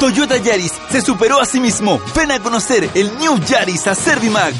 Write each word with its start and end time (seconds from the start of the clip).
Toyota 0.00 0.36
Yaris 0.36 0.72
se 0.90 1.00
superó 1.00 1.40
a 1.40 1.46
sí 1.46 1.60
mismo. 1.60 2.00
Ven 2.14 2.30
a 2.30 2.38
conocer 2.40 2.88
el 2.94 3.16
New 3.18 3.38
Yaris 3.44 3.86
a 3.86 3.94
Servimag. 3.94 4.52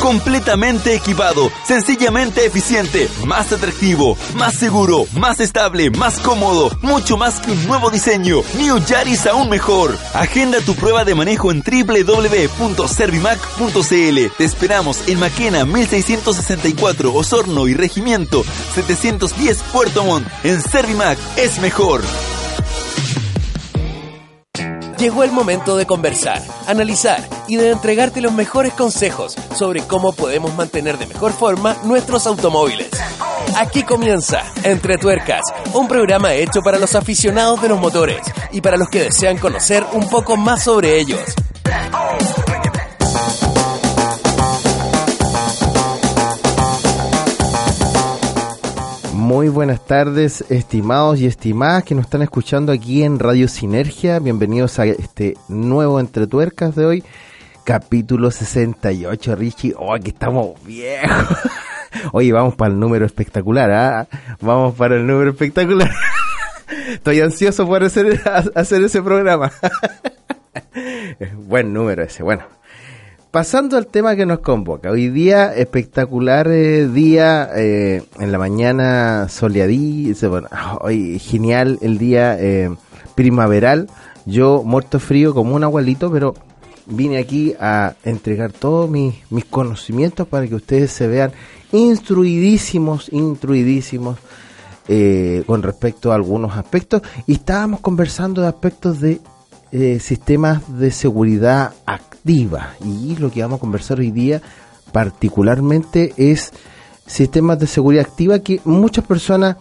Completamente 0.00 0.94
equipado, 0.96 1.52
sencillamente 1.64 2.44
eficiente, 2.44 3.08
más 3.24 3.52
atractivo, 3.52 4.18
más 4.34 4.56
seguro, 4.56 5.06
más 5.14 5.38
estable, 5.38 5.90
más 5.90 6.18
cómodo, 6.18 6.76
mucho 6.82 7.16
más 7.16 7.38
que 7.38 7.52
un 7.52 7.66
nuevo 7.68 7.88
diseño. 7.88 8.40
New 8.58 8.84
Yaris 8.84 9.28
aún 9.28 9.48
mejor. 9.48 9.96
Agenda 10.12 10.60
tu 10.60 10.74
prueba 10.74 11.04
de 11.04 11.14
manejo 11.14 11.52
en 11.52 11.62
www.servimac.cl. 11.62 14.36
Te 14.36 14.44
esperamos 14.44 14.98
en 15.06 15.20
Maquena 15.20 15.64
1664, 15.64 17.14
Osorno 17.14 17.68
y 17.68 17.74
Regimiento 17.74 18.44
710 18.74 19.62
Puerto 19.72 20.02
Montt. 20.02 20.26
En 20.42 20.60
Servimac 20.60 21.16
es 21.36 21.60
mejor. 21.60 22.02
Llegó 24.98 25.24
el 25.24 25.32
momento 25.32 25.76
de 25.76 25.86
conversar, 25.86 26.42
analizar 26.66 27.26
y 27.48 27.56
de 27.56 27.70
entregarte 27.70 28.20
los 28.20 28.32
mejores 28.32 28.72
consejos 28.74 29.36
sobre 29.56 29.82
cómo 29.82 30.12
podemos 30.12 30.54
mantener 30.54 30.98
de 30.98 31.06
mejor 31.06 31.32
forma 31.32 31.76
nuestros 31.84 32.26
automóviles. 32.26 32.90
Aquí 33.56 33.82
comienza 33.82 34.42
Entre 34.62 34.98
Tuercas, 34.98 35.42
un 35.74 35.88
programa 35.88 36.34
hecho 36.34 36.60
para 36.62 36.78
los 36.78 36.94
aficionados 36.94 37.60
de 37.62 37.68
los 37.68 37.80
motores 37.80 38.20
y 38.52 38.60
para 38.60 38.76
los 38.76 38.88
que 38.88 39.02
desean 39.02 39.38
conocer 39.38 39.84
un 39.92 40.08
poco 40.08 40.36
más 40.36 40.64
sobre 40.64 40.98
ellos. 40.98 41.20
Muy 49.32 49.48
buenas 49.48 49.86
tardes, 49.86 50.44
estimados 50.50 51.18
y 51.18 51.24
estimadas 51.24 51.84
que 51.84 51.94
nos 51.94 52.04
están 52.04 52.20
escuchando 52.20 52.70
aquí 52.70 53.02
en 53.02 53.18
Radio 53.18 53.48
Sinergia. 53.48 54.18
Bienvenidos 54.18 54.78
a 54.78 54.84
este 54.84 55.38
nuevo 55.48 55.98
Entre 55.98 56.26
Tuercas 56.26 56.74
de 56.74 56.84
hoy, 56.84 57.04
capítulo 57.64 58.30
68, 58.30 59.34
Richie. 59.34 59.74
Oh, 59.78 59.94
aquí 59.94 60.10
estamos 60.10 60.62
viejos. 60.66 61.38
Oye, 62.12 62.30
vamos 62.30 62.56
para 62.56 62.74
el 62.74 62.78
número 62.78 63.06
espectacular, 63.06 63.70
¿ah? 63.70 64.06
Vamos 64.42 64.74
para 64.74 64.96
el 64.96 65.06
número 65.06 65.30
espectacular. 65.30 65.90
Estoy 66.88 67.22
ansioso 67.22 67.66
por 67.66 67.82
hacer, 67.84 68.20
hacer 68.54 68.84
ese 68.84 69.00
programa. 69.00 69.50
Buen 71.46 71.72
número 71.72 72.02
ese, 72.02 72.22
bueno 72.22 72.44
pasando 73.32 73.78
al 73.78 73.86
tema 73.86 74.14
que 74.14 74.26
nos 74.26 74.40
convoca. 74.40 74.90
Hoy 74.90 75.08
día, 75.08 75.54
espectacular 75.54 76.48
eh, 76.48 76.86
día, 76.86 77.48
eh, 77.56 78.02
en 78.20 78.30
la 78.30 78.38
mañana 78.38 79.26
soleadí, 79.30 80.12
bueno, 80.28 80.48
hoy 80.82 81.18
genial 81.18 81.78
el 81.80 81.96
día 81.96 82.38
eh, 82.38 82.70
primaveral. 83.14 83.88
Yo 84.26 84.62
muerto 84.62 85.00
frío 85.00 85.32
como 85.34 85.56
un 85.56 85.64
abuelito, 85.64 86.12
pero 86.12 86.34
vine 86.84 87.16
aquí 87.16 87.54
a 87.58 87.94
entregar 88.04 88.52
todos 88.52 88.88
mis, 88.90 89.14
mis 89.30 89.46
conocimientos 89.46 90.28
para 90.28 90.46
que 90.46 90.54
ustedes 90.54 90.92
se 90.92 91.08
vean 91.08 91.32
instruidísimos, 91.72 93.10
instruidísimos 93.12 94.18
con 95.46 95.62
respecto 95.62 96.12
a 96.12 96.16
algunos 96.16 96.54
aspectos. 96.58 97.00
Y 97.26 97.34
estábamos 97.34 97.80
conversando 97.80 98.42
de 98.42 98.48
aspectos 98.48 99.00
de 99.00 99.20
sistemas 100.00 100.78
de 100.78 100.90
seguridad 100.90 101.72
y 102.84 103.16
lo 103.16 103.30
que 103.30 103.42
vamos 103.42 103.56
a 103.56 103.60
conversar 103.60 103.98
hoy 103.98 104.10
día 104.10 104.42
particularmente 104.92 106.12
es 106.16 106.52
sistemas 107.06 107.58
de 107.58 107.66
seguridad 107.66 108.06
activa 108.06 108.38
que 108.38 108.60
muchas 108.64 109.04
personas 109.04 109.56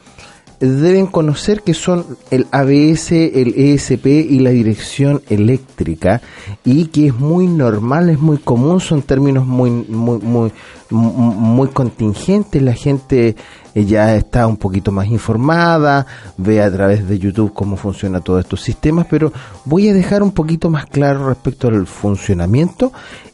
deben 0.62 1.08
conocer 1.08 1.64
que 1.64 1.74
son 1.74 2.06
el 2.30 2.46
ABS, 2.52 3.12
el 3.12 3.56
ESP 3.58 4.06
y 4.06 4.40
la 4.40 4.52
dirección 4.52 5.22
eléctrica 5.30 6.22
y 6.64 6.86
que 6.86 7.08
es 7.08 7.16
muy 7.16 7.48
normal, 7.48 8.10
es 8.10 8.20
muy 8.20 8.38
común, 8.38 8.80
son 8.80 9.02
términos 9.02 9.46
muy 9.46 9.72
muy 9.72 10.20
muy 10.20 10.52
muy 10.92 11.70
contingentes, 11.70 12.62
la 12.62 12.74
gente 12.74 13.36
eh, 13.74 13.86
ya 13.86 14.16
está 14.16 14.46
un 14.46 14.58
poquito 14.58 14.92
más 14.92 15.08
informada, 15.08 16.06
ve 16.38 16.62
a 16.62 16.72
través 16.72 17.08
de 17.08 17.18
YouTube 17.18 17.54
cómo 17.54 17.76
funciona 17.76 18.22
todos 18.22 18.42
estos 18.42 18.62
sistemas, 18.62 19.08
pero 19.10 19.34
voy 19.66 19.90
a 19.90 19.94
dejar 19.94 20.22
un 20.22 20.32
poquito 20.32 20.70
más 20.70 20.86
claro 20.86 21.28
respecto 21.28 21.70
al 21.70 21.88
funcionamiento 21.88 22.92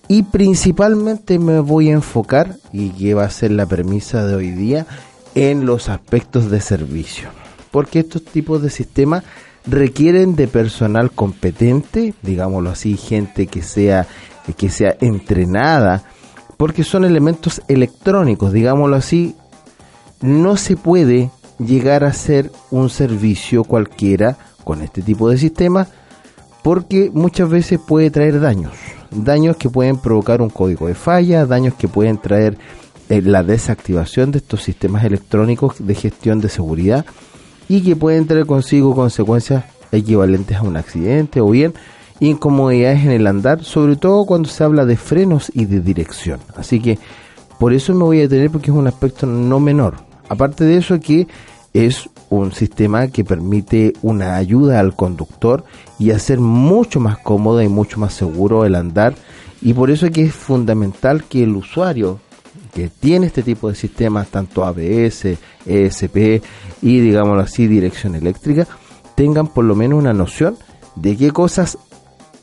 y 0.07 0.23
principalmente 0.23 1.39
me 1.39 1.59
voy 1.59 1.89
a 1.89 1.93
enfocar 1.93 2.55
y 2.71 2.89
que 2.91 3.13
va 3.13 3.25
a 3.25 3.29
ser 3.29 3.51
la 3.51 3.65
premisa 3.65 4.25
de 4.25 4.35
hoy 4.35 4.51
día 4.51 4.85
en 5.37 5.67
los 5.67 5.87
aspectos 5.87 6.49
de 6.49 6.59
servicio. 6.59 7.29
Porque 7.69 7.99
estos 7.99 8.25
tipos 8.25 8.63
de 8.63 8.71
sistemas 8.71 9.23
requieren 9.67 10.35
de 10.35 10.47
personal 10.47 11.11
competente, 11.11 12.15
digámoslo 12.23 12.71
así, 12.71 12.97
gente 12.97 13.45
que 13.45 13.61
sea, 13.61 14.07
que 14.57 14.69
sea 14.69 14.97
entrenada, 14.99 16.03
porque 16.57 16.83
son 16.83 17.05
elementos 17.05 17.61
electrónicos, 17.67 18.51
digámoslo 18.51 18.95
así, 18.95 19.35
no 20.21 20.57
se 20.57 20.75
puede 20.75 21.29
llegar 21.59 22.03
a 22.03 22.07
hacer 22.07 22.51
un 22.71 22.89
servicio 22.89 23.63
cualquiera 23.63 24.37
con 24.63 24.81
este 24.81 25.03
tipo 25.03 25.29
de 25.29 25.37
sistemas 25.37 25.89
porque 26.63 27.11
muchas 27.13 27.47
veces 27.47 27.79
puede 27.79 28.09
traer 28.09 28.39
daños, 28.39 28.73
daños 29.11 29.55
que 29.55 29.69
pueden 29.69 29.97
provocar 29.97 30.41
un 30.41 30.49
código 30.49 30.87
de 30.87 30.95
falla, 30.95 31.45
daños 31.45 31.75
que 31.75 31.87
pueden 31.87 32.17
traer 32.17 32.57
la 33.09 33.43
desactivación 33.43 34.31
de 34.31 34.39
estos 34.39 34.63
sistemas 34.63 35.03
electrónicos 35.03 35.75
de 35.79 35.95
gestión 35.95 36.41
de 36.41 36.49
seguridad 36.49 37.05
y 37.69 37.81
que 37.81 37.95
pueden 37.95 38.27
traer 38.27 38.45
consigo 38.45 38.95
consecuencias 38.95 39.65
equivalentes 39.91 40.57
a 40.57 40.63
un 40.63 40.77
accidente 40.77 41.41
o 41.41 41.49
bien 41.49 41.73
incomodidades 42.19 43.03
en 43.03 43.11
el 43.11 43.27
andar, 43.27 43.63
sobre 43.63 43.95
todo 43.95 44.25
cuando 44.25 44.49
se 44.49 44.63
habla 44.63 44.85
de 44.85 44.97
frenos 44.97 45.51
y 45.53 45.65
de 45.65 45.79
dirección. 45.79 46.39
Así 46.55 46.81
que 46.81 46.97
por 47.59 47.73
eso 47.73 47.93
me 47.93 48.03
voy 48.03 48.19
a 48.19 48.21
detener 48.23 48.51
porque 48.51 48.71
es 48.71 48.77
un 48.77 48.87
aspecto 48.87 49.25
no 49.25 49.59
menor. 49.59 49.95
Aparte 50.29 50.63
de 50.63 50.77
eso 50.77 50.99
que 50.99 51.27
es 51.73 52.09
un 52.29 52.51
sistema 52.51 53.07
que 53.07 53.23
permite 53.23 53.93
una 54.01 54.35
ayuda 54.35 54.79
al 54.79 54.95
conductor 54.95 55.63
y 55.99 56.11
hacer 56.11 56.39
mucho 56.39 56.99
más 56.99 57.17
cómodo 57.19 57.61
y 57.61 57.67
mucho 57.67 57.99
más 57.99 58.13
seguro 58.13 58.65
el 58.65 58.75
andar 58.75 59.15
y 59.61 59.73
por 59.73 59.89
eso 59.89 60.07
es 60.07 60.11
que 60.11 60.23
es 60.23 60.33
fundamental 60.33 61.23
que 61.23 61.43
el 61.43 61.55
usuario 61.55 62.19
que 62.77 62.89
tiene 62.89 63.25
este 63.25 63.41
tipo 63.41 63.69
de 63.69 63.75
sistemas, 63.75 64.27
tanto 64.27 64.63
ABS, 64.63 65.35
ESP 65.65 66.43
y 66.83 66.99
digámoslo 66.99 67.41
así, 67.41 67.65
dirección 67.65 68.13
eléctrica, 68.13 68.67
tengan 69.15 69.47
por 69.47 69.65
lo 69.65 69.73
menos 69.73 69.97
una 69.97 70.13
noción 70.13 70.55
de 70.95 71.17
qué 71.17 71.31
cosas 71.31 71.79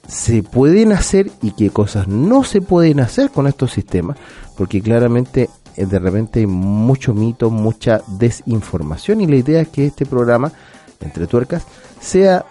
se 0.08 0.42
pueden 0.42 0.90
hacer 0.90 1.30
y 1.40 1.52
qué 1.52 1.70
cosas 1.70 2.08
no 2.08 2.42
se 2.42 2.60
pueden 2.60 2.98
hacer 2.98 3.30
con 3.30 3.46
estos 3.46 3.70
sistemas, 3.70 4.16
porque 4.56 4.82
claramente 4.82 5.50
eh, 5.76 5.86
de 5.86 6.00
repente 6.00 6.40
hay 6.40 6.46
mucho 6.46 7.14
mito, 7.14 7.48
mucha 7.48 8.02
desinformación 8.18 9.20
y 9.20 9.28
la 9.28 9.36
idea 9.36 9.60
es 9.60 9.68
que 9.68 9.86
este 9.86 10.04
programa, 10.04 10.50
entre 11.00 11.28
tuercas, 11.28 11.64
sea 12.00 12.44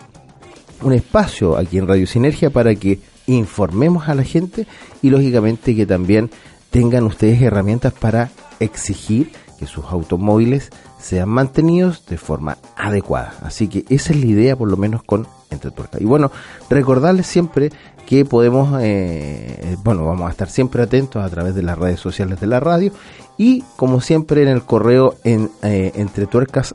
un 0.84 0.94
espacio 0.94 1.58
aquí 1.58 1.80
en 1.80 1.88
Radio 1.90 2.08
Sinergia 2.08 2.50
para 2.50 2.74
que 2.76 3.02
informemos 3.28 4.08
a 4.08 4.16
la 4.16 4.24
gente 4.24 4.68
y 5.02 5.10
lógicamente 5.10 5.76
que 5.76 5.86
también 5.86 6.30
tengan 6.74 7.04
ustedes 7.04 7.40
herramientas 7.40 7.94
para 7.94 8.32
exigir 8.60 9.32
que 9.60 9.68
sus 9.68 9.86
automóviles 9.86 10.72
sean 11.00 11.30
mantenidos 11.30 12.04
de 12.08 12.18
forma 12.18 12.58
adecuada. 12.76 13.36
Así 13.44 13.68
que 13.68 13.86
esa 13.90 14.12
es 14.12 14.20
la 14.20 14.26
idea, 14.26 14.56
por 14.56 14.70
lo 14.70 14.76
menos 14.76 15.04
con 15.04 15.28
Entre 15.52 15.70
Tuercas. 15.70 16.02
Y 16.02 16.06
bueno, 16.06 16.32
recordarles 16.72 17.28
siempre 17.28 17.72
que 18.08 18.26
podemos, 18.26 18.80
eh, 18.82 19.78
bueno, 19.84 20.04
vamos 20.04 20.28
a 20.28 20.32
estar 20.32 20.50
siempre 20.50 20.82
atentos 20.82 21.24
a 21.24 21.30
través 21.30 21.54
de 21.54 21.62
las 21.62 21.78
redes 21.78 22.00
sociales 22.00 22.40
de 22.40 22.48
la 22.48 22.60
radio 22.60 22.92
y 23.38 23.64
como 23.76 24.02
siempre 24.02 24.42
en 24.42 24.48
el 24.48 24.64
correo 24.64 25.14
en 25.24 25.52
eh, 25.62 25.92
entretuercas 25.96 26.74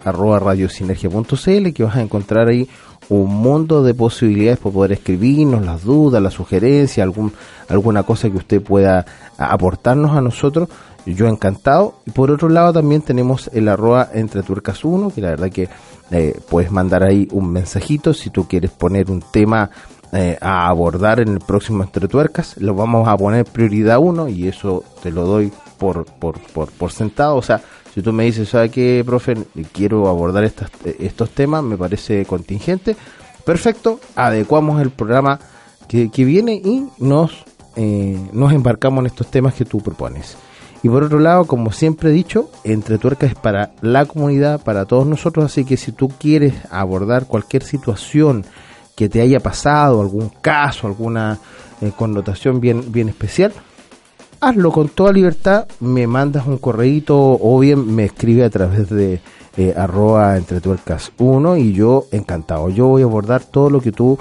que 1.73 1.83
vas 1.83 1.97
a 1.97 2.03
encontrar 2.03 2.47
ahí 2.47 2.69
un 3.09 3.35
mundo 3.35 3.83
de 3.83 3.95
posibilidades 3.95 4.59
para 4.59 4.73
poder 4.73 4.93
escribirnos 4.93 5.65
las 5.65 5.83
dudas, 5.83 6.23
las 6.23 6.35
sugerencias, 6.35 7.03
algún, 7.03 7.33
alguna 7.69 8.03
cosa 8.03 8.29
que 8.31 8.37
usted 8.37 8.63
pueda 8.63 9.07
aportarnos 9.39 10.17
a 10.17 10.21
nosotros. 10.21 10.69
yo 11.07 11.27
encantado. 11.27 11.95
Y 12.07 12.11
por 12.11 12.31
otro 12.31 12.49
lado 12.49 12.73
también 12.73 13.03
tenemos 13.03 13.51
el 13.55 13.69
arroba 13.69 14.11
entre 14.13 14.43
tuercas 14.43 14.85
1, 14.85 15.11
que 15.15 15.21
la 15.21 15.31
verdad 15.31 15.51
que 15.51 15.69
eh, 16.11 16.39
puedes 16.51 16.71
mandar 16.71 17.03
ahí 17.03 17.29
un 17.33 17.51
mensajito 17.51 18.13
si 18.13 18.31
tú 18.31 18.47
quieres 18.47 18.71
poner 18.71 19.11
un 19.11 19.23
tema 19.33 19.71
eh, 20.13 20.39
a 20.41 20.69
abordar 20.69 21.21
en 21.21 21.29
el 21.29 21.41
próximo 21.41 21.83
Entre 21.83 22.09
Tuercas. 22.09 22.57
Lo 22.59 22.75
vamos 22.75 23.07
a 23.09 23.17
poner 23.17 23.45
prioridad 23.45 23.99
1 23.99 24.29
y 24.29 24.49
eso 24.49 24.83
te 25.03 25.11
lo 25.11 25.25
doy 25.25 25.53
por, 25.79 26.05
por, 26.05 26.39
por, 26.39 26.71
por 26.71 26.93
sentado. 26.93 27.37
O 27.37 27.43
sea, 27.43 27.61
si 27.95 28.03
tú 28.03 28.13
me 28.13 28.25
dices, 28.25 28.49
¿sabes 28.49 28.71
qué, 28.71 29.03
profe? 29.05 29.37
Quiero 29.73 30.09
abordar 30.09 30.45
estas, 30.45 30.71
estos 30.99 31.31
temas, 31.31 31.63
me 31.63 31.77
parece 31.77 32.25
contingente. 32.27 32.97
Perfecto, 33.45 34.01
adecuamos 34.15 34.81
el 34.83 34.91
programa 34.91 35.41
que, 35.89 36.11
que 36.11 36.25
viene 36.25 36.55
y 36.55 36.87
nos, 36.99 37.45
eh, 37.77 38.19
nos 38.33 38.53
embarcamos 38.53 39.01
en 39.01 39.07
estos 39.07 39.31
temas 39.31 39.55
que 39.55 39.65
tú 39.65 39.81
propones. 39.81 40.37
Y 40.83 40.89
por 40.89 41.03
otro 41.03 41.19
lado, 41.19 41.47
como 41.47 41.73
siempre 41.73 42.11
he 42.11 42.13
dicho, 42.13 42.51
Entre 42.63 42.99
Tuercas 42.99 43.31
es 43.31 43.37
para 43.37 43.73
la 43.81 44.05
comunidad, 44.05 44.63
para 44.63 44.85
todos 44.85 45.07
nosotros, 45.07 45.47
así 45.47 45.65
que 45.65 45.77
si 45.77 45.93
tú 45.93 46.09
quieres 46.09 46.55
abordar 46.71 47.27
cualquier 47.27 47.65
situación, 47.65 48.45
que 48.95 49.09
te 49.09 49.21
haya 49.21 49.39
pasado, 49.39 50.01
algún 50.01 50.29
caso, 50.29 50.89
alguna 50.89 51.39
eh, 51.81 51.93
connotación 51.97 52.61
bien, 52.61 52.91
bien 52.91 53.09
especial, 53.09 53.53
hazlo 54.41 54.73
con 54.73 54.89
toda 54.89 55.13
libertad, 55.13 55.67
me 55.81 56.07
mandas 56.07 56.47
un 56.47 56.59
correíto 56.59 57.17
o 57.17 57.59
bien 57.59 57.95
me 57.95 58.05
escribe 58.05 58.45
a 58.45 58.51
través 58.51 58.89
de 58.89 59.21
eh, 59.57 59.75
arroba 59.77 60.37
entre 60.37 60.61
tuercas 60.61 61.13
1 61.19 61.57
y 61.57 61.73
yo 61.73 62.07
encantado, 62.13 62.69
yo 62.71 62.87
voy 62.87 63.03
a 63.03 63.07
abordar 63.07 63.43
todo 63.45 63.71
lo 63.71 63.81
que 63.81 63.93
tú 63.93 64.19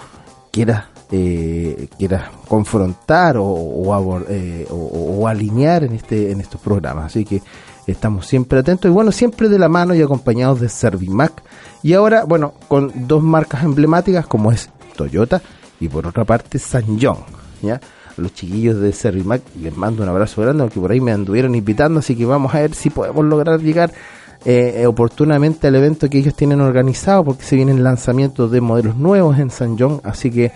quieras 0.52 0.86
eh, 1.10 1.88
quieras 1.98 2.30
confrontar 2.50 3.38
o, 3.38 3.46
o, 3.46 4.22
eh, 4.28 4.68
o, 4.70 5.26
alinear 5.26 5.86
en 5.86 5.94
este 5.94 6.32
en 6.32 6.42
estos 6.42 6.60
programas. 6.60 7.06
Así 7.06 7.24
que 7.24 7.42
estamos 7.86 8.28
siempre 8.28 8.60
atentos 8.60 8.90
y 8.90 8.94
bueno 8.94 9.14
siempre 9.14 9.48
de 9.48 9.58
la 9.58 9.70
mano 9.70 9.96
y 9.96 10.02
acompañados 10.02 10.60
de 10.60 10.68
Servimac. 10.68 11.44
Y 11.82 11.94
ahora, 11.94 12.26
bueno, 12.26 12.56
con 12.68 12.92
dos 13.08 13.24
marcas 13.24 13.64
emblemáticas 13.64 14.28
como 14.28 14.52
es 14.52 14.70
Toyota 14.98 15.42
y 15.80 15.88
por 15.88 16.08
otra 16.08 16.26
parte 16.26 16.60
Sanjong, 16.60 17.24
¿ya? 17.62 17.80
Los 18.18 18.34
chiquillos 18.34 18.80
de 18.80 18.92
Servimac 18.94 19.42
les 19.62 19.76
mando 19.76 20.04
un 20.04 20.10
abrazo 20.10 20.42
grande, 20.42 20.64
aunque 20.64 20.80
por 20.80 20.92
ahí 20.92 21.02
me 21.02 21.12
anduvieron 21.12 21.56
invitando, 21.56 22.00
así 22.00 22.16
que 22.16 22.26
vamos 22.26 22.54
a 22.54 22.60
ver 22.60 22.74
si 22.74 22.90
podemos 22.90 23.26
lograr 23.26 23.60
llegar 23.62 23.92
eh, 24.46 24.86
oportunamente 24.88 25.68
al 25.68 25.76
evento 25.76 26.10
que 26.10 26.20
ellos 26.20 26.36
tienen 26.36 26.62
organizado, 26.62 27.24
porque 27.24 27.44
se 27.44 27.56
vienen 27.56 27.84
lanzamientos 27.84 28.52
de 28.52 28.62
modelos 28.62 28.96
nuevos 28.96 29.40
en 29.40 29.50
Sanjong, 29.50 30.02
así 30.04 30.32
que 30.32 30.52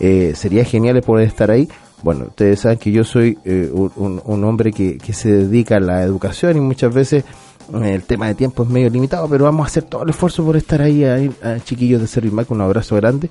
eh, 0.00 0.32
sería 0.34 0.64
genial 0.64 1.00
poder 1.02 1.28
estar 1.28 1.50
ahí. 1.50 1.68
Bueno, 2.02 2.26
ustedes 2.28 2.60
saben 2.60 2.78
que 2.78 2.90
yo 2.92 3.04
soy 3.04 3.38
eh, 3.44 3.70
un, 3.72 4.44
hombre 4.44 4.72
que, 4.72 4.98
que 4.98 5.12
se 5.12 5.30
dedica 5.30 5.76
a 5.76 5.80
la 5.80 6.02
educación 6.02 6.56
y 6.56 6.60
muchas 6.60 6.92
veces 6.92 7.24
el 7.72 8.02
tema 8.02 8.26
de 8.26 8.34
tiempo 8.34 8.62
es 8.62 8.68
medio 8.68 8.90
limitado, 8.90 9.28
pero 9.28 9.44
vamos 9.44 9.64
a 9.64 9.66
hacer 9.68 9.84
todo 9.84 10.02
el 10.02 10.10
esfuerzo 10.10 10.44
por 10.44 10.56
estar 10.56 10.82
ahí, 10.82 11.04
ahí 11.04 11.30
chiquillos 11.64 12.00
de 12.00 12.06
Servimac, 12.06 12.50
un 12.50 12.60
abrazo 12.60 12.96
grande. 12.96 13.30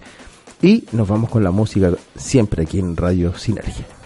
Y 0.62 0.84
nos 0.92 1.08
vamos 1.08 1.30
con 1.30 1.44
la 1.44 1.52
música 1.52 1.92
siempre 2.16 2.64
aquí 2.64 2.80
en 2.80 2.98
Radio 2.98 3.34
Sinergia. 3.38 3.99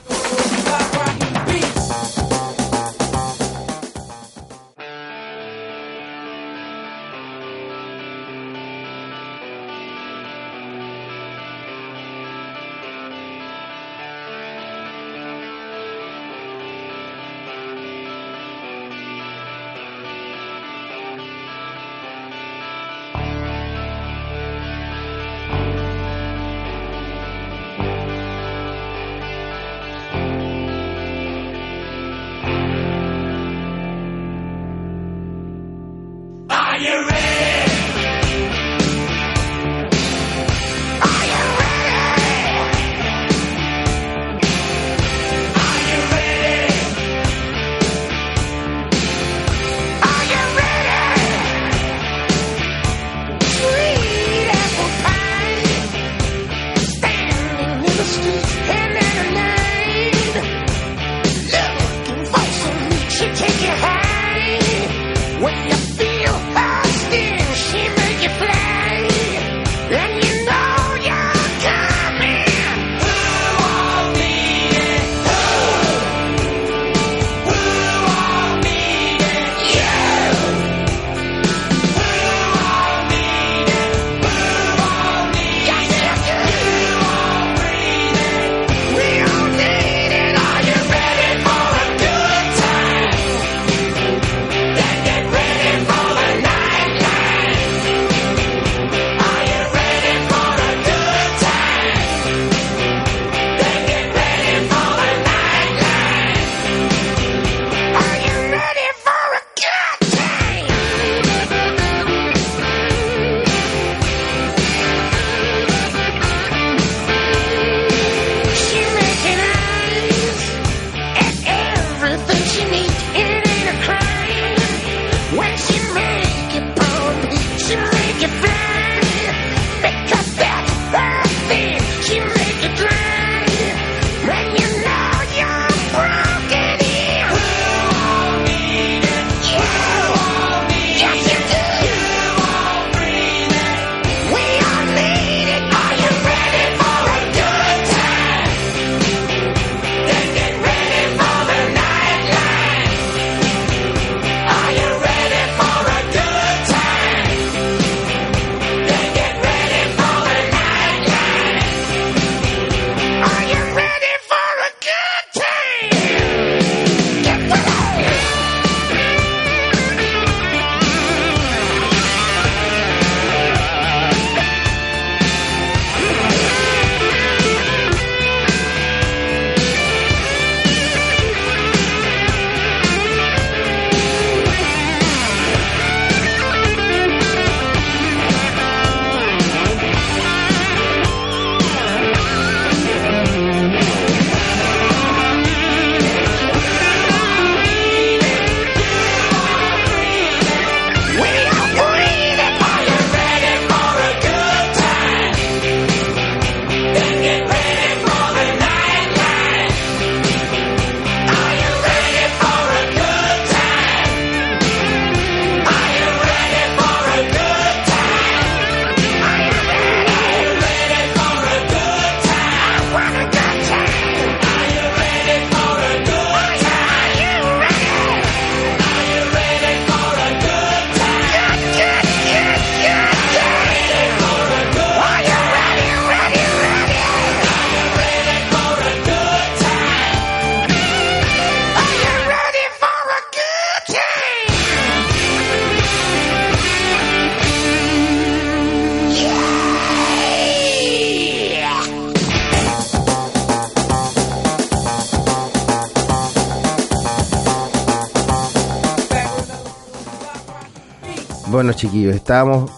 Estábamos 262.13 262.72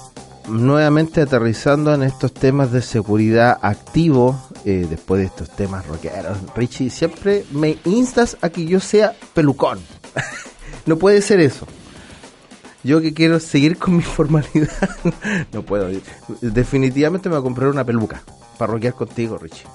nuevamente 0.47 1.21
aterrizando 1.21 1.93
en 1.93 2.03
estos 2.03 2.33
temas 2.33 2.71
de 2.71 2.81
seguridad 2.81 3.57
activo, 3.61 4.39
eh, 4.63 4.85
después 4.89 5.19
de 5.19 5.27
estos 5.27 5.49
temas 5.49 5.85
rockeros. 5.87 6.37
Richie, 6.55 6.89
siempre 6.89 7.45
me 7.51 7.77
instas 7.85 8.37
a 8.41 8.49
que 8.49 8.65
yo 8.65 8.79
sea 8.79 9.13
pelucón. 9.33 9.79
no 10.85 10.97
puede 10.97 11.21
ser 11.21 11.39
eso. 11.39 11.67
Yo 12.83 13.01
que 13.01 13.13
quiero 13.13 13.39
seguir 13.39 13.77
con 13.77 13.97
mi 13.97 14.03
formalidad, 14.03 14.89
no 15.51 15.63
puedo. 15.63 15.89
Definitivamente 16.41 17.29
me 17.29 17.35
voy 17.35 17.41
a 17.41 17.43
comprar 17.43 17.69
una 17.69 17.83
peluca 17.83 18.21
para 18.57 18.73
rockear 18.73 18.93
contigo, 18.93 19.37
Richie. 19.37 19.65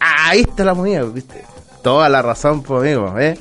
Ahí 0.00 0.40
está 0.40 0.64
la 0.64 0.74
movida, 0.74 1.02
¿viste? 1.04 1.44
Toda 1.82 2.08
la 2.08 2.20
razón, 2.20 2.62
por 2.62 2.84
amigo, 2.84 3.18
¿eh? 3.18 3.38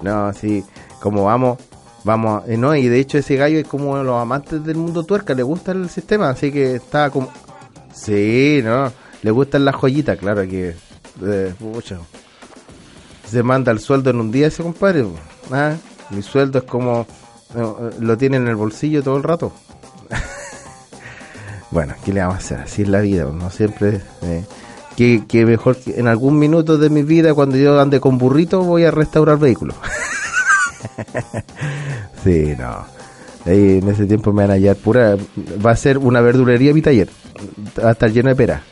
No, 0.00 0.32
sí, 0.32 0.64
como 1.00 1.24
vamos, 1.24 1.58
vamos, 2.04 2.44
eh, 2.48 2.56
no, 2.56 2.74
y 2.74 2.88
de 2.88 2.98
hecho 2.98 3.18
ese 3.18 3.36
gallo 3.36 3.58
es 3.58 3.66
como 3.66 4.02
los 4.02 4.20
amantes 4.20 4.64
del 4.64 4.76
mundo 4.76 5.04
tuerca, 5.04 5.34
le 5.34 5.42
gusta 5.42 5.72
el 5.72 5.88
sistema, 5.88 6.30
así 6.30 6.50
que 6.50 6.76
está 6.76 7.10
como... 7.10 7.30
Sí, 7.92 8.60
no, 8.64 8.90
le 9.22 9.30
gustan 9.30 9.64
las 9.64 9.76
joyitas, 9.76 10.18
claro 10.18 10.42
que... 10.42 10.74
Eh, 11.22 11.54
se 13.28 13.42
manda 13.42 13.72
el 13.72 13.80
sueldo 13.80 14.10
en 14.10 14.20
un 14.20 14.30
día 14.30 14.48
ese 14.48 14.62
compadre. 14.62 15.06
¿ah? 15.50 15.74
Mi 16.10 16.22
sueldo 16.22 16.58
es 16.58 16.64
como... 16.64 17.06
Eh, 17.54 17.90
lo 18.00 18.18
tiene 18.18 18.36
en 18.36 18.48
el 18.48 18.56
bolsillo 18.56 19.02
todo 19.02 19.16
el 19.16 19.22
rato. 19.22 19.52
bueno, 21.70 21.94
¿qué 22.04 22.12
le 22.12 22.20
vamos 22.20 22.36
a 22.36 22.38
hacer? 22.38 22.60
Así 22.60 22.82
es 22.82 22.88
la 22.88 23.00
vida, 23.00 23.24
no 23.24 23.50
siempre... 23.50 24.00
Eh, 24.22 24.44
que, 24.96 25.46
mejor 25.46 25.76
que 25.76 25.98
en 25.98 26.06
algún 26.06 26.38
minuto 26.38 26.78
de 26.78 26.90
mi 26.90 27.02
vida 27.02 27.34
cuando 27.34 27.56
yo 27.56 27.80
ande 27.80 27.98
con 27.98 28.18
burrito 28.18 28.62
voy 28.62 28.84
a 28.84 28.90
restaurar 28.90 29.38
vehículos. 29.38 29.76
sí, 32.24 32.54
no. 32.58 32.84
Ahí 33.44 33.78
en 33.78 33.88
ese 33.88 34.06
tiempo 34.06 34.32
me 34.32 34.42
van 34.42 34.50
a 34.50 34.54
hallar 34.54 34.76
pura. 34.76 35.16
Va 35.64 35.72
a 35.72 35.76
ser 35.76 35.98
una 35.98 36.20
verdulería 36.20 36.72
mi 36.72 36.82
taller. 36.82 37.08
Va 37.82 37.90
a 37.90 37.92
estar 37.92 38.10
lleno 38.10 38.28
de 38.28 38.36
pera. 38.36 38.62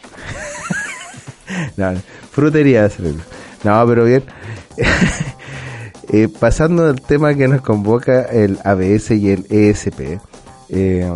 no, 1.77 1.95
frutería. 2.31 2.89
No, 3.65 3.87
pero 3.87 4.05
bien. 4.05 4.23
eh, 6.13 6.29
pasando 6.29 6.87
al 6.87 7.01
tema 7.01 7.35
que 7.35 7.49
nos 7.49 7.63
convoca 7.63 8.23
el 8.23 8.59
ABS 8.65 9.11
y 9.13 9.31
el 9.31 9.47
ESP. 9.51 10.21
Eh, 10.69 11.13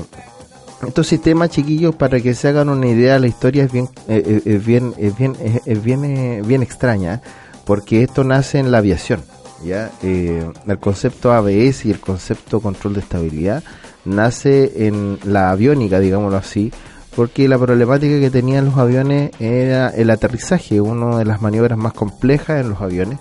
estos 0.88 1.06
sistemas 1.06 1.50
chiquillos 1.50 1.94
para 1.94 2.20
que 2.20 2.34
se 2.34 2.48
hagan 2.48 2.68
una 2.68 2.86
idea 2.86 3.18
la 3.18 3.26
historia 3.26 3.64
es 3.64 3.72
bien 3.72 3.88
eh, 4.08 4.42
eh, 4.44 4.60
bien 4.64 4.94
bien 5.18 5.36
bien 5.82 6.04
eh, 6.04 6.42
bien 6.44 6.62
extraña 6.62 7.22
porque 7.64 8.02
esto 8.02 8.24
nace 8.24 8.58
en 8.58 8.70
la 8.70 8.78
aviación 8.78 9.22
ya 9.64 9.90
el 10.02 10.78
concepto 10.78 11.32
ABS 11.32 11.86
y 11.86 11.90
el 11.90 12.00
concepto 12.00 12.60
control 12.60 12.94
de 12.94 13.00
estabilidad 13.00 13.62
nace 14.04 14.86
en 14.86 15.18
la 15.24 15.50
aviónica 15.50 15.98
digámoslo 15.98 16.36
así 16.36 16.72
porque 17.14 17.48
la 17.48 17.58
problemática 17.58 18.18
que 18.18 18.30
tenían 18.30 18.66
los 18.66 18.76
aviones 18.76 19.30
era 19.38 19.88
el 19.88 20.10
aterrizaje 20.10 20.80
una 20.80 21.18
de 21.18 21.24
las 21.24 21.40
maniobras 21.40 21.78
más 21.78 21.92
complejas 21.92 22.60
en 22.60 22.70
los 22.70 22.80
aviones. 22.80 23.18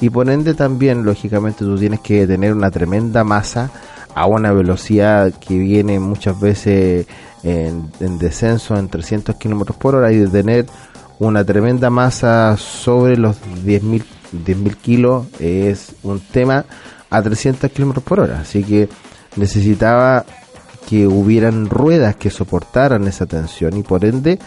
Y 0.00 0.10
por 0.10 0.28
ende 0.30 0.54
también 0.54 1.04
lógicamente 1.04 1.64
tú 1.64 1.76
tienes 1.78 2.00
que 2.00 2.26
tener 2.26 2.52
una 2.52 2.70
tremenda 2.70 3.24
masa 3.24 3.70
a 4.14 4.26
una 4.26 4.52
velocidad 4.52 5.32
que 5.32 5.58
viene 5.58 6.00
muchas 6.00 6.38
veces 6.40 7.06
en, 7.42 7.90
descenso 8.18 8.76
en 8.76 8.88
300 8.88 9.36
kilómetros 9.36 9.76
por 9.76 9.94
hora 9.94 10.12
y 10.12 10.18
de 10.18 10.28
tener 10.28 10.66
una 11.18 11.44
tremenda 11.44 11.90
masa 11.90 12.56
sobre 12.56 13.16
los 13.16 13.40
10.000 13.64 14.02
10.000 14.32 14.76
kilos 14.76 15.26
es 15.38 15.92
un 16.02 16.20
tema 16.20 16.64
a 17.08 17.22
300 17.22 17.70
kilómetros 17.70 18.04
por 18.04 18.20
hora. 18.20 18.40
Así 18.40 18.62
que 18.62 18.88
necesitaba 19.36 20.24
que 20.88 21.06
hubieran 21.06 21.68
ruedas 21.68 22.16
que 22.16 22.30
soportaran 22.30 23.06
esa 23.06 23.26
tensión 23.26 23.76
y 23.76 23.82
por 23.82 24.04
ende 24.04 24.38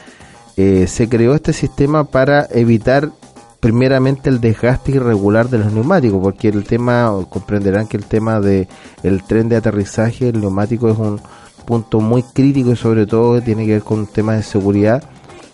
eh, 0.57 0.87
se 0.87 1.07
creó 1.09 1.35
este 1.35 1.53
sistema 1.53 2.03
para 2.03 2.47
evitar 2.51 3.11
primeramente 3.59 4.29
el 4.29 4.41
desgaste 4.41 4.91
irregular 4.91 5.49
de 5.49 5.59
los 5.59 5.71
neumáticos, 5.71 6.21
porque 6.21 6.49
el 6.49 6.65
tema, 6.65 7.09
comprenderán 7.29 7.87
que 7.87 7.95
el 7.95 8.05
tema 8.05 8.41
de 8.41 8.67
el 9.03 9.23
tren 9.23 9.47
de 9.47 9.55
aterrizaje, 9.55 10.29
el 10.29 10.41
neumático 10.41 10.89
es 10.89 10.97
un 10.97 11.21
punto 11.65 12.01
muy 12.01 12.23
crítico 12.23 12.71
y 12.71 12.75
sobre 12.75 13.05
todo 13.07 13.41
tiene 13.41 13.65
que 13.65 13.73
ver 13.73 13.83
con 13.83 14.05
temas 14.05 14.35
de 14.35 14.43
seguridad 14.43 15.01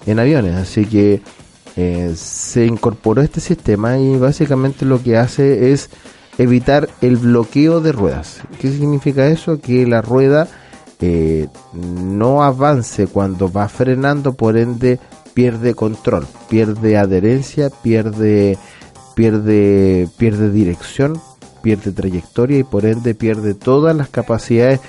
en 0.07 0.17
aviones, 0.17 0.55
así 0.55 0.86
que 0.86 1.21
eh, 1.81 2.13
se 2.17 2.65
incorporó 2.65 3.21
este 3.21 3.39
sistema 3.39 3.98
y 3.98 4.17
básicamente 4.17 4.83
lo 4.83 5.01
que 5.01 5.15
hace 5.15 5.71
es 5.71 5.89
evitar 6.38 6.89
el 7.00 7.15
bloqueo 7.15 7.79
de 7.79 7.93
ruedas. 7.93 8.41
¿Qué 8.59 8.69
significa 8.69 9.27
eso? 9.27 9.62
Que 9.62 9.88
la 9.88 10.01
rueda 10.01 10.50
eh, 11.00 11.48
no 11.74 12.43
avance 12.43 13.07
cuando 13.07 13.50
va 13.50 13.69
frenando, 13.69 14.33
por 14.33 14.57
ende 14.57 15.00
pierde 15.33 15.74
control, 15.74 16.27
pierde 16.50 16.98
adherencia, 16.98 17.69
pierde, 17.69 18.57
pierde, 19.15 20.09
pierde 20.17 20.51
dirección, 20.51 21.17
pierde 21.62 21.93
trayectoria 21.93 22.59
y 22.59 22.63
por 22.65 22.86
ende 22.86 23.15
pierde 23.15 23.53
todas 23.53 23.95
las 23.95 24.09
capacidades 24.09 24.81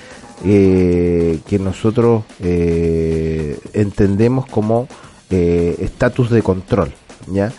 eh, 0.45 1.39
que 1.47 1.61
nosotros 1.61 2.25
eh, 2.41 3.61
entendemos 3.75 4.47
como 4.47 4.89
eh, 5.31 5.77
estatus 5.81 6.31
de 6.31 6.43
control. 6.43 6.93
¿ya? 7.29 7.53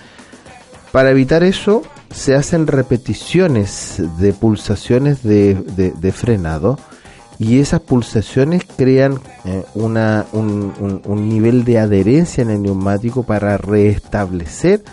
Para 0.91 1.11
evitar 1.11 1.43
eso 1.43 1.83
se 2.13 2.35
hacen 2.35 2.67
repeticiones 2.67 4.01
de 4.19 4.33
pulsaciones 4.33 5.23
de, 5.23 5.55
de 5.55 6.11
frenado 6.11 6.77
y 7.41 7.59
esas 7.59 7.79
pulsaciones 7.79 8.61
crean 8.77 9.19
eh, 9.45 9.63
una, 9.73 10.27
un, 10.31 11.27
nivel 11.27 11.63
de 11.63 11.79
adherencia 11.79 12.43
en 12.43 12.51
el 12.51 12.61
neumático 12.61 13.23
para 13.23 13.57
restablecer, 13.57 14.83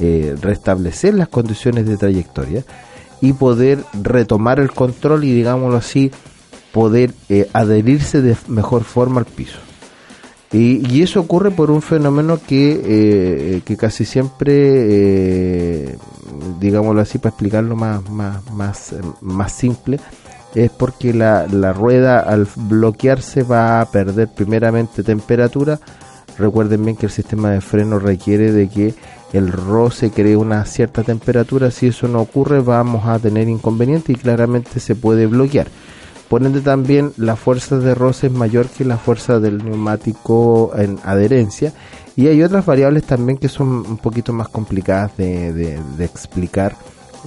eh, 0.00 0.34
restablecer 0.40 1.12
las 1.12 1.28
condiciones 1.28 1.86
de 1.86 1.98
trayectoria 1.98 2.64
y 3.20 3.34
poder 3.34 3.84
retomar 3.92 4.58
el 4.58 4.72
control 4.72 5.24
y 5.24 5.34
digámoslo 5.34 5.76
así, 5.76 6.10
poder 6.72 7.12
adherirse 7.52 8.22
de 8.22 8.38
mejor 8.46 8.84
forma 8.84 9.20
al 9.20 9.26
piso. 9.26 9.58
Y, 10.50 10.82
y, 10.90 11.02
eso 11.02 11.20
ocurre 11.20 11.50
por 11.50 11.70
un 11.70 11.82
fenómeno 11.82 12.40
que, 12.46 13.60
que 13.64 13.76
casi 13.76 14.06
siempre, 14.06 15.94
digámoslo 16.58 17.02
así, 17.02 17.18
para 17.18 17.30
explicarlo 17.30 17.76
más, 17.76 18.08
más, 18.08 18.50
más, 18.52 18.94
más 19.20 19.52
simple, 19.52 20.00
es 20.54 20.70
porque 20.70 21.12
la, 21.12 21.46
la 21.48 21.74
rueda 21.74 22.20
al 22.20 22.48
bloquearse 22.56 23.42
va 23.42 23.82
a 23.82 23.90
perder 23.90 24.28
primeramente 24.28 25.02
temperatura. 25.02 25.78
Recuerden 26.38 26.84
bien 26.84 26.96
que 26.96 27.06
el 27.06 27.12
sistema 27.12 27.50
de 27.50 27.60
freno 27.60 27.98
requiere 27.98 28.52
de 28.52 28.68
que 28.68 28.94
el 29.32 29.52
roce 29.52 30.10
cree 30.10 30.36
una 30.36 30.64
cierta 30.64 31.02
temperatura. 31.02 31.70
Si 31.70 31.88
eso 31.88 32.08
no 32.08 32.20
ocurre, 32.20 32.60
vamos 32.60 33.06
a 33.06 33.18
tener 33.18 33.48
inconveniente 33.48 34.12
y 34.12 34.16
claramente 34.16 34.80
se 34.80 34.94
puede 34.94 35.26
bloquear. 35.26 35.68
Por 36.28 36.44
ende, 36.44 36.60
también 36.60 37.12
la 37.16 37.36
fuerza 37.36 37.78
de 37.78 37.94
roce 37.94 38.26
es 38.26 38.32
mayor 38.32 38.66
que 38.68 38.84
la 38.84 38.98
fuerza 38.98 39.40
del 39.40 39.64
neumático 39.64 40.72
en 40.76 40.98
adherencia. 41.04 41.72
Y 42.16 42.26
hay 42.26 42.42
otras 42.42 42.66
variables 42.66 43.04
también 43.04 43.38
que 43.38 43.48
son 43.48 43.68
un 43.68 43.96
poquito 43.96 44.32
más 44.32 44.48
complicadas 44.48 45.16
de, 45.16 45.78
explicar 46.00 46.76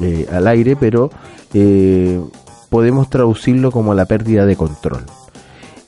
eh, 0.01 0.27
al 0.31 0.47
aire, 0.47 0.75
pero 0.75 1.09
eh, 1.53 2.21
podemos 2.69 3.09
traducirlo 3.09 3.71
como 3.71 3.93
la 3.93 4.05
pérdida 4.05 4.45
de 4.45 4.55
control. 4.55 5.05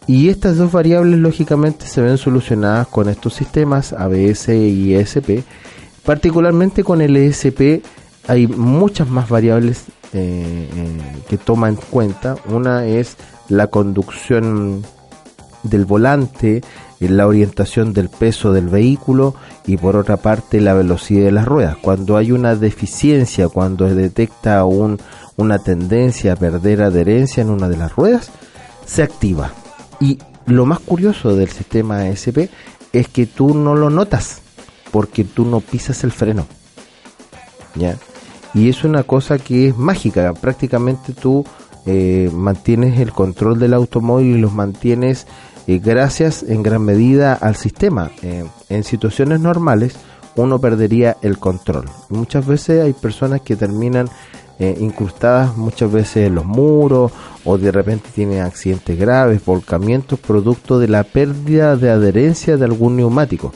Y 0.08 0.29
estas 0.29 0.58
dos 0.58 0.72
variables 0.72 1.20
lógicamente 1.20 1.86
se 1.86 2.01
ven 2.01 2.17
solucionadas 2.17 2.88
con 2.88 3.08
estos 3.08 3.34
sistemas 3.34 3.93
ABS 3.93 4.50
y 4.50 4.96
ESP. 4.96 5.43
Particularmente 6.05 6.84
con 6.84 7.01
el 7.01 7.15
ESP 7.15 7.84
hay 8.27 8.48
muchas 8.48 9.08
más 9.08 9.29
variables 9.29 9.86
eh, 10.13 10.70
eh, 10.75 11.22
que 11.27 11.38
toma 11.38 11.70
en 11.70 11.75
cuenta. 11.75 12.36
Una 12.48 12.86
es 12.86 13.17
la 13.50 13.67
conducción 13.67 14.84
del 15.63 15.86
volante, 15.86 16.62
eh, 17.00 17.10
la 17.10 17.27
orientación 17.27 17.93
del 17.93 18.10
peso 18.10 18.53
del 18.53 18.70
vehículo 18.70 19.36
y 19.65 19.77
por 19.77 19.96
otra 19.96 20.17
parte 20.17 20.62
la 20.62 20.74
velocidad 20.74 21.25
de 21.25 21.32
las 21.32 21.46
ruedas. 21.46 21.77
Cuando 21.77 22.17
hay 22.17 22.32
una 22.32 22.55
deficiencia, 22.55 23.50
cuando 23.50 23.86
detecta 23.93 24.63
un, 24.65 25.00
una 25.36 25.60
tendencia 25.60 26.34
a 26.34 26.36
perder 26.36 26.82
adherencia 26.84 27.41
en 27.41 27.50
una 27.50 27.67
de 27.67 27.77
las 27.77 27.96
ruedas, 27.96 28.29
se 28.86 29.03
activa. 29.03 29.51
Y 30.00 30.20
lo 30.46 30.65
más 30.65 30.79
curioso 30.79 31.36
del 31.36 31.50
sistema 31.50 32.08
SP 32.12 32.51
es 32.91 33.08
que 33.08 33.25
tú 33.25 33.55
no 33.55 33.74
lo 33.75 33.89
notas 33.89 34.41
porque 34.91 35.24
tú 35.24 35.46
no 35.46 35.60
pisas 35.60 36.03
el 36.03 36.12
freno. 36.12 36.46
¿Ya? 37.75 37.98
Y 38.53 38.69
es 38.69 38.83
una 38.83 39.03
cosa 39.03 39.38
que 39.38 39.69
es 39.69 39.77
mágica. 39.77 40.33
Prácticamente 40.33 41.13
tú 41.13 41.45
eh, 41.86 42.29
mantienes 42.33 43.00
el 43.00 43.12
control 43.12 43.60
del 43.60 43.74
automóvil 43.74 44.38
y 44.38 44.41
los 44.41 44.53
mantienes 44.53 45.27
eh, 45.65 45.79
gracias 45.79 46.43
en 46.43 46.62
gran 46.62 46.83
medida 46.83 47.33
al 47.33 47.55
sistema. 47.55 48.12
Eh, 48.22 48.45
en 48.69 48.83
situaciones 48.83 49.39
normales 49.39 49.95
uno 50.36 50.60
perdería 50.60 51.17
el 51.22 51.38
control. 51.38 51.86
Muchas 52.10 52.45
veces 52.45 52.83
hay 52.83 52.93
personas 52.93 53.41
que 53.41 53.55
terminan 53.55 54.10
eh, 54.60 54.77
incrustadas 54.79 55.57
muchas 55.57 55.91
veces 55.91 56.27
en 56.27 56.36
los 56.36 56.45
muros 56.45 57.12
o 57.43 57.57
de 57.57 57.72
repente 57.72 58.10
tienen 58.13 58.41
accidentes 58.41 58.98
graves, 59.00 59.43
volcamientos 59.43 60.19
producto 60.19 60.79
de 60.79 60.88
la 60.88 61.03
pérdida 61.03 61.75
de 61.75 61.89
adherencia 61.89 62.57
de 62.57 62.65
algún 62.65 62.98
neumático. 62.98 63.51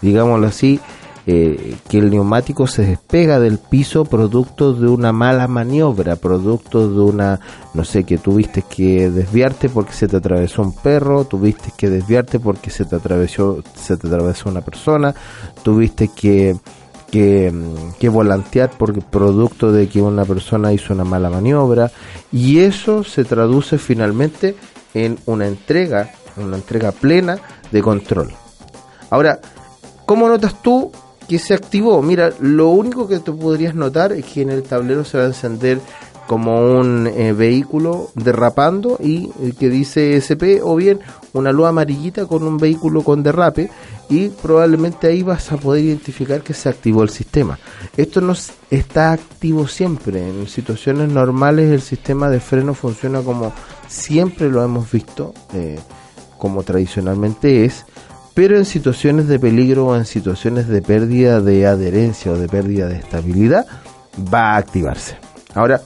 Digámoslo 0.00 0.46
así, 0.46 0.80
eh, 1.24 1.76
que 1.88 1.98
el 1.98 2.10
neumático 2.10 2.66
se 2.66 2.84
despega 2.84 3.38
del 3.38 3.58
piso 3.58 4.04
producto 4.04 4.72
de 4.72 4.88
una 4.88 5.12
mala 5.12 5.46
maniobra, 5.46 6.16
producto 6.16 6.88
de 6.88 7.00
una, 7.00 7.38
no 7.74 7.84
sé, 7.84 8.02
que 8.02 8.18
tuviste 8.18 8.62
que 8.62 9.08
desviarte 9.08 9.68
porque 9.68 9.92
se 9.92 10.08
te 10.08 10.16
atravesó 10.16 10.62
un 10.62 10.74
perro, 10.74 11.24
tuviste 11.24 11.72
que 11.76 11.88
desviarte 11.90 12.40
porque 12.40 12.70
se 12.70 12.86
te 12.86 12.96
atravesó, 12.96 13.62
se 13.76 13.96
te 13.96 14.08
atravesó 14.08 14.48
una 14.48 14.62
persona, 14.62 15.14
tuviste 15.62 16.08
que, 16.08 16.56
que, 17.08 17.54
que 18.00 18.08
volantear 18.08 18.70
por 18.70 18.92
producto 19.04 19.70
de 19.70 19.88
que 19.88 20.02
una 20.02 20.24
persona 20.24 20.72
hizo 20.72 20.92
una 20.92 21.04
mala 21.04 21.30
maniobra 21.30 21.92
y 22.32 22.58
eso 22.58 23.04
se 23.04 23.22
traduce 23.22 23.78
finalmente 23.78 24.56
en 24.92 25.18
una 25.26 25.46
entrega, 25.46 26.10
una 26.36 26.56
entrega 26.56 26.90
plena 26.90 27.38
de 27.70 27.80
control. 27.80 28.32
Ahora, 29.08 29.38
¿cómo 30.04 30.28
notas 30.28 30.60
tú 30.62 30.90
que 31.32 31.38
se 31.38 31.54
activó. 31.54 32.02
Mira, 32.02 32.30
lo 32.40 32.68
único 32.68 33.08
que 33.08 33.18
tú 33.18 33.38
podrías 33.38 33.74
notar 33.74 34.12
es 34.12 34.26
que 34.26 34.42
en 34.42 34.50
el 34.50 34.62
tablero 34.62 35.02
se 35.02 35.16
va 35.16 35.24
a 35.24 35.28
encender 35.28 35.80
como 36.26 36.60
un 36.60 37.06
eh, 37.06 37.32
vehículo 37.32 38.10
derrapando 38.14 38.98
y 39.00 39.30
eh, 39.40 39.54
que 39.58 39.70
dice 39.70 40.14
SP 40.20 40.60
o 40.62 40.76
bien 40.76 41.00
una 41.32 41.50
luz 41.50 41.68
amarillita 41.68 42.26
con 42.26 42.42
un 42.42 42.58
vehículo 42.58 43.02
con 43.02 43.22
derrape 43.22 43.70
y 44.10 44.28
probablemente 44.28 45.06
ahí 45.06 45.22
vas 45.22 45.50
a 45.52 45.56
poder 45.56 45.84
identificar 45.84 46.42
que 46.42 46.52
se 46.52 46.68
activó 46.68 47.02
el 47.02 47.08
sistema. 47.08 47.58
Esto 47.96 48.20
no 48.20 48.34
está 48.70 49.12
activo 49.12 49.66
siempre. 49.66 50.28
En 50.28 50.46
situaciones 50.48 51.08
normales 51.08 51.70
el 51.70 51.80
sistema 51.80 52.28
de 52.28 52.40
freno 52.40 52.74
funciona 52.74 53.22
como 53.22 53.54
siempre 53.88 54.50
lo 54.50 54.62
hemos 54.62 54.92
visto, 54.92 55.32
eh, 55.54 55.78
como 56.36 56.62
tradicionalmente 56.62 57.64
es 57.64 57.86
pero 58.34 58.56
en 58.56 58.64
situaciones 58.64 59.28
de 59.28 59.38
peligro 59.38 59.86
o 59.86 59.96
en 59.96 60.04
situaciones 60.04 60.68
de 60.68 60.82
pérdida 60.82 61.40
de 61.40 61.66
adherencia 61.66 62.32
o 62.32 62.36
de 62.36 62.48
pérdida 62.48 62.88
de 62.88 62.96
estabilidad 62.96 63.66
va 64.32 64.52
a 64.52 64.56
activarse. 64.56 65.16
Ahora, 65.54 65.82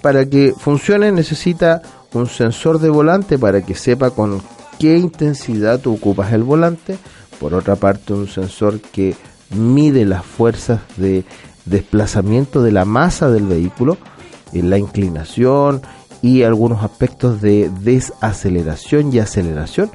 para 0.00 0.26
que 0.26 0.54
funcione 0.56 1.12
necesita 1.12 1.82
un 2.14 2.26
sensor 2.26 2.78
de 2.78 2.90
volante 2.90 3.38
para 3.38 3.62
que 3.62 3.74
sepa 3.74 4.10
con 4.10 4.42
qué 4.78 4.96
intensidad 4.96 5.80
tú 5.80 5.94
ocupas 5.94 6.32
el 6.32 6.42
volante. 6.42 6.98
Por 7.38 7.54
otra 7.54 7.76
parte, 7.76 8.12
un 8.12 8.28
sensor 8.28 8.80
que 8.80 9.14
mide 9.50 10.04
las 10.04 10.24
fuerzas 10.24 10.80
de 10.96 11.24
desplazamiento 11.64 12.62
de 12.62 12.72
la 12.72 12.84
masa 12.84 13.30
del 13.30 13.46
vehículo, 13.46 13.96
eh, 14.52 14.62
la 14.62 14.78
inclinación 14.78 15.82
y 16.20 16.42
algunos 16.42 16.84
aspectos 16.84 17.40
de 17.40 17.70
desaceleración 17.80 19.12
y 19.12 19.18
aceleración 19.18 19.90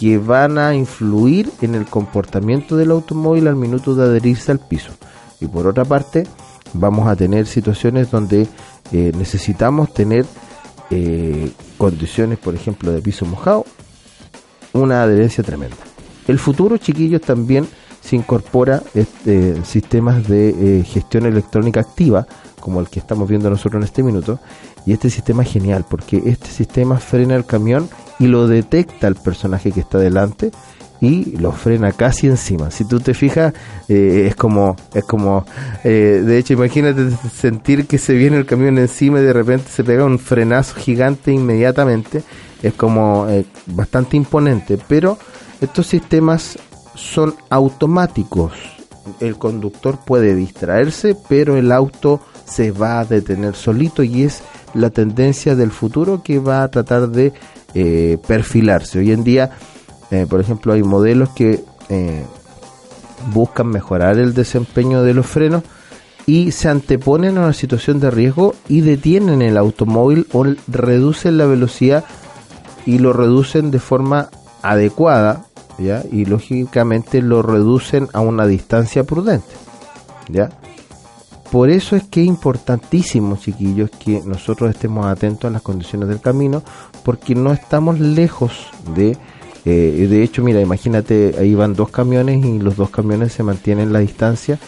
que 0.00 0.16
van 0.16 0.56
a 0.56 0.74
influir 0.74 1.52
en 1.60 1.74
el 1.74 1.84
comportamiento 1.84 2.74
del 2.74 2.90
automóvil 2.90 3.46
al 3.48 3.56
minuto 3.56 3.94
de 3.94 4.04
adherirse 4.04 4.50
al 4.50 4.58
piso. 4.58 4.92
Y 5.42 5.46
por 5.46 5.66
otra 5.66 5.84
parte, 5.84 6.26
vamos 6.72 7.06
a 7.06 7.14
tener 7.14 7.46
situaciones 7.46 8.10
donde 8.10 8.48
eh, 8.92 9.12
necesitamos 9.18 9.92
tener 9.92 10.24
eh, 10.88 11.52
condiciones, 11.76 12.38
por 12.38 12.54
ejemplo, 12.54 12.92
de 12.92 13.02
piso 13.02 13.26
mojado, 13.26 13.66
una 14.72 15.02
adherencia 15.02 15.44
tremenda. 15.44 15.76
El 16.26 16.38
futuro, 16.38 16.78
chiquillos, 16.78 17.20
también 17.20 17.68
se 18.00 18.16
incorpora 18.16 18.82
este, 18.94 19.62
sistemas 19.66 20.26
de 20.26 20.78
eh, 20.78 20.82
gestión 20.82 21.26
electrónica 21.26 21.80
activa, 21.80 22.26
como 22.58 22.80
el 22.80 22.88
que 22.88 23.00
estamos 23.00 23.28
viendo 23.28 23.50
nosotros 23.50 23.82
en 23.82 23.84
este 23.84 24.02
minuto, 24.02 24.40
y 24.86 24.92
este 24.92 25.10
sistema 25.10 25.42
es 25.42 25.52
genial 25.52 25.84
porque 25.88 26.22
este 26.26 26.48
sistema 26.48 26.98
frena 26.98 27.36
el 27.36 27.44
camión 27.44 27.88
y 28.18 28.26
lo 28.26 28.46
detecta 28.46 29.08
el 29.08 29.14
personaje 29.14 29.72
que 29.72 29.80
está 29.80 29.98
delante 29.98 30.52
y 31.00 31.36
lo 31.36 31.52
frena 31.52 31.92
casi 31.92 32.26
encima. 32.26 32.70
Si 32.70 32.84
tú 32.84 33.00
te 33.00 33.14
fijas, 33.14 33.54
eh, 33.88 34.26
es 34.28 34.36
como, 34.36 34.76
es 34.92 35.04
como, 35.04 35.46
eh, 35.82 36.22
de 36.24 36.38
hecho, 36.38 36.52
imagínate 36.52 37.10
sentir 37.34 37.86
que 37.86 37.98
se 37.98 38.14
viene 38.14 38.36
el 38.36 38.46
camión 38.46 38.78
encima 38.78 39.20
y 39.20 39.22
de 39.22 39.32
repente 39.32 39.70
se 39.70 39.82
pega 39.82 40.04
un 40.04 40.18
frenazo 40.18 40.74
gigante 40.76 41.32
inmediatamente. 41.32 42.22
Es 42.62 42.74
como 42.74 43.26
eh, 43.28 43.46
bastante 43.66 44.18
imponente, 44.18 44.78
pero 44.86 45.18
estos 45.60 45.86
sistemas 45.86 46.58
son 46.94 47.34
automáticos. 47.48 48.52
El 49.18 49.38
conductor 49.38 49.98
puede 50.04 50.34
distraerse, 50.34 51.16
pero 51.28 51.56
el 51.56 51.72
auto 51.72 52.20
se 52.44 52.72
va 52.72 53.00
a 53.00 53.04
detener 53.06 53.54
solito 53.54 54.02
y 54.02 54.24
es 54.24 54.42
la 54.74 54.90
tendencia 54.90 55.56
del 55.56 55.70
futuro 55.70 56.22
que 56.22 56.38
va 56.38 56.62
a 56.62 56.70
tratar 56.70 57.08
de 57.08 57.32
eh, 57.74 58.18
perfilarse. 58.26 58.98
Hoy 58.98 59.12
en 59.12 59.24
día, 59.24 59.50
eh, 60.10 60.26
por 60.28 60.40
ejemplo, 60.40 60.72
hay 60.72 60.82
modelos 60.82 61.30
que 61.30 61.64
eh, 61.88 62.24
buscan 63.32 63.68
mejorar 63.68 64.18
el 64.18 64.34
desempeño 64.34 65.02
de 65.02 65.14
los 65.14 65.26
frenos 65.26 65.62
y 66.26 66.52
se 66.52 66.68
anteponen 66.68 67.38
a 67.38 67.42
una 67.42 67.52
situación 67.52 68.00
de 68.00 68.10
riesgo 68.10 68.54
y 68.68 68.82
detienen 68.82 69.42
el 69.42 69.56
automóvil 69.56 70.26
o 70.32 70.44
reducen 70.68 71.38
la 71.38 71.46
velocidad 71.46 72.04
y 72.86 72.98
lo 72.98 73.12
reducen 73.12 73.70
de 73.70 73.78
forma 73.78 74.30
adecuada, 74.62 75.46
¿ya? 75.78 76.02
Y 76.10 76.26
lógicamente 76.26 77.22
lo 77.22 77.42
reducen 77.42 78.08
a 78.12 78.20
una 78.20 78.46
distancia 78.46 79.04
prudente, 79.04 79.48
¿ya? 80.28 80.50
Por 81.50 81.68
eso 81.68 81.96
es 81.96 82.04
que 82.04 82.22
es 82.22 82.28
importantísimo, 82.28 83.36
chiquillos, 83.36 83.90
que 83.90 84.22
nosotros 84.24 84.70
estemos 84.70 85.06
atentos 85.06 85.48
a 85.48 85.52
las 85.52 85.62
condiciones 85.62 86.08
del 86.08 86.20
camino, 86.20 86.62
porque 87.04 87.34
no 87.34 87.52
estamos 87.52 87.98
lejos 87.98 88.68
de... 88.94 89.16
Eh, 89.64 90.06
de 90.08 90.22
hecho, 90.22 90.42
mira, 90.42 90.60
imagínate, 90.60 91.34
ahí 91.38 91.54
van 91.54 91.74
dos 91.74 91.90
camiones 91.90 92.44
y 92.44 92.58
los 92.60 92.76
dos 92.76 92.90
camiones 92.90 93.32
se 93.32 93.42
mantienen 93.42 93.92
la 93.92 93.98
distancia 93.98 94.58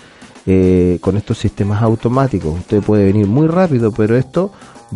eh, 0.45 0.99
con 1.01 1.17
estos 1.17 1.39
sistemas 1.39 1.83
automáticos. 1.83 2.59
Usted 2.59 2.83
puede 2.83 3.05
venir 3.05 3.27
muy 3.27 3.47
rápido, 3.47 3.93
pero 3.93 4.17
esto 4.17 4.51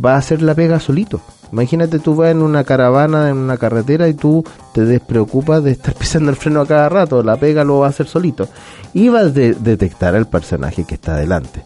va 0.05 0.15
a 0.15 0.19
hacer 0.19 0.43
la 0.43 0.55
pega 0.55 0.81
solito. 0.81 1.23
Imagínate 1.53 1.99
tú 1.99 2.15
vas 2.15 2.31
en 2.31 2.43
una 2.43 2.65
caravana, 2.65 3.31
en 3.31 3.37
una 3.37 3.57
carretera 3.57 4.09
y 4.09 4.15
tú 4.15 4.45
te 4.73 4.85
despreocupas 4.85 5.63
de 5.63 5.73
estar 5.73 5.95
pisando 5.99 6.31
el 6.31 6.37
freno 6.37 6.61
a 6.61 6.67
cada 6.67 6.89
rato, 6.89 7.23
la 7.23 7.37
pega 7.37 7.65
lo 7.65 7.81
va 7.81 7.87
a 7.87 7.91
hacer 7.91 8.07
solito. 8.07 8.49
Y 8.95 9.09
va 9.09 9.21
a 9.21 9.29
detectar 9.29 10.15
al 10.15 10.27
personaje 10.27 10.85
que 10.85 10.95
está 10.95 11.17
delante. 11.17 11.63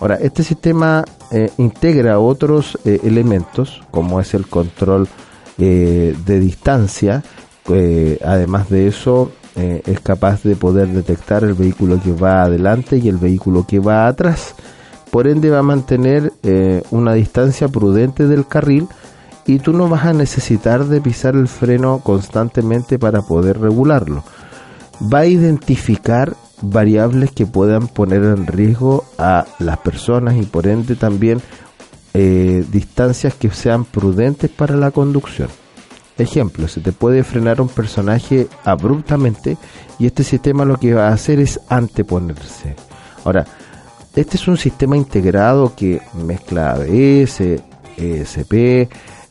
Ahora, 0.00 0.14
este 0.14 0.42
sistema 0.42 1.04
eh, 1.30 1.50
integra 1.58 2.18
otros 2.18 2.78
eh, 2.86 3.00
elementos, 3.04 3.82
como 3.90 4.18
es 4.18 4.32
el 4.32 4.46
control 4.46 5.06
eh, 5.58 6.16
de 6.24 6.40
distancia. 6.40 7.22
además 8.24 8.68
de 8.68 8.88
eso, 8.88 9.30
es 9.54 10.00
capaz 10.00 10.42
de 10.42 10.56
poder 10.56 10.88
detectar 10.88 11.44
el 11.44 11.54
vehículo 11.54 12.00
que 12.02 12.12
va 12.12 12.42
adelante 12.42 12.96
y 12.96 13.08
el 13.08 13.18
vehículo 13.18 13.66
que 13.66 13.78
va 13.78 14.08
atrás. 14.08 14.54
Por 15.10 15.28
ende, 15.28 15.50
va 15.50 15.58
a 15.58 15.62
mantener 15.62 16.32
una 16.90 17.12
distancia 17.12 17.68
prudente 17.68 18.26
del 18.26 18.46
carril 18.46 18.88
y 19.46 19.58
tú 19.58 19.72
no 19.72 19.88
vas 19.88 20.04
a 20.04 20.12
necesitar 20.12 20.84
de 20.84 21.00
pisar 21.00 21.34
el 21.34 21.48
freno 21.48 22.00
constantemente 22.02 22.98
para 22.98 23.22
poder 23.22 23.58
regularlo. 23.58 24.24
Va 25.02 25.20
a 25.20 25.26
identificar 25.26 26.36
variables 26.62 27.32
que 27.32 27.46
puedan 27.46 27.88
poner 27.88 28.22
en 28.22 28.46
riesgo 28.46 29.04
a 29.18 29.46
las 29.58 29.78
personas 29.78 30.36
y 30.36 30.42
por 30.42 30.66
ende 30.66 30.94
también 30.94 31.40
eh, 32.12 32.64
distancias 32.70 33.34
que 33.34 33.50
sean 33.50 33.84
prudentes 33.84 34.50
para 34.50 34.76
la 34.76 34.90
conducción. 34.90 35.48
Ejemplo, 36.18 36.68
se 36.68 36.80
te 36.80 36.92
puede 36.92 37.24
frenar 37.24 37.62
un 37.62 37.68
personaje 37.68 38.46
abruptamente 38.64 39.56
y 39.98 40.06
este 40.06 40.22
sistema 40.22 40.66
lo 40.66 40.76
que 40.76 40.92
va 40.92 41.08
a 41.08 41.14
hacer 41.14 41.40
es 41.40 41.58
anteponerse. 41.68 42.76
Ahora, 43.24 43.46
este 44.14 44.36
es 44.36 44.48
un 44.48 44.58
sistema 44.58 44.96
integrado 44.96 45.74
que 45.74 46.02
mezcla 46.14 46.72
ABS, 46.72 47.40
ESP, 47.96 48.90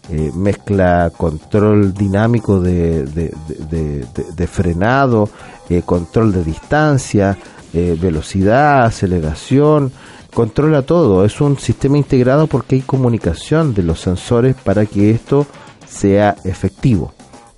eh, 0.10 0.32
mezcla 0.34 1.12
control 1.16 1.94
dinámico 1.94 2.60
de, 2.60 3.06
de 3.06 4.48
frenado, 4.48 5.30
eh, 5.70 5.84
control 5.84 6.32
de 6.32 6.44
distancia, 6.44 7.38
eh, 7.74 7.96
velocidad, 8.02 8.86
aceleración, 8.86 9.92
controla 10.34 10.82
todo. 10.82 11.24
Es 11.24 11.42
un 11.42 11.60
sistema 11.60 11.98
integrado 11.98 12.48
porque 12.48 12.76
hay 12.76 12.82
comunicación 12.82 13.76
de 13.76 13.84
los 13.84 14.00
sensores 14.00 14.56
para 14.56 14.88
que 14.88 15.12
esto 15.12 15.46
sea 15.88 16.36
efectivo. 16.44 17.14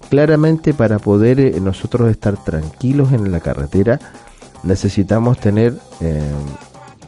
Claramente 0.09 0.73
para 0.73 0.99
poder 0.99 1.39
eh, 1.39 1.59
nosotros 1.61 2.11
estar 2.11 2.35
tranquilos 2.43 3.13
en 3.13 3.31
la 3.31 3.39
carretera 3.39 3.97
necesitamos 4.63 5.39
tener 5.39 5.73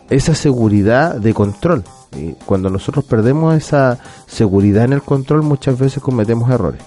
esa 0.10 0.34
seguridad 0.34 1.16
de 1.18 1.36
control. 1.36 1.84
Cuando 2.46 2.70
nosotros 2.70 3.06
perdemos 3.06 3.56
esa 3.56 4.00
seguridad 4.28 4.86
en 4.86 4.94
el 4.94 5.02
control 5.02 5.44
muchas 5.44 5.78
veces 5.78 6.02
cometemos 6.02 6.50
errores. 6.50 6.82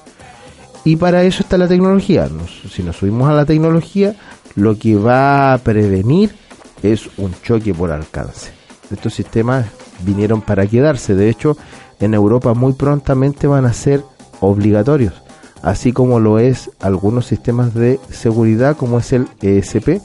Y 0.84 0.96
para 0.96 1.24
eso 1.24 1.42
está 1.42 1.58
la 1.58 1.68
tecnología. 1.68 2.28
si 2.70 2.82
nos 2.82 2.96
subimos 2.96 3.28
a 3.28 3.34
la 3.34 3.44
tecnología, 3.44 4.14
lo 4.54 4.78
que 4.78 4.96
va 4.96 5.52
a 5.52 5.58
prevenir 5.58 6.34
es 6.82 7.08
un 7.18 7.34
choque 7.42 7.74
por 7.74 7.90
alcance. 7.90 8.52
Estos 8.90 9.14
sistemas 9.14 9.66
vinieron 10.00 10.42
para 10.42 10.66
quedarse. 10.66 11.14
De 11.14 11.28
hecho, 11.28 11.56
en 12.00 12.14
Europa 12.14 12.54
muy 12.54 12.72
prontamente 12.74 13.46
van 13.46 13.64
a 13.64 13.72
ser 13.72 14.04
obligatorios, 14.40 15.14
así 15.62 15.92
como 15.92 16.20
lo 16.20 16.38
es 16.38 16.70
algunos 16.80 17.26
sistemas 17.26 17.74
de 17.74 17.98
seguridad 18.10 18.76
como 18.76 18.98
es 18.98 19.12
el 19.12 19.28
ESP, 19.40 20.00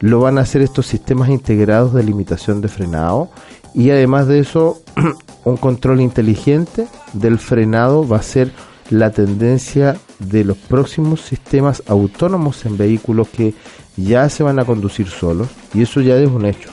lo 0.00 0.20
van 0.20 0.38
a 0.38 0.42
hacer 0.42 0.62
estos 0.62 0.86
sistemas 0.86 1.30
integrados 1.30 1.94
de 1.94 2.02
limitación 2.02 2.60
de 2.60 2.68
frenado 2.68 3.30
y 3.76 3.90
además 3.90 4.26
de 4.26 4.40
eso 4.40 4.82
un 5.44 5.58
control 5.58 6.00
inteligente 6.00 6.88
del 7.12 7.38
frenado 7.38 8.08
va 8.08 8.16
a 8.16 8.22
ser 8.22 8.50
la 8.90 9.10
tendencia 9.10 9.96
de 10.18 10.44
los 10.44 10.56
próximos 10.56 11.20
sistemas 11.20 11.82
autónomos 11.86 12.64
en 12.64 12.78
vehículos 12.78 13.28
que 13.28 13.54
ya 13.96 14.28
se 14.30 14.42
van 14.42 14.58
a 14.58 14.64
conducir 14.64 15.08
solos 15.08 15.48
y 15.74 15.82
eso 15.82 16.00
ya 16.00 16.16
es 16.16 16.28
un 16.28 16.46
hecho. 16.46 16.70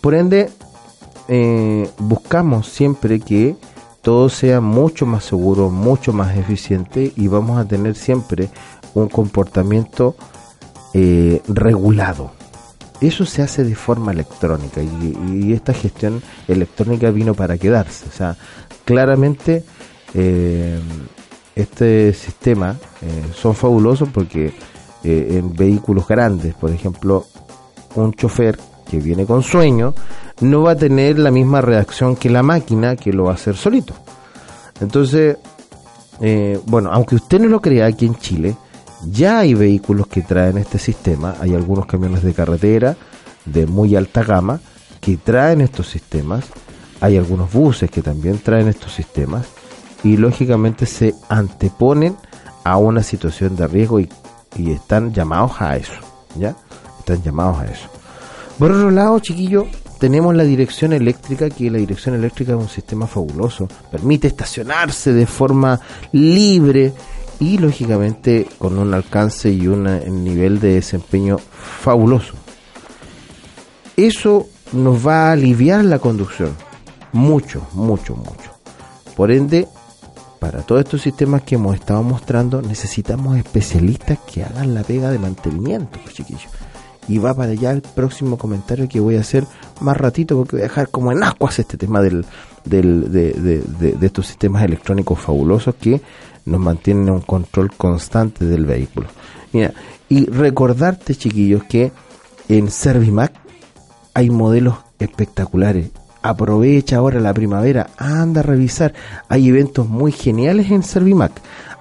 Por 0.00 0.14
ende, 0.14 0.50
eh, 1.28 1.90
buscamos 1.98 2.68
siempre 2.68 3.20
que 3.20 3.56
todo 4.00 4.28
sea 4.28 4.60
mucho 4.60 5.04
más 5.04 5.24
seguro, 5.24 5.68
mucho 5.68 6.12
más 6.12 6.36
eficiente 6.36 7.12
y 7.14 7.28
vamos 7.28 7.58
a 7.58 7.66
tener 7.66 7.94
siempre 7.94 8.48
un 8.94 9.08
comportamiento 9.08 10.14
eh, 10.94 11.42
regulado. 11.48 12.35
Eso 13.00 13.26
se 13.26 13.42
hace 13.42 13.64
de 13.64 13.74
forma 13.74 14.12
electrónica 14.12 14.80
y, 14.82 15.52
esta 15.52 15.72
gestión 15.72 16.22
electrónica 16.48 17.10
vino 17.10 17.34
para 17.34 17.58
quedarse. 17.58 18.06
O 18.08 18.12
sea, 18.12 18.36
claramente 18.84 19.64
eh, 20.14 20.78
este 21.54 22.12
sistema 22.12 22.76
son 23.34 23.54
fabulosos 23.54 24.08
porque 24.08 24.52
en 25.04 25.54
vehículos 25.54 26.08
grandes, 26.08 26.54
por 26.54 26.70
ejemplo, 26.70 27.26
un 27.94 28.12
chofer 28.12 28.58
que 28.88 28.98
viene 28.98 29.26
con 29.26 29.42
sueño, 29.42 29.94
no 30.40 30.62
va 30.62 30.72
a 30.72 30.76
tener 30.76 31.18
la 31.18 31.30
misma 31.30 31.60
reacción 31.60 32.16
que 32.16 32.30
la 32.30 32.42
máquina 32.42 32.96
que 32.96 33.12
lo 33.12 33.24
va 33.24 33.32
a 33.32 33.34
hacer 33.34 33.56
solito. 33.56 33.94
Entonces, 34.80 35.38
eh, 36.20 36.60
bueno, 36.66 36.90
aunque 36.92 37.16
usted 37.16 37.40
no 37.40 37.48
lo 37.48 37.60
crea, 37.60 37.86
aquí 37.86 38.06
en 38.06 38.16
Chile 38.16 38.56
ya 39.10 39.40
hay 39.40 39.54
vehículos 39.54 40.06
que 40.06 40.22
traen 40.22 40.58
este 40.58 40.78
sistema, 40.78 41.36
hay 41.40 41.54
algunos 41.54 41.86
camiones 41.86 42.22
de 42.22 42.34
carretera 42.34 42.96
de 43.44 43.66
muy 43.66 43.94
alta 43.96 44.24
gama 44.24 44.60
que 45.00 45.16
traen 45.16 45.60
estos 45.60 45.88
sistemas, 45.88 46.44
hay 47.00 47.16
algunos 47.16 47.52
buses 47.52 47.90
que 47.90 48.02
también 48.02 48.38
traen 48.38 48.68
estos 48.68 48.92
sistemas 48.92 49.46
y 50.02 50.16
lógicamente 50.16 50.86
se 50.86 51.14
anteponen 51.28 52.16
a 52.64 52.76
una 52.78 53.02
situación 53.02 53.56
de 53.56 53.66
riesgo 53.66 54.00
y, 54.00 54.08
están 54.56 55.12
llamados 55.12 55.60
a 55.60 55.76
eso, 55.76 55.92
¿ya? 56.34 56.56
Están 56.98 57.22
llamados 57.22 57.58
a 57.58 57.66
eso. 57.66 57.88
Por 58.58 58.72
otro 58.72 58.90
lado, 58.90 59.20
chiquillo, 59.20 59.66
tenemos 59.98 60.34
la 60.34 60.44
dirección 60.44 60.94
eléctrica, 60.94 61.50
que 61.50 61.70
la 61.70 61.76
dirección 61.76 62.14
eléctrica 62.14 62.52
es 62.52 62.58
un 62.58 62.68
sistema 62.68 63.06
fabuloso. 63.06 63.68
Permite 63.90 64.28
estacionarse 64.28 65.12
de 65.12 65.26
forma 65.26 65.78
libre 66.12 66.94
y 67.40 67.58
lógicamente 67.58 68.46
con 68.58 68.78
un 68.78 68.94
alcance 68.94 69.50
y 69.50 69.66
un 69.68 69.84
nivel 70.24 70.60
de 70.60 70.74
desempeño 70.74 71.38
fabuloso. 71.38 72.34
Eso 73.96 74.46
nos 74.72 75.06
va 75.06 75.28
a 75.28 75.32
aliviar 75.32 75.84
la 75.84 75.98
conducción. 75.98 76.54
Mucho, 77.12 77.66
mucho, 77.72 78.14
mucho. 78.14 78.50
Por 79.16 79.30
ende, 79.30 79.68
para 80.38 80.62
todos 80.62 80.82
estos 80.82 81.02
sistemas 81.02 81.42
que 81.42 81.54
hemos 81.54 81.74
estado 81.74 82.02
mostrando, 82.02 82.60
necesitamos 82.60 83.38
especialistas 83.38 84.18
que 84.30 84.42
hagan 84.44 84.74
la 84.74 84.82
pega 84.82 85.10
de 85.10 85.18
mantenimiento, 85.18 85.98
pues, 86.02 86.14
chiquillos 86.14 86.50
y 87.08 87.18
va 87.18 87.34
para 87.34 87.52
allá 87.52 87.70
el 87.70 87.82
próximo 87.82 88.36
comentario 88.36 88.88
que 88.88 89.00
voy 89.00 89.16
a 89.16 89.20
hacer 89.20 89.44
más 89.80 89.96
ratito 89.96 90.36
porque 90.36 90.56
voy 90.56 90.60
a 90.62 90.68
dejar 90.68 90.88
como 90.88 91.12
en 91.12 91.22
aguas 91.22 91.58
este 91.58 91.76
tema 91.76 92.00
del, 92.00 92.24
del 92.64 93.12
de, 93.12 93.32
de, 93.32 94.06
estos 94.06 94.26
sistemas 94.26 94.64
electrónicos 94.64 95.18
fabulosos 95.18 95.74
que 95.76 96.00
nos 96.46 96.60
mantienen 96.60 97.10
un 97.10 97.20
control 97.20 97.72
constante 97.76 98.44
del 98.44 98.64
vehículo. 98.64 99.08
Mira, 99.52 99.74
y 100.08 100.26
recordarte 100.26 101.14
chiquillos 101.14 101.64
que 101.64 101.92
en 102.48 102.70
Servimac 102.70 103.32
hay 104.14 104.30
modelos 104.30 104.76
espectaculares. 104.98 105.90
Aprovecha 106.22 106.96
ahora 106.96 107.20
la 107.20 107.34
primavera, 107.34 107.90
anda 107.98 108.40
a 108.40 108.44
revisar. 108.44 108.94
Hay 109.28 109.48
eventos 109.48 109.88
muy 109.88 110.10
geniales 110.10 110.70
en 110.70 110.82
Servimac. 110.82 111.32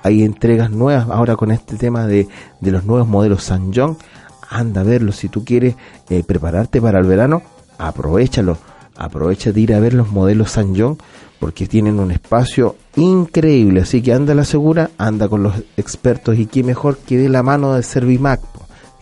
Hay 0.04 0.24
entregas 0.24 0.70
nuevas 0.70 1.10
ahora 1.10 1.36
con 1.36 1.52
este 1.52 1.78
tema 1.78 2.06
de, 2.06 2.28
de 2.60 2.72
los 2.72 2.84
nuevos 2.84 3.08
modelos 3.08 3.44
San 3.44 3.72
John 3.74 3.98
anda 4.50 4.82
a 4.82 4.84
verlo. 4.84 5.12
Si 5.12 5.30
tú 5.30 5.44
quieres 5.44 5.76
eh, 6.10 6.24
prepararte 6.24 6.82
para 6.82 7.00
el 7.00 7.06
verano, 7.06 7.42
aprovechalo. 7.78 8.58
Aprovecha 8.96 9.52
de 9.52 9.62
ir 9.62 9.74
a 9.74 9.80
ver 9.80 9.94
los 9.94 10.12
modelos 10.12 10.52
San 10.52 10.74
John 10.78 10.98
porque 11.40 11.68
tienen 11.68 12.00
un 12.00 12.12
espacio 12.12 12.76
increíble. 12.96 13.82
Así 13.82 14.02
que 14.02 14.14
anda 14.14 14.34
a 14.34 14.36
la 14.36 14.46
segura, 14.46 14.92
anda 14.98 15.28
con 15.28 15.44
los 15.44 15.56
expertos 15.78 16.38
y 16.38 16.46
qué 16.46 16.64
mejor 16.64 16.98
que 16.98 17.18
de 17.18 17.30
la 17.30 17.44
mano 17.44 17.74
de 17.74 17.84
Servimac. 17.84 18.42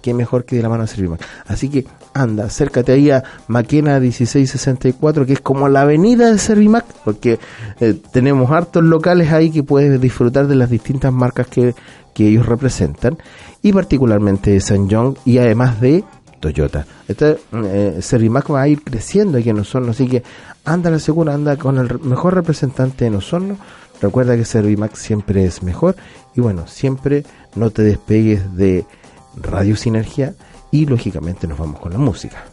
Qué 0.02 0.14
mejor 0.14 0.44
que 0.44 0.58
de 0.58 0.62
la 0.62 0.70
mano 0.70 0.84
de 0.84 0.88
Servimac. 0.88 1.26
Así 1.48 1.70
que 1.70 1.86
anda, 2.14 2.46
acércate 2.46 2.92
ahí 2.92 3.10
a 3.10 3.24
Maquena 3.48 4.00
1664, 4.00 5.26
que 5.26 5.34
es 5.34 5.40
como 5.40 5.70
la 5.70 5.82
avenida 5.82 6.30
de 6.30 6.38
Servimac, 6.38 6.86
porque 7.06 7.40
eh, 7.80 7.96
tenemos 8.12 8.52
hartos 8.52 8.84
locales 8.84 9.32
ahí 9.32 9.50
que 9.50 9.64
puedes 9.64 10.00
disfrutar 10.02 10.48
de 10.48 10.56
las 10.56 10.70
distintas 10.70 11.14
marcas 11.14 11.48
que, 11.48 11.74
que 12.14 12.28
ellos 12.28 12.46
representan 12.46 13.18
y 13.62 13.72
particularmente 13.72 14.52
de 14.52 14.88
Young 14.88 15.16
y 15.26 15.38
además 15.38 15.80
de 15.80 16.04
Toyota. 16.44 16.86
Este 17.08 17.38
eh, 17.54 18.30
va 18.30 18.62
a 18.62 18.68
ir 18.68 18.84
creciendo 18.84 19.38
aquí 19.38 19.50
en 19.50 19.60
Osorno, 19.60 19.92
así 19.92 20.08
que 20.08 20.24
anda 20.66 20.92
la 20.92 21.00
segura, 21.00 21.34
anda 21.34 21.56
con 21.56 21.78
el 21.78 22.00
mejor 22.02 22.36
representante 22.36 23.06
en 23.06 23.16
Osorno. 23.16 23.58
Recuerda 24.02 24.36
que 24.36 24.44
Servimac 24.44 24.96
siempre 24.96 25.46
es 25.46 25.64
mejor 25.64 25.96
y 26.36 26.42
bueno, 26.42 26.68
siempre 26.68 27.24
no 27.56 27.70
te 27.70 27.84
despegues 27.84 28.56
de 28.58 28.86
Radio 29.38 29.78
Sinergia 29.78 30.36
y 30.70 30.86
lógicamente 30.86 31.48
nos 31.48 31.58
vamos 31.58 31.80
con 31.80 31.94
la 31.94 32.00
música. 32.00 32.53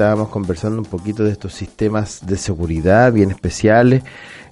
Estábamos 0.00 0.30
conversando 0.30 0.78
un 0.78 0.86
poquito 0.86 1.24
de 1.24 1.32
estos 1.32 1.52
sistemas 1.52 2.26
de 2.26 2.38
seguridad 2.38 3.12
bien 3.12 3.30
especiales, 3.30 4.02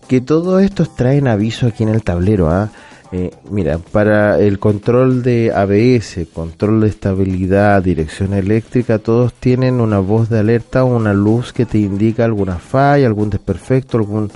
que 0.07 0.21
todos 0.21 0.63
estos 0.63 0.95
traen 0.95 1.27
aviso 1.27 1.67
aquí 1.67 1.85
en 1.85 1.89
el 1.89 2.03
tablero. 2.03 2.51
¿ah? 2.51 2.69
Eh, 3.13 3.31
mira, 3.51 3.79
para 3.79 4.39
el 4.41 4.59
control 4.59 5.23
de 5.23 5.51
ABS, 5.55 6.27
control 6.35 6.83
de 6.83 6.89
estabilidad, 6.89 7.83
dirección 7.83 8.35
eléctrica, 8.35 8.99
todos 8.99 9.33
tienen 9.33 9.81
una 9.81 10.01
voz 10.01 10.29
de 10.29 10.39
alerta 10.39 10.85
o 10.85 10.95
una 10.95 11.15
luz 11.15 11.55
que 11.55 11.65
te 11.65 11.79
indica 11.79 12.27
alguna 12.27 12.59
falla, 12.59 13.07
algún 13.07 13.31
desperfecto, 13.31 13.97
algún, 13.97 14.31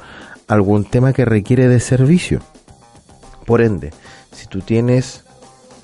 algún 0.48 0.87
tema 0.87 1.12
que 1.12 1.27
requiere 1.27 1.68
de 1.68 1.81
servicio. 1.81 2.40
Por 3.44 3.61
ende, 3.61 3.90
si 4.33 4.46
tú 4.46 4.61
tienes 4.61 5.25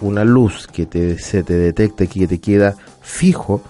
una 0.01 0.25
luz 0.25 0.67
que 0.67 1.19
se 1.19 1.43
te 1.43 1.53
detecta 1.53 2.05
y 2.05 2.09
que 2.09 2.27
te 2.27 2.39
queda 2.41 2.77
fijo, 3.03 3.61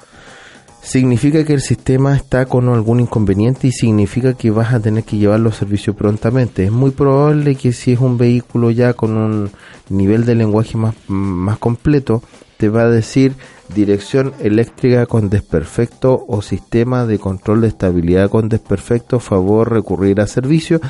significa 0.82 1.44
que 1.44 1.54
el 1.54 1.60
sistema 1.60 2.16
está 2.16 2.46
con 2.46 2.68
algún 2.68 3.00
inconveniente 3.00 3.66
y 3.68 3.72
significa 3.72 4.34
que 4.34 4.50
vas 4.50 4.72
a 4.72 4.80
tener 4.80 5.04
que 5.04 5.18
llevarlo 5.18 5.50
a 5.50 5.52
servicio 5.52 5.94
prontamente. 5.94 6.64
Es 6.64 6.72
muy 6.72 6.90
probable 6.90 7.56
que 7.56 7.72
si 7.72 7.92
es 7.92 8.00
un 8.00 8.16
vehículo 8.18 8.70
ya 8.70 8.94
con 8.94 9.16
un 9.16 9.50
nivel 9.88 10.24
de 10.24 10.34
lenguaje 10.34 10.76
más, 10.76 10.94
más 11.08 11.58
completo, 11.58 12.22
te 12.56 12.68
va 12.68 12.82
a 12.82 12.90
decir 12.90 13.34
dirección 13.74 14.32
eléctrica 14.40 15.06
con 15.06 15.28
desperfecto 15.28 16.24
o 16.26 16.42
sistema 16.42 17.06
de 17.06 17.18
control 17.18 17.60
de 17.60 17.68
estabilidad 17.68 18.30
con 18.30 18.48
desperfecto, 18.48 19.20
favor 19.20 19.70
recurrir 19.70 20.20
a 20.20 20.26
servicio 20.26 20.80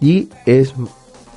y 0.00 0.28
es 0.46 0.74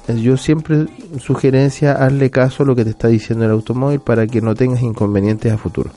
yo 0.08 0.38
siempre 0.38 0.86
sugerencia 1.20 1.94
hazle 1.94 2.30
caso 2.30 2.63
a 2.63 2.65
lo 2.65 2.76
que 2.76 2.84
te 2.84 2.91
está 2.91 3.08
diciendo 3.08 3.46
el 3.46 3.52
automóvil 3.52 4.00
para 4.00 4.28
que 4.28 4.41
no 4.41 4.54
tengas 4.54 4.82
inconvenientes 4.82 5.52
a 5.52 5.58
futuro. 5.58 5.89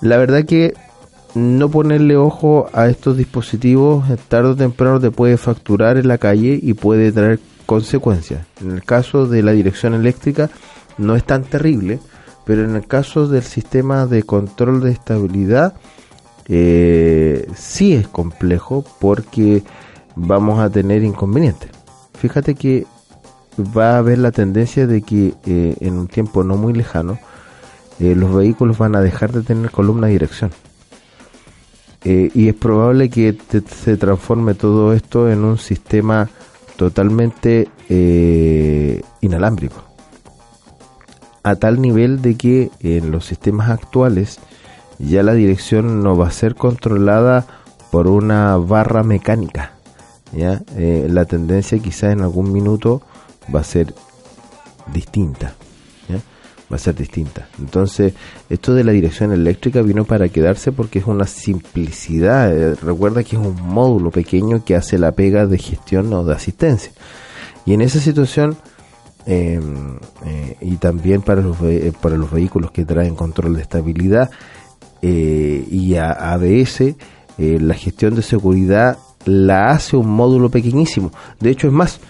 La 0.00 0.16
verdad 0.18 0.44
que 0.44 0.74
no 1.34 1.68
ponerle 1.68 2.16
ojo 2.16 2.68
a 2.72 2.88
estos 2.88 3.16
dispositivos 3.16 4.04
tarde 4.28 4.50
o 4.50 4.56
temprano 4.56 5.00
te 5.00 5.10
puede 5.10 5.36
facturar 5.36 5.96
en 5.96 6.08
la 6.08 6.18
calle 6.18 6.58
y 6.60 6.74
puede 6.74 7.12
traer 7.12 7.38
consecuencias. 7.66 8.46
En 8.60 8.70
el 8.70 8.82
caso 8.82 9.26
de 9.26 9.42
la 9.42 9.52
dirección 9.52 9.94
eléctrica 9.94 10.50
no 10.96 11.16
es 11.16 11.24
tan 11.24 11.44
terrible, 11.44 12.00
pero 12.44 12.64
en 12.64 12.74
el 12.76 12.86
caso 12.86 13.28
del 13.28 13.42
sistema 13.42 14.06
de 14.06 14.22
control 14.22 14.80
de 14.80 14.90
estabilidad 14.90 15.74
eh, 16.48 17.46
sí 17.54 17.92
es 17.92 18.08
complejo 18.08 18.84
porque 18.98 19.62
vamos 20.16 20.60
a 20.60 20.70
tener 20.70 21.02
inconvenientes. 21.04 21.70
Fíjate 22.14 22.54
que 22.54 22.86
va 23.60 23.94
a 23.94 23.98
haber 23.98 24.18
la 24.18 24.32
tendencia 24.32 24.86
de 24.86 25.02
que 25.02 25.34
eh, 25.44 25.76
en 25.80 25.98
un 25.98 26.08
tiempo 26.08 26.42
no 26.42 26.56
muy 26.56 26.72
lejano 26.72 27.18
eh, 28.00 28.14
los 28.14 28.34
vehículos 28.34 28.78
van 28.78 28.96
a 28.96 29.00
dejar 29.00 29.32
de 29.32 29.42
tener 29.42 29.70
columna 29.70 30.06
de 30.06 30.14
dirección. 30.14 30.50
Eh, 32.04 32.30
y 32.34 32.48
es 32.48 32.54
probable 32.54 33.10
que 33.10 33.36
se 33.66 33.96
transforme 33.96 34.54
todo 34.54 34.92
esto 34.92 35.30
en 35.30 35.44
un 35.44 35.58
sistema 35.58 36.28
totalmente 36.76 37.68
inalámbrico. 39.20 39.82
A 41.42 41.56
tal 41.56 41.80
nivel 41.80 42.20
de 42.20 42.36
que 42.36 42.70
en 42.80 43.10
los 43.10 43.24
sistemas 43.24 43.70
actuales 43.70 44.38
ya 44.98 45.22
la 45.22 45.32
dirección 45.32 46.02
no 46.02 46.16
va 46.16 46.28
a 46.28 46.30
ser 46.30 46.54
controlada 46.54 47.46
por 47.90 48.06
una 48.06 48.56
barra 48.58 49.02
mecánica. 49.02 49.72
¿ya? 50.32 50.62
la 50.76 51.24
tendencia 51.24 51.78
quizás 51.78 52.12
en 52.12 52.20
algún 52.20 52.52
minuto 52.52 53.02
va 53.52 53.60
a 53.60 53.64
ser 53.64 53.94
distinta. 54.92 55.54
Va 56.70 56.76
a 56.76 56.78
ser 56.78 56.94
distinta. 56.94 57.48
Entonces, 57.58 58.12
esto 58.50 58.74
de 58.74 58.84
la 58.84 58.92
dirección 58.92 59.32
eléctrica 59.32 59.80
vino 59.80 60.04
para 60.04 60.28
quedarse 60.28 60.70
porque 60.70 60.98
es 60.98 61.06
una 61.06 61.26
simplicidad. 61.26 62.54
Eh, 62.54 62.74
recuerda 62.74 63.24
que 63.24 63.36
es 63.36 63.42
un 63.42 63.56
módulo 63.62 64.10
pequeño 64.10 64.64
que 64.64 64.76
hace 64.76 64.98
la 64.98 65.12
pega 65.12 65.46
de 65.46 65.58
gestión 65.58 66.12
o 66.12 66.24
de 66.24 66.34
asistencia. 66.34 66.92
Y 67.64 67.72
en 67.72 67.80
esa 67.80 68.00
situación, 68.00 68.56
em, 69.24 69.96
eh, 70.26 70.56
y 70.60 70.76
también 70.76 71.22
para 71.22 71.40
los, 71.40 71.56
eh, 71.62 71.92
para 72.00 72.16
los 72.16 72.30
vehículos 72.30 72.70
que 72.70 72.84
traen 72.84 73.14
control 73.14 73.56
de 73.56 73.62
estabilidad 73.62 74.30
y 75.00 75.94
a 75.94 76.10
ABS, 76.10 76.96
la 77.38 77.74
gestión 77.74 78.16
de 78.16 78.22
seguridad 78.22 78.98
la 79.24 79.70
hace 79.70 79.96
un 79.96 80.08
módulo 80.08 80.50
pequeñísimo. 80.50 81.12
De 81.40 81.50
hecho, 81.50 81.68
es 81.68 81.72
más, 81.72 82.00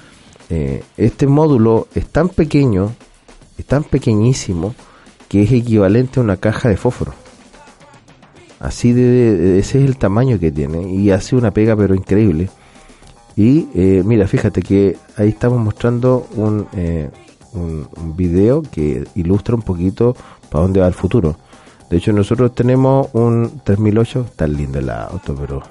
eh, 0.51 0.83
este 0.97 1.27
módulo 1.27 1.89
es 1.95 2.07
tan 2.07 2.29
pequeño, 2.29 2.93
es 3.59 3.67
tan 3.67 3.85
pequeñísimo, 3.85 4.75
que 5.29 5.43
es 5.43 5.53
equivalente 5.53 6.21
a 6.21 6.23
una 6.23 6.37
caja 6.37 6.69
de 6.69 6.77
fósforo. 6.77 7.13
Así 8.61 8.93
de, 8.93 9.59
ese 9.59 9.79
es 9.79 9.85
el 9.85 9.99
tamaño 9.99 10.39
que 10.39 10.51
tiene 10.51 10.93
y 10.93 11.11
hace 11.11 11.37
una 11.37 11.51
pega 11.53 11.77
pero 11.77 11.95
increíble. 11.95 12.49
Y 13.37 13.69
eh, 13.75 14.03
mira, 14.05 14.27
fíjate 14.27 14.63
que 14.63 14.97
ahí 15.17 15.29
estamos 15.29 15.61
mostrando 15.61 16.27
un, 16.35 16.67
eh, 16.75 17.09
un, 17.53 18.17
video 18.17 18.63
que 18.63 19.07
ilustra 19.15 19.55
un 19.55 19.63
poquito 19.63 20.17
para 20.51 20.63
dónde 20.63 20.81
va 20.81 20.89
el 20.89 20.95
futuro. 20.95 21.37
De 21.89 21.99
hecho, 21.99 22.13
nosotros 22.13 22.55
tenemos 22.55 23.09
un 23.13 23.61
3008, 23.63 24.27
está 24.31 24.47
lindo 24.47 24.79
el 24.79 24.91
auto, 24.91 25.35
pero... 25.35 25.63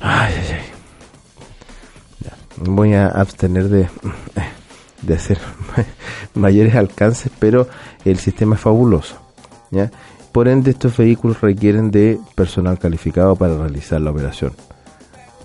Ay, 0.00 0.34
ay, 0.38 0.46
ay. 0.52 0.76
Voy 2.64 2.94
a 2.94 3.08
abstener 3.08 3.68
de, 3.68 3.88
de 5.02 5.14
hacer 5.14 5.38
mayores 6.34 6.74
alcances, 6.74 7.30
pero 7.38 7.68
el 8.04 8.18
sistema 8.18 8.56
es 8.56 8.60
fabuloso. 8.60 9.16
Por 10.32 10.48
ende, 10.48 10.70
estos 10.70 10.96
vehículos 10.96 11.40
requieren 11.40 11.90
de 11.90 12.18
personal 12.34 12.78
calificado 12.78 13.36
para 13.36 13.56
realizar 13.56 14.00
la 14.00 14.10
operación. 14.10 14.52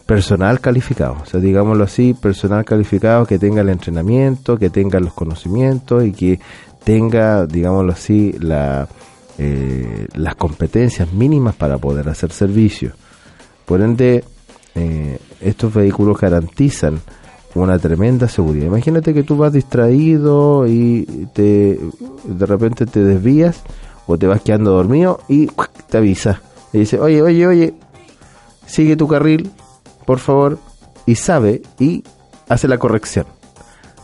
Personal 0.05 0.59
calificado, 0.59 1.17
o 1.21 1.25
sea, 1.25 1.39
digámoslo 1.39 1.85
así, 1.85 2.13
personal 2.13 2.65
calificado 2.65 3.25
que 3.25 3.39
tenga 3.39 3.61
el 3.61 3.69
entrenamiento, 3.69 4.57
que 4.57 4.69
tenga 4.69 4.99
los 4.99 5.13
conocimientos 5.13 6.03
y 6.03 6.11
que 6.11 6.39
tenga, 6.83 7.45
digámoslo 7.45 7.93
así, 7.93 8.33
la, 8.39 8.89
eh, 9.37 10.07
las 10.15 10.35
competencias 10.35 11.13
mínimas 11.13 11.55
para 11.55 11.77
poder 11.77 12.09
hacer 12.09 12.31
servicio. 12.31 12.91
Por 13.65 13.81
ende, 13.81 14.25
eh, 14.75 15.17
estos 15.39 15.73
vehículos 15.73 16.19
garantizan 16.19 16.99
una 17.55 17.77
tremenda 17.79 18.27
seguridad. 18.27 18.67
Imagínate 18.67 19.13
que 19.13 19.23
tú 19.23 19.37
vas 19.37 19.53
distraído 19.53 20.67
y 20.67 21.27
te 21.33 21.79
de 22.23 22.45
repente 22.45 22.85
te 22.85 23.03
desvías 23.03 23.61
o 24.07 24.17
te 24.17 24.27
vas 24.27 24.41
quedando 24.41 24.71
dormido 24.71 25.19
y 25.27 25.47
te 25.89 25.97
avisa. 25.97 26.41
Y 26.73 26.79
dice, 26.79 26.99
oye, 26.99 27.21
oye, 27.21 27.47
oye, 27.47 27.73
sigue 28.65 28.95
tu 28.95 29.07
carril, 29.07 29.51
por 30.05 30.19
favor, 30.19 30.57
y 31.05 31.15
sabe 31.15 31.61
y 31.79 32.03
hace 32.47 32.67
la 32.67 32.77
corrección 32.77 33.25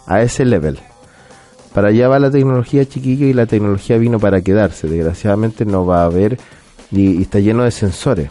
a 0.06 0.22
ese 0.22 0.46
level. 0.46 0.80
Para 1.74 1.90
allá 1.90 2.08
va 2.08 2.20
la 2.20 2.32
tecnología 2.32 2.86
chiquillo 2.86 3.28
y 3.28 3.34
la 3.34 3.46
tecnología 3.46 3.98
vino 3.98 4.20
para 4.20 4.42
quedarse. 4.42 4.88
Desgraciadamente 4.88 5.66
no 5.66 5.86
va 5.86 6.02
a 6.02 6.06
haber 6.06 6.40
y, 6.92 7.18
y 7.18 7.22
está 7.22 7.40
lleno 7.40 7.64
de 7.64 7.72
sensores. 7.72 8.30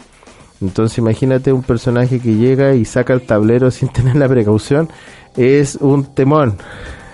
Entonces 0.60 0.98
imagínate 0.98 1.52
un 1.52 1.62
personaje 1.62 2.18
que 2.18 2.34
llega 2.34 2.74
y 2.74 2.84
saca 2.84 3.12
el 3.12 3.22
tablero 3.22 3.70
sin 3.70 3.88
tener 3.92 4.16
la 4.16 4.28
precaución, 4.28 4.88
es 5.36 5.76
un 5.76 6.04
temón. 6.04 6.56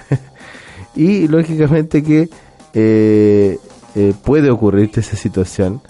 y 0.95 1.29
lógicamente 1.29 2.03
que 2.03 2.29
eh, 2.75 3.59
eh, 3.95 4.15
puede 4.25 4.51
ocurrirte 4.51 5.01
esa 5.01 5.17
situación 5.17 5.83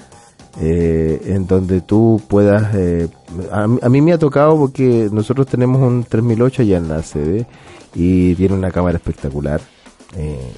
eh, 0.61 1.21
en 1.27 1.47
donde 1.47 1.81
tú 1.81 2.21
puedas... 2.27 2.75
Eh, 2.75 3.09
a, 3.51 3.63
a, 3.65 3.89
mí 3.89 4.01
me 4.01 4.13
ha 4.13 4.19
tocado 4.19 4.59
porque 4.59 5.09
nosotros 5.13 5.47
tenemos 5.47 5.81
un 5.81 6.05
3008 6.05 6.63
allá 6.63 6.77
en 6.79 6.89
la 6.89 7.03
sede 7.03 7.47
y 7.95 8.35
tiene 8.35 8.55
una 8.55 8.71
cámara 8.71 8.97
espectacular 8.97 9.61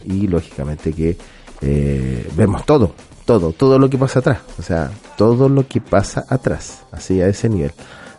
y 0.05 0.27
lógicamente 0.27 0.93
que 0.93 1.17
vemos 2.37 2.67
todo, 2.67 2.93
todo, 3.25 3.53
todo 3.53 3.79
lo 3.79 3.89
que 3.89 3.99
pasa 3.99 4.21
atrás, 4.21 4.39
o 4.59 4.63
sea, 4.63 4.91
todo 5.17 5.49
lo 5.49 5.67
que 5.67 5.81
pasa 5.81 6.25
atrás, 6.29 6.83
así 6.93 7.21
a 7.21 7.29
ese 7.29 7.49
nivel. 7.49 7.73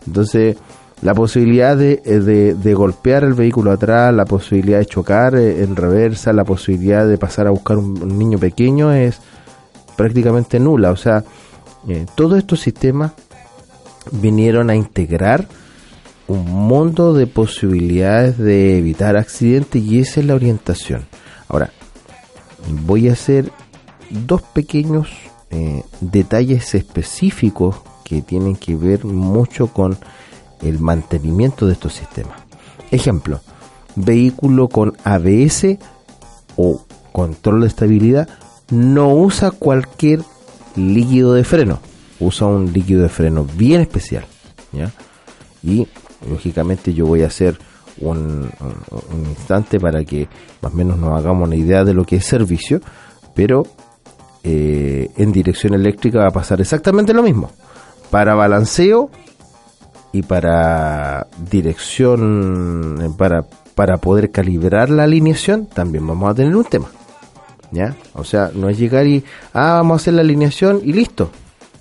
Entonces, 0.07 0.57
la 1.01 1.13
posibilidad 1.13 1.75
de, 1.77 1.97
de, 1.97 2.55
de 2.55 2.73
golpear 2.73 3.23
el 3.23 3.33
vehículo 3.33 3.71
atrás, 3.71 4.13
la 4.13 4.25
posibilidad 4.25 4.79
de 4.79 4.85
chocar 4.85 5.35
eh, 5.35 5.63
en 5.63 5.75
reversa, 5.75 6.33
la 6.33 6.43
posibilidad 6.43 7.07
de 7.07 7.17
pasar 7.17 7.47
a 7.47 7.51
buscar 7.51 7.77
un, 7.77 8.01
un 8.01 8.17
niño 8.17 8.37
pequeño 8.37 8.91
es 8.91 9.19
prácticamente 9.95 10.59
nula, 10.59 10.91
o 10.91 10.95
sea, 10.95 11.23
eh, 11.87 12.05
todos 12.15 12.37
estos 12.37 12.59
sistemas 12.59 13.11
vinieron 14.11 14.69
a 14.69 14.75
integrar 14.75 15.47
un 16.27 16.45
mundo 16.45 17.13
de 17.13 17.27
posibilidades 17.27 18.37
de 18.37 18.77
evitar 18.77 19.15
accidentes 19.15 19.81
y 19.81 19.99
esa 19.99 20.19
es 20.19 20.25
la 20.25 20.35
orientación. 20.35 21.05
Ahora, 21.47 21.69
voy 22.67 23.09
a 23.09 23.13
hacer 23.13 23.51
dos 24.09 24.41
pequeños 24.41 25.09
eh, 25.51 25.83
detalles 26.01 26.75
específicos 26.75 27.75
que 28.03 28.21
tienen 28.21 28.55
que 28.55 28.75
ver 28.75 29.05
mucho 29.05 29.67
con 29.67 29.97
el 30.61 30.79
mantenimiento 30.79 31.67
de 31.67 31.73
estos 31.73 31.93
sistemas. 31.93 32.39
Ejemplo, 32.91 33.41
vehículo 33.95 34.67
con 34.67 34.95
ABS 35.03 35.77
o 36.55 36.81
control 37.11 37.61
de 37.61 37.67
estabilidad 37.67 38.29
no 38.69 39.13
usa 39.13 39.51
cualquier 39.51 40.21
líquido 40.75 41.33
de 41.33 41.43
freno, 41.43 41.79
usa 42.19 42.47
un 42.47 42.73
líquido 42.73 43.03
de 43.03 43.09
freno 43.09 43.45
bien 43.45 43.81
especial. 43.81 44.25
Y 45.63 45.87
lógicamente 46.29 46.93
yo 46.93 47.05
voy 47.05 47.23
a 47.23 47.27
hacer 47.27 47.57
un, 47.99 48.49
un, 48.59 49.13
un, 49.13 49.25
instante 49.29 49.79
para 49.79 50.03
que 50.03 50.27
más 50.61 50.73
o 50.73 50.75
menos 50.75 50.97
nos 50.97 51.17
hagamos 51.17 51.47
una 51.47 51.55
idea 51.55 51.83
de 51.83 51.93
lo 51.93 52.05
que 52.05 52.17
es 52.17 52.25
servicio, 52.25 52.81
pero 53.33 53.63
eh, 54.47 55.09
en 55.17 55.31
dirección 55.31 55.73
eléctrica 55.73 56.19
va 56.19 56.27
a 56.27 56.31
pasar 56.31 56.61
exactamente 56.61 57.15
lo 57.15 57.23
mismo. 57.23 57.49
Para 58.11 58.35
balanceo 58.35 59.09
y 60.11 60.21
para 60.21 61.25
dirección, 61.49 63.15
para, 63.17 63.43
para 63.73 63.97
poder 63.97 64.29
calibrar 64.29 64.91
la 64.91 65.05
alineación, 65.05 65.65
también 65.65 66.05
vamos 66.05 66.29
a 66.29 66.35
tener 66.35 66.55
un 66.55 66.63
tema. 66.63 66.91
¿Ya? 67.71 67.95
O 68.13 68.23
sea, 68.23 68.51
no 68.53 68.69
es 68.69 68.77
llegar 68.77 69.07
y, 69.07 69.23
ah, 69.51 69.77
vamos 69.77 69.93
a 69.93 70.01
hacer 70.03 70.13
la 70.13 70.21
alineación 70.21 70.79
y 70.83 70.93
listo. 70.93 71.31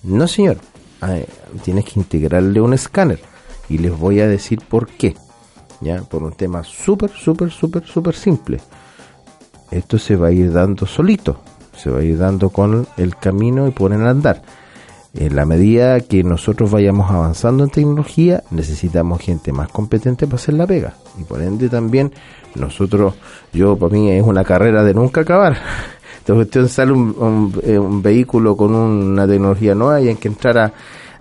No, 0.03 0.27
señor. 0.27 0.57
Ah, 1.03 1.19
tienes 1.63 1.85
que 1.85 2.01
integrarle 2.01 2.63
un 2.63 2.73
escáner. 2.73 3.21
Y 3.69 3.77
les 3.77 3.97
voy 3.97 4.21
a 4.21 4.27
decir 4.27 4.63
por 4.67 4.89
qué. 4.89 5.15
¿Ya? 5.83 6.01
Por 6.01 6.23
un 6.23 6.33
tema 6.33 6.65
súper, 6.65 7.11
súper, 7.11 7.51
súper, 7.51 7.85
súper 7.85 8.15
simple. 8.15 8.59
Esto 9.71 9.99
se 9.99 10.17
va 10.17 10.29
a 10.29 10.33
ir 10.33 10.51
dando 10.51 10.87
solito 10.87 11.39
se 11.77 11.91
va 11.91 12.01
a 12.01 12.03
ir 12.03 12.19
dando 12.19 12.51
con 12.51 12.87
el 12.97 13.17
camino 13.17 13.67
y 13.67 13.71
ponen 13.71 14.07
a 14.07 14.11
andar. 14.11 14.43
En 15.15 15.37
la 15.37 15.47
medida 15.47 16.01
que 16.01 16.25
nosotros 16.25 16.73
vayamos 16.73 17.09
avanzando 17.11 17.63
en 17.63 17.71
tecnología, 17.71 18.43
necesitamos 18.51 19.21
gente 19.21 19.53
más 19.53 19.69
competente 19.69 20.27
para 20.27 20.37
hacer 20.37 20.55
la 20.55 20.67
pega. 20.67 20.95
Y 21.19 21.23
por 21.23 21.41
ende 21.41 21.69
también 21.69 22.13
nosotros, 22.57 23.15
yo 23.53 23.77
para 23.77 23.93
mí 23.93 24.11
es 24.11 24.25
una 24.25 24.43
carrera 24.43 24.83
de 24.83 24.93
nunca 24.93 25.21
acabar. 25.21 25.57
Esta 26.19 26.35
cuestión 26.35 26.69
sale 26.69 26.93
un, 26.93 27.15
un, 27.17 27.61
eh, 27.63 27.79
un, 27.79 28.03
vehículo 28.03 28.57
con 28.57 28.75
una 28.75 29.27
tecnología 29.27 29.75
nueva 29.75 30.01
y 30.01 30.09
hay 30.09 30.17
que 30.17 30.29
entrar 30.29 30.59
a, 30.59 30.73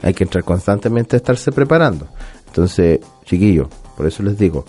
hay 0.02 0.14
que 0.14 0.24
entrar 0.24 0.44
constantemente 0.44 1.16
a 1.16 1.18
estarse 1.18 1.52
preparando. 1.52 2.08
Entonces, 2.48 3.00
chiquillos, 3.26 3.68
por 3.96 4.08
eso 4.08 4.24
les 4.24 4.38
digo, 4.38 4.66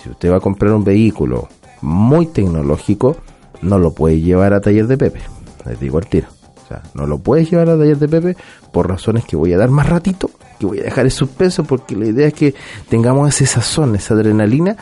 si 0.00 0.10
usted 0.10 0.30
va 0.30 0.36
a 0.36 0.40
comprar 0.40 0.72
un 0.72 0.84
vehículo 0.84 1.48
muy 1.80 2.26
tecnológico, 2.26 3.16
no 3.62 3.78
lo 3.78 3.92
puedes 3.92 4.22
llevar 4.22 4.52
a 4.54 4.60
taller 4.60 4.86
de 4.86 4.98
Pepe. 4.98 5.20
Les 5.66 5.78
digo 5.78 5.98
al 5.98 6.06
tiro. 6.06 6.28
O 6.64 6.68
sea, 6.68 6.82
no 6.94 7.06
lo 7.06 7.18
puedes 7.18 7.50
llevar 7.50 7.68
a 7.68 7.78
taller 7.78 7.98
de 7.98 8.08
Pepe 8.08 8.36
por 8.72 8.88
razones 8.88 9.24
que 9.24 9.36
voy 9.36 9.52
a 9.52 9.58
dar 9.58 9.70
más 9.70 9.88
ratito, 9.88 10.30
que 10.58 10.66
voy 10.66 10.80
a 10.80 10.84
dejar 10.84 11.04
en 11.04 11.10
suspenso, 11.10 11.64
porque 11.64 11.96
la 11.96 12.06
idea 12.06 12.28
es 12.28 12.34
que 12.34 12.54
tengamos 12.88 13.28
ese 13.28 13.46
sazón, 13.46 13.94
esa 13.96 14.14
adrenalina 14.14 14.76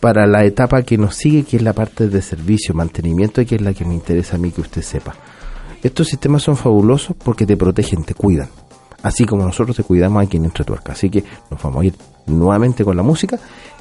para 0.00 0.26
la 0.26 0.44
etapa 0.44 0.82
que 0.82 0.96
nos 0.96 1.16
sigue, 1.16 1.44
que 1.44 1.56
es 1.56 1.62
la 1.62 1.72
parte 1.72 2.08
de 2.08 2.22
servicio, 2.22 2.74
mantenimiento, 2.74 3.44
que 3.44 3.56
es 3.56 3.62
la 3.62 3.74
que 3.74 3.84
me 3.84 3.94
interesa 3.94 4.36
a 4.36 4.38
mí 4.38 4.50
que 4.50 4.60
usted 4.60 4.82
sepa. 4.82 5.14
Estos 5.82 6.08
sistemas 6.08 6.42
son 6.42 6.56
fabulosos 6.56 7.16
porque 7.16 7.46
te 7.46 7.56
protegen, 7.56 8.04
te 8.04 8.14
cuidan. 8.14 8.48
Así 9.02 9.24
como 9.24 9.44
nosotros 9.44 9.76
te 9.76 9.84
cuidamos 9.84 10.24
aquí 10.24 10.36
en 10.36 10.46
Entre 10.46 10.64
Tuerca. 10.64 10.92
Así 10.92 11.08
que 11.08 11.22
nos 11.50 11.62
vamos 11.62 11.82
a 11.82 11.86
ir 11.86 11.94
nuevamente 12.26 12.84
con 12.84 12.96
la 12.96 13.02
música 13.02 13.38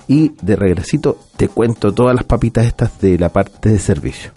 y 0.07 0.33
de 0.41 0.55
regresito 0.55 1.17
te 1.35 1.49
cuento 1.49 1.93
todas 1.93 2.15
las 2.15 2.23
papitas 2.23 2.65
estas 2.65 2.99
de 2.99 3.17
la 3.17 3.29
parte 3.29 3.69
de 3.69 3.79
servicio. 3.79 4.31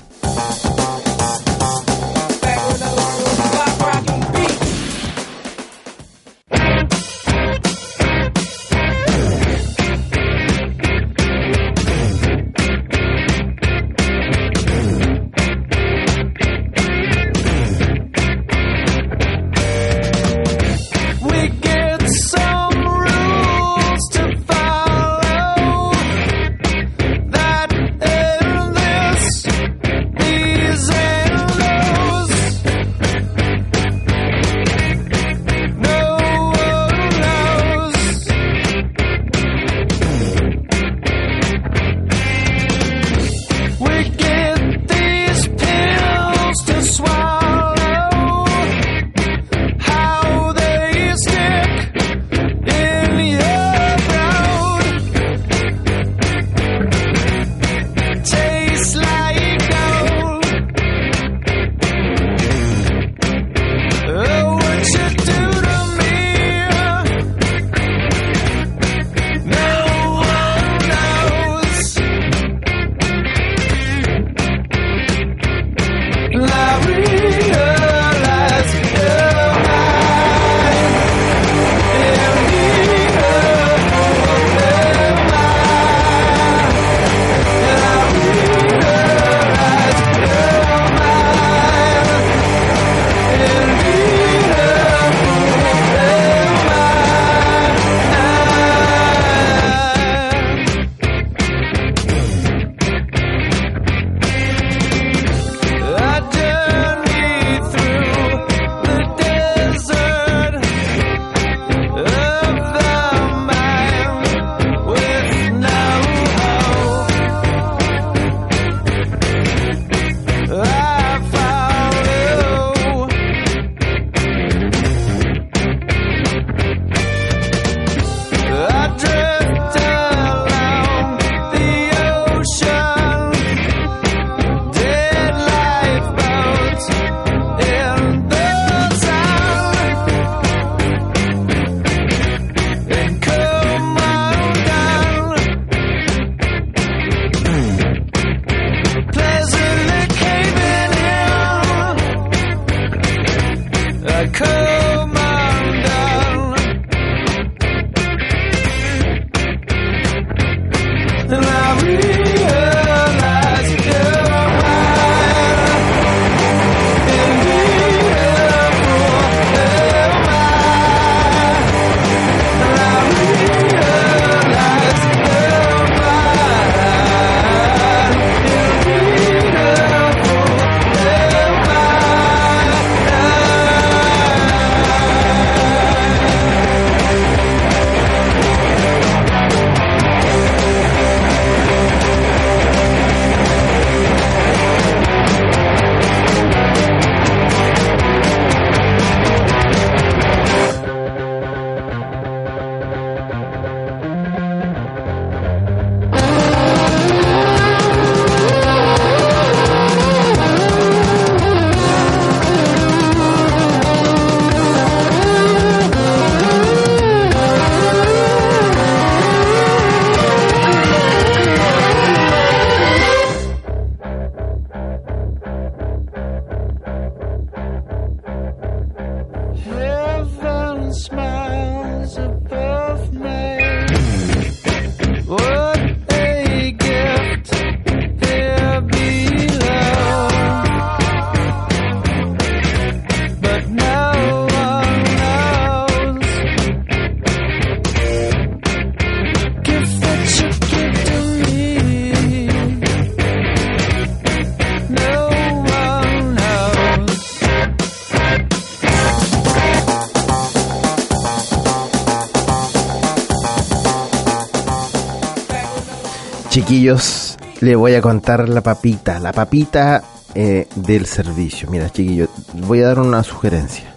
Chiquillos, 266.91 267.37
le 267.61 267.77
voy 267.77 267.95
a 267.95 268.03
contar 268.03 268.49
la 268.49 268.63
papita, 268.63 269.21
la 269.21 269.33
papita 269.33 270.03
eh, 270.35 270.67
del 270.75 271.07
servicio. 271.07 271.71
Mira, 271.71 271.89
chiquillos, 271.89 272.29
voy 272.55 272.81
a 272.81 272.89
dar 272.89 272.99
una 272.99 273.23
sugerencia. 273.23 273.95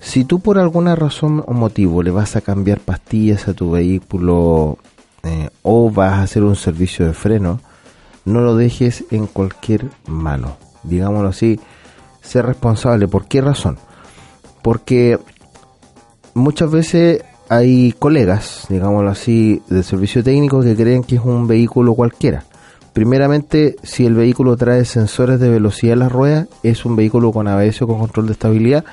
Si 0.00 0.24
tú 0.24 0.40
por 0.40 0.58
alguna 0.58 0.96
razón 0.96 1.44
o 1.46 1.52
motivo 1.52 2.02
le 2.02 2.10
vas 2.10 2.34
a 2.34 2.40
cambiar 2.40 2.80
pastillas 2.80 3.46
a 3.46 3.54
tu 3.54 3.70
vehículo 3.70 4.78
eh, 5.22 5.50
o 5.62 5.90
vas 5.90 6.14
a 6.14 6.22
hacer 6.22 6.42
un 6.42 6.56
servicio 6.56 7.06
de 7.06 7.12
freno, 7.12 7.60
no 8.24 8.40
lo 8.40 8.56
dejes 8.56 9.04
en 9.12 9.26
cualquier 9.28 9.88
mano. 10.06 10.56
Digámoslo 10.82 11.28
así, 11.28 11.60
sé 12.22 12.42
responsable. 12.42 13.06
¿Por 13.06 13.26
qué 13.28 13.40
razón? 13.40 13.78
Porque 14.62 15.20
muchas 16.34 16.72
veces 16.72 17.22
hay 17.48 17.92
colegas, 17.92 18.66
digámoslo 18.68 19.10
así, 19.10 19.62
de 19.68 19.82
servicio 19.82 20.22
técnico 20.24 20.62
que 20.62 20.74
creen 20.74 21.04
que 21.04 21.16
es 21.16 21.22
un 21.22 21.46
vehículo 21.46 21.94
cualquiera. 21.94 22.44
Primeramente, 22.92 23.76
si 23.82 24.06
el 24.06 24.14
vehículo 24.14 24.56
trae 24.56 24.84
sensores 24.84 25.38
de 25.38 25.50
velocidad 25.50 25.92
en 25.92 25.98
las 25.98 26.12
ruedas, 26.12 26.48
es 26.62 26.84
un 26.84 26.96
vehículo 26.96 27.30
con 27.30 27.46
ABS 27.46 27.82
o 27.82 27.86
con 27.86 27.98
control 27.98 28.26
de 28.26 28.32
estabilidad. 28.32 28.84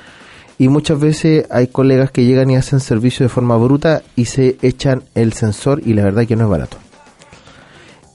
Y 0.58 0.68
muchas 0.68 1.00
veces 1.00 1.46
hay 1.50 1.68
colegas 1.68 2.10
que 2.10 2.24
llegan 2.24 2.50
y 2.50 2.56
hacen 2.56 2.80
servicio 2.80 3.24
de 3.24 3.30
forma 3.30 3.56
bruta 3.56 4.02
y 4.14 4.26
se 4.26 4.56
echan 4.62 5.02
el 5.14 5.32
sensor 5.32 5.80
y 5.84 5.94
la 5.94 6.04
verdad 6.04 6.26
que 6.26 6.36
no 6.36 6.44
es 6.44 6.50
barato. 6.50 6.76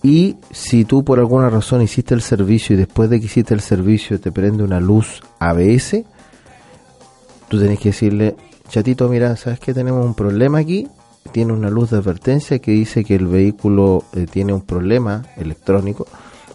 Y 0.01 0.37
si 0.51 0.85
tú 0.85 1.03
por 1.03 1.19
alguna 1.19 1.49
razón 1.49 1.81
hiciste 1.81 2.13
el 2.13 2.21
servicio 2.21 2.75
y 2.75 2.77
después 2.77 3.09
de 3.09 3.19
que 3.19 3.25
hiciste 3.25 3.53
el 3.53 3.59
servicio 3.59 4.19
te 4.19 4.31
prende 4.31 4.63
una 4.63 4.79
luz 4.79 5.21
ABS, 5.39 6.03
tú 7.49 7.59
tenés 7.59 7.79
que 7.79 7.89
decirle, 7.89 8.35
chatito, 8.69 9.09
mira, 9.09 9.35
¿sabes 9.35 9.59
que 9.59 9.73
tenemos 9.73 10.05
un 10.05 10.13
problema 10.13 10.59
aquí? 10.59 10.87
Tiene 11.31 11.53
una 11.53 11.69
luz 11.69 11.89
de 11.89 11.97
advertencia 11.97 12.59
que 12.59 12.71
dice 12.71 13.03
que 13.03 13.15
el 13.15 13.27
vehículo 13.27 14.03
eh, 14.13 14.25
tiene 14.29 14.53
un 14.53 14.61
problema 14.61 15.25
electrónico, 15.35 16.07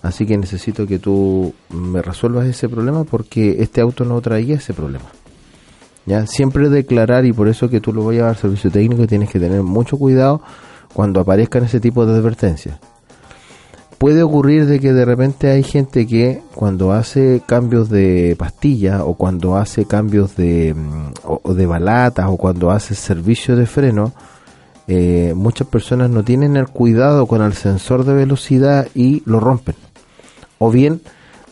así 0.02 0.24
que 0.24 0.38
necesito 0.38 0.86
que 0.86 0.98
tú 0.98 1.52
me 1.70 2.00
resuelvas 2.00 2.46
ese 2.46 2.68
problema 2.68 3.04
porque 3.04 3.62
este 3.62 3.80
auto 3.80 4.04
no 4.04 4.20
traía 4.20 4.56
ese 4.56 4.72
problema. 4.72 5.06
¿Ya? 6.06 6.26
Siempre 6.26 6.68
declarar 6.68 7.24
y 7.24 7.32
por 7.32 7.48
eso 7.48 7.68
que 7.68 7.80
tú 7.80 7.92
lo 7.92 8.02
voy 8.02 8.18
a 8.18 8.24
dar 8.24 8.36
servicio 8.36 8.70
técnico 8.70 9.06
tienes 9.06 9.30
que 9.30 9.40
tener 9.40 9.62
mucho 9.62 9.96
cuidado 9.96 10.42
cuando 10.92 11.20
aparezcan 11.20 11.64
ese 11.64 11.80
tipo 11.80 12.04
de 12.04 12.14
advertencias 12.14 12.78
puede 13.98 14.22
ocurrir 14.22 14.66
de 14.66 14.80
que 14.80 14.92
de 14.92 15.04
repente 15.04 15.50
hay 15.50 15.62
gente 15.62 16.06
que 16.06 16.42
cuando 16.54 16.92
hace 16.92 17.42
cambios 17.46 17.88
de 17.88 18.36
pastilla 18.38 19.04
o 19.04 19.14
cuando 19.14 19.56
hace 19.56 19.86
cambios 19.86 20.36
de, 20.36 20.74
mm, 20.74 21.12
o, 21.24 21.54
de 21.54 21.66
balatas 21.66 22.26
o 22.28 22.36
cuando 22.36 22.70
hace 22.70 22.94
servicio 22.94 23.56
de 23.56 23.66
freno, 23.66 24.12
eh, 24.86 25.32
muchas 25.34 25.66
personas 25.66 26.10
no 26.10 26.24
tienen 26.24 26.56
el 26.56 26.68
cuidado 26.68 27.26
con 27.26 27.42
el 27.42 27.54
sensor 27.54 28.04
de 28.04 28.14
velocidad 28.14 28.88
y 28.94 29.22
lo 29.26 29.40
rompen. 29.40 29.76
O 30.58 30.70
bien 30.70 31.00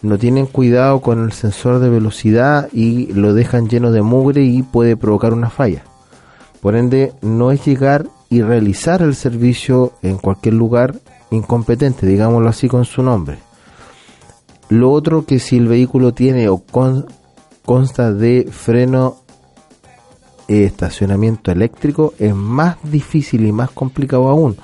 no 0.02 0.18
tienen 0.18 0.46
cuidado 0.46 1.00
con 1.00 1.22
el 1.22 1.32
sensor 1.32 1.78
de 1.78 1.88
velocidad 1.88 2.68
y 2.72 3.06
lo 3.12 3.34
dejan 3.34 3.68
lleno 3.68 3.92
de 3.92 4.02
mugre 4.02 4.42
y 4.42 4.62
puede 4.62 4.96
provocar 4.96 5.32
una 5.32 5.48
falla. 5.48 5.84
Por 6.60 6.76
ende, 6.76 7.12
no 7.22 7.50
es 7.50 7.64
llegar 7.64 8.06
y 8.28 8.42
realizar 8.42 9.02
el 9.02 9.14
servicio 9.14 9.92
en 10.02 10.18
cualquier 10.18 10.54
lugar 10.54 10.94
incompetente, 11.32 12.06
digámoslo 12.06 12.48
así 12.48 12.68
con 12.68 12.84
su 12.84 13.02
nombre. 13.02 13.38
Lo 14.68 14.90
otro 14.90 15.26
que 15.26 15.38
si 15.38 15.56
el 15.56 15.68
vehículo 15.68 16.14
tiene 16.14 16.48
o 16.48 16.62
consta 17.64 18.12
de 18.12 18.48
freno 18.50 19.16
e 20.48 20.64
estacionamiento 20.64 21.50
eléctrico 21.50 22.14
es 22.18 22.34
más 22.34 22.76
difícil 22.82 23.44
y 23.46 23.52
más 23.52 23.70
complicado 23.70 24.28
aún, 24.28 24.56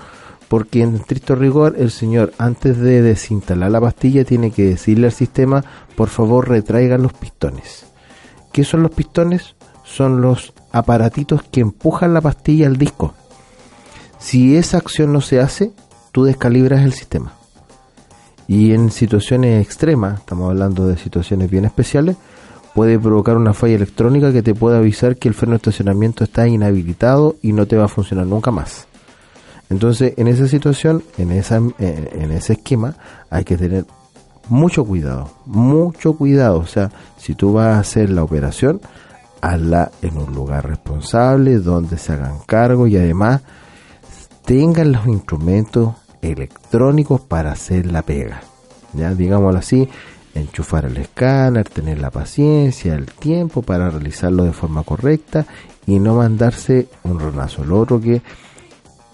porque 0.49 0.83
en 0.83 0.97
estricto 0.97 1.35
rigor 1.35 1.77
el 1.79 1.91
señor 1.91 2.33
antes 2.39 2.79
de 2.79 3.03
desinstalar 3.03 3.71
la 3.71 3.81
pastilla 3.81 4.25
tiene 4.25 4.51
que 4.51 4.65
decirle 4.65 5.07
al 5.07 5.13
sistema 5.13 5.65
por 5.95 6.09
favor 6.09 6.49
retraigan 6.49 7.03
los 7.03 7.13
pistones. 7.13 7.87
¿Qué 8.53 8.65
son 8.65 8.83
los 8.83 8.93
pistones? 8.93 9.57
Son 9.85 10.21
los 10.21 10.55
aparatitos 10.73 11.43
que 11.43 11.61
empujan 11.61 12.15
la 12.15 12.21
pastilla 12.21 12.67
al 12.67 12.77
disco. 12.77 13.15
Si 14.19 14.57
esa 14.57 14.79
acción 14.79 15.13
no 15.13 15.21
se 15.21 15.41
hace, 15.41 15.73
tú 16.13 16.25
descalibras 16.25 16.85
el 16.85 16.93
sistema. 16.93 17.33
Y 18.47 18.73
en 18.73 18.91
situaciones 18.91 19.65
extremas, 19.65 20.21
estamos 20.21 20.51
hablando 20.51 20.87
de 20.87 20.97
situaciones 20.97 21.51
bien 21.51 21.67
especiales, 21.67 22.17
puede 22.75 22.99
provocar 22.99 23.37
una 23.37 23.53
falla 23.55 23.75
electrónica 23.75 24.33
que 24.33 24.43
te 24.43 24.55
puede 24.55 24.79
avisar 24.79 25.17
que 25.17 25.29
el 25.29 25.35
freno 25.35 25.53
de 25.53 25.57
estacionamiento 25.57 26.25
está 26.25 26.49
inhabilitado 26.49 27.37
y 27.43 27.53
no 27.53 27.67
te 27.67 27.77
va 27.77 27.85
a 27.85 27.89
funcionar 27.89 28.27
nunca 28.27 28.51
más. 28.51 28.87
Entonces, 29.71 30.15
en 30.17 30.29
esa 30.29 30.49
situación, 30.49 31.03
en, 31.19 31.33
esa, 31.33 31.57
en, 31.57 32.33
ese 32.33 32.55
esquema, 32.55 32.95
hay 33.29 33.45
que 33.45 33.59
tener 33.59 33.85
mucho 34.49 34.85
cuidado, 34.85 35.31
mucho 35.45 36.15
cuidado. 36.15 36.59
O 36.59 36.67
sea, 36.67 36.91
si 37.19 37.35
tú 37.35 37.53
vas 37.53 37.77
a 37.77 37.81
hacer 37.81 38.09
la 38.09 38.23
operación, 38.23 38.81
hazla 39.43 39.91
en 40.01 40.17
un 40.17 40.35
lugar 40.35 40.67
responsable, 40.67 41.59
donde 41.59 41.99
se 41.99 42.13
hagan 42.13 42.39
cargo 42.47 42.87
y 42.87 42.97
además 42.97 43.43
tengan 44.49 44.93
los 44.93 45.07
instrumentos 45.07 45.95
electrónicos 46.23 47.21
para 47.21 47.53
hacer 47.53 47.85
la 47.85 48.01
pega. 48.01 48.41
Ya, 48.95 49.15
digámoslo 49.15 49.59
así, 49.59 49.87
enchufar 50.35 50.87
el 50.87 50.97
escáner, 50.97 51.69
tener 51.69 51.99
la 51.99 52.11
paciencia, 52.11 52.95
el 52.95 53.05
tiempo 53.05 53.61
para 53.61 53.91
realizarlo 53.91 54.45
de 54.45 54.55
forma 54.55 54.85
correcta 54.85 55.45
y 55.87 55.99
no 55.99 56.15
mandarse 56.15 56.89
un 57.05 57.21
renazo. 57.21 57.63
Lo 57.63 57.79
otro 57.79 58.01
que 58.01 58.23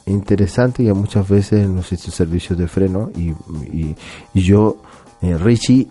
interesante 0.06 0.84
y 0.84 0.92
muchas 0.92 1.28
veces 1.28 1.68
no 1.68 1.82
sé 1.82 1.96
si 1.96 2.12
servicios 2.12 2.56
de 2.56 2.68
freno 2.68 3.10
y, 3.16 3.34
yo, 4.34 4.76
eh, 5.20 5.36
Richie, 5.36 5.88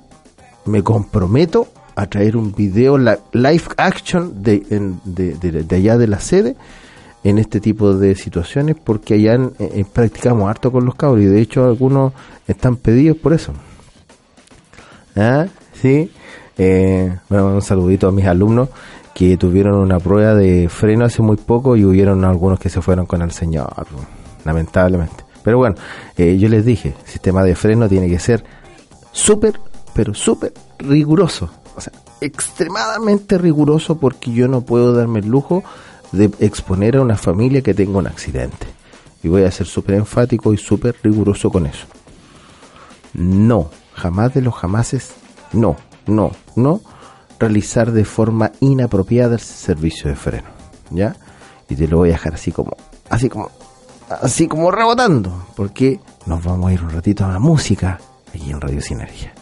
me 0.63 0.83
comprometo 0.83 1.67
a 1.95 2.05
traer 2.05 2.37
un 2.37 2.55
video 2.55 2.97
live 2.97 3.63
action 3.75 4.41
de, 4.41 4.61
de 5.03 5.75
allá 5.75 5.97
de 5.97 6.07
la 6.07 6.21
sede 6.21 6.55
en 7.23 7.37
este 7.37 7.59
tipo 7.59 7.93
de 7.93 8.15
situaciones 8.15 8.75
porque 8.83 9.15
allá 9.15 9.35
eh, 9.35 9.49
eh, 9.59 9.85
practicamos 9.91 10.49
harto 10.49 10.71
con 10.71 10.85
los 10.85 10.95
cabros 10.95 11.23
y 11.23 11.25
de 11.25 11.41
hecho 11.41 11.65
algunos 11.65 12.13
están 12.47 12.75
pedidos 12.75 13.17
por 13.17 13.33
eso. 13.33 13.53
¿Ah? 15.15 15.45
Sí. 15.73 16.11
Eh, 16.57 17.15
bueno, 17.29 17.47
un 17.47 17.61
saludito 17.61 18.07
a 18.07 18.11
mis 18.11 18.25
alumnos 18.25 18.69
que 19.13 19.37
tuvieron 19.37 19.75
una 19.75 19.99
prueba 19.99 20.35
de 20.35 20.69
freno 20.69 21.05
hace 21.05 21.21
muy 21.21 21.37
poco 21.37 21.75
y 21.75 21.85
hubieron 21.85 22.25
algunos 22.25 22.59
que 22.59 22.69
se 22.69 22.81
fueron 22.81 23.05
con 23.05 23.21
el 23.21 23.31
señor, 23.31 23.87
lamentablemente. 24.43 25.23
Pero 25.43 25.57
bueno, 25.57 25.75
yo 26.17 26.49
les 26.49 26.65
dije, 26.65 26.95
el 26.99 27.11
sistema 27.11 27.43
de 27.43 27.55
freno 27.55 27.87
tiene 27.87 28.07
que 28.07 28.17
ser 28.17 28.43
súper, 29.11 29.59
pero 29.93 30.15
súper 30.15 30.53
riguroso. 30.79 31.49
O 31.75 31.81
sea, 31.81 31.93
extremadamente 32.21 33.37
riguroso 33.37 33.97
porque 33.97 34.31
yo 34.31 34.47
no 34.47 34.61
puedo 34.61 34.93
darme 34.93 35.19
el 35.19 35.27
lujo 35.27 35.63
de 36.13 36.31
exponer 36.39 36.95
a 36.95 37.01
una 37.01 37.17
familia 37.17 37.61
que 37.61 37.73
tenga 37.73 37.97
un 37.97 38.07
accidente. 38.07 38.67
Y 39.21 39.27
voy 39.27 39.43
a 39.43 39.51
ser 39.51 39.67
súper 39.67 39.95
enfático 39.95 40.53
y 40.53 40.57
súper 40.57 40.95
riguroso 41.03 41.49
con 41.49 41.65
eso. 41.65 41.85
No, 43.13 43.69
jamás 43.93 44.33
de 44.33 44.41
los 44.41 44.53
jamases, 44.53 45.13
no, 45.51 45.75
no, 46.07 46.31
no 46.55 46.81
realizar 47.39 47.91
de 47.91 48.05
forma 48.05 48.51
inapropiada 48.59 49.35
el 49.35 49.41
servicio 49.41 50.09
de 50.09 50.15
freno. 50.15 50.49
¿Ya? 50.91 51.15
Y 51.67 51.75
te 51.75 51.87
lo 51.87 51.97
voy 51.97 52.09
a 52.09 52.13
dejar 52.13 52.35
así 52.35 52.51
como, 52.51 52.75
así 53.09 53.29
como, 53.29 53.49
así 54.21 54.47
como 54.47 54.71
rebotando, 54.71 55.47
porque 55.55 55.99
nos 56.25 56.43
vamos 56.43 56.69
a 56.69 56.73
ir 56.73 56.83
un 56.83 56.91
ratito 56.91 57.25
a 57.25 57.29
la 57.29 57.39
música 57.39 57.99
aquí 58.29 58.51
en 58.51 58.61
Radio 58.61 58.81
Sinergia. 58.81 59.33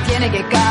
Tiene 0.00 0.30
que 0.30 0.42
caer. 0.48 0.63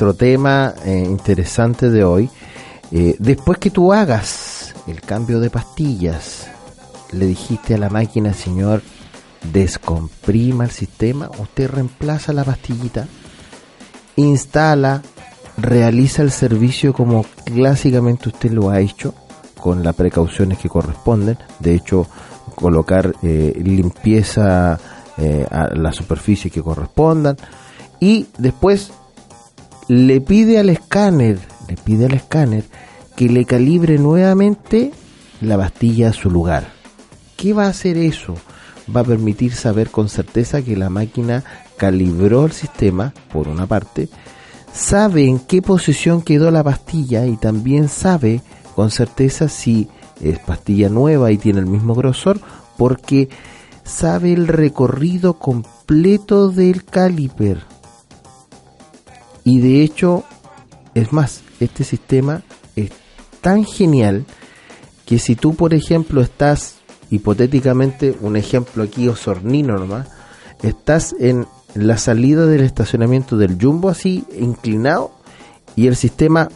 Nuestro 0.00 0.14
tema 0.14 0.72
eh, 0.86 1.04
interesante 1.04 1.90
de 1.90 2.04
hoy, 2.04 2.30
eh, 2.90 3.16
después 3.18 3.58
que 3.58 3.68
tú 3.68 3.92
hagas 3.92 4.74
el 4.86 5.02
cambio 5.02 5.40
de 5.40 5.50
pastillas, 5.50 6.46
le 7.12 7.26
dijiste 7.26 7.74
a 7.74 7.78
la 7.78 7.90
máquina, 7.90 8.32
señor, 8.32 8.80
descomprima 9.52 10.64
el 10.64 10.70
sistema, 10.70 11.28
usted 11.38 11.68
reemplaza 11.68 12.32
la 12.32 12.44
pastillita, 12.44 13.08
instala, 14.16 15.02
realiza 15.58 16.22
el 16.22 16.30
servicio 16.30 16.94
como 16.94 17.26
clásicamente 17.44 18.30
usted 18.30 18.52
lo 18.52 18.70
ha 18.70 18.80
hecho, 18.80 19.12
con 19.60 19.84
las 19.84 19.94
precauciones 19.94 20.56
que 20.56 20.70
corresponden, 20.70 21.36
de 21.58 21.74
hecho, 21.74 22.06
colocar 22.54 23.14
eh, 23.22 23.52
limpieza 23.62 24.80
eh, 25.18 25.46
a 25.50 25.74
la 25.74 25.92
superficie 25.92 26.50
que 26.50 26.62
correspondan, 26.62 27.36
y 28.00 28.28
después 28.38 28.92
le 29.90 30.20
pide 30.20 30.60
al 30.60 30.68
escáner, 30.68 31.40
le 31.68 31.74
pide 31.74 32.06
al 32.06 32.14
escáner 32.14 32.62
que 33.16 33.28
le 33.28 33.44
calibre 33.44 33.98
nuevamente 33.98 34.92
la 35.40 35.56
pastilla 35.56 36.10
a 36.10 36.12
su 36.12 36.30
lugar. 36.30 36.68
¿Qué 37.36 37.54
va 37.54 37.64
a 37.64 37.70
hacer 37.70 37.96
eso? 37.96 38.36
Va 38.94 39.00
a 39.00 39.04
permitir 39.04 39.52
saber 39.52 39.90
con 39.90 40.08
certeza 40.08 40.62
que 40.62 40.76
la 40.76 40.90
máquina 40.90 41.42
calibró 41.76 42.44
el 42.44 42.52
sistema, 42.52 43.12
por 43.32 43.48
una 43.48 43.66
parte, 43.66 44.08
sabe 44.72 45.26
en 45.26 45.40
qué 45.40 45.60
posición 45.60 46.22
quedó 46.22 46.52
la 46.52 46.62
pastilla 46.62 47.26
y 47.26 47.36
también 47.36 47.88
sabe 47.88 48.42
con 48.76 48.92
certeza 48.92 49.48
si 49.48 49.88
es 50.20 50.38
pastilla 50.38 50.88
nueva 50.88 51.32
y 51.32 51.36
tiene 51.36 51.58
el 51.58 51.66
mismo 51.66 51.96
grosor, 51.96 52.40
porque 52.78 53.28
sabe 53.82 54.34
el 54.34 54.46
recorrido 54.46 55.40
completo 55.40 56.48
del 56.48 56.84
caliper. 56.84 57.79
Y 59.44 59.60
de 59.60 59.82
hecho, 59.82 60.24
es 60.94 61.12
más, 61.12 61.42
este 61.60 61.84
sistema 61.84 62.42
es 62.76 62.90
tan 63.40 63.64
genial 63.64 64.26
que 65.06 65.18
si 65.18 65.34
tú, 65.36 65.54
por 65.54 65.74
ejemplo, 65.74 66.20
estás, 66.20 66.76
hipotéticamente, 67.10 68.16
un 68.20 68.36
ejemplo 68.36 68.82
aquí 68.82 69.08
osornino 69.08 69.76
nomás, 69.76 70.08
estás 70.62 71.14
en 71.18 71.46
la 71.74 71.98
salida 71.98 72.46
del 72.46 72.62
estacionamiento 72.62 73.36
del 73.36 73.58
Jumbo 73.60 73.88
así, 73.88 74.24
inclinado, 74.38 75.12
y 75.76 75.86
el 75.86 75.96
sistema 75.96 76.48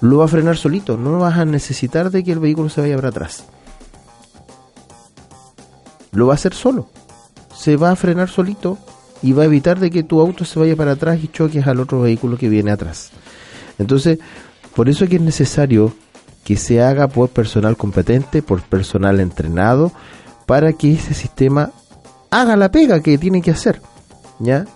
lo 0.00 0.18
va 0.18 0.24
a 0.24 0.28
frenar 0.28 0.56
solito, 0.56 0.96
no 0.96 1.18
vas 1.18 1.38
a 1.38 1.44
necesitar 1.44 2.10
de 2.10 2.24
que 2.24 2.32
el 2.32 2.38
vehículo 2.38 2.68
se 2.68 2.80
vaya 2.80 2.96
para 2.96 3.08
atrás. 3.08 3.44
Lo 6.12 6.26
va 6.26 6.32
a 6.32 6.36
hacer 6.36 6.54
solo, 6.54 6.88
se 7.54 7.76
va 7.76 7.90
a 7.90 7.96
frenar 7.96 8.28
solito 8.28 8.78
y 9.22 9.32
va 9.32 9.42
a 9.42 9.46
evitar 9.46 9.78
de 9.78 9.90
que 9.90 10.02
tu 10.02 10.20
auto 10.20 10.44
se 10.44 10.58
vaya 10.58 10.76
para 10.76 10.92
atrás 10.92 11.18
y 11.22 11.28
choques 11.28 11.66
al 11.66 11.80
otro 11.80 12.00
vehículo 12.00 12.36
que 12.36 12.48
viene 12.48 12.70
atrás. 12.70 13.10
Entonces, 13.78 14.18
por 14.74 14.88
eso 14.88 15.04
es 15.04 15.10
que 15.10 15.16
es 15.16 15.22
necesario 15.22 15.92
que 16.44 16.56
se 16.56 16.82
haga 16.82 17.08
por 17.08 17.28
personal 17.28 17.76
competente, 17.76 18.42
por 18.42 18.62
personal 18.62 19.20
entrenado, 19.20 19.92
para 20.46 20.72
que 20.72 20.92
ese 20.92 21.14
sistema 21.14 21.70
haga 22.30 22.56
la 22.56 22.70
pega 22.70 23.00
que 23.00 23.18
tiene 23.18 23.42
que 23.42 23.52
hacer, 23.52 23.80
¿ya? 24.38 24.66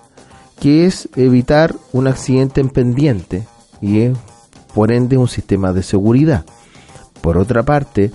Que 0.61 0.87
es 0.87 1.09
evitar 1.17 1.75
un 1.93 2.07
accidente 2.07 2.61
en 2.61 2.69
pendiente 2.69 3.47
y 3.81 4.01
es, 4.01 4.17
por 4.75 4.93
ende, 4.93 5.17
un 5.17 5.29
sistema 5.29 5.73
de 5.73 5.83
seguridad. 5.83 6.45
Por 7.21 7.37
otra 7.37 7.65
parte, 7.65 8.13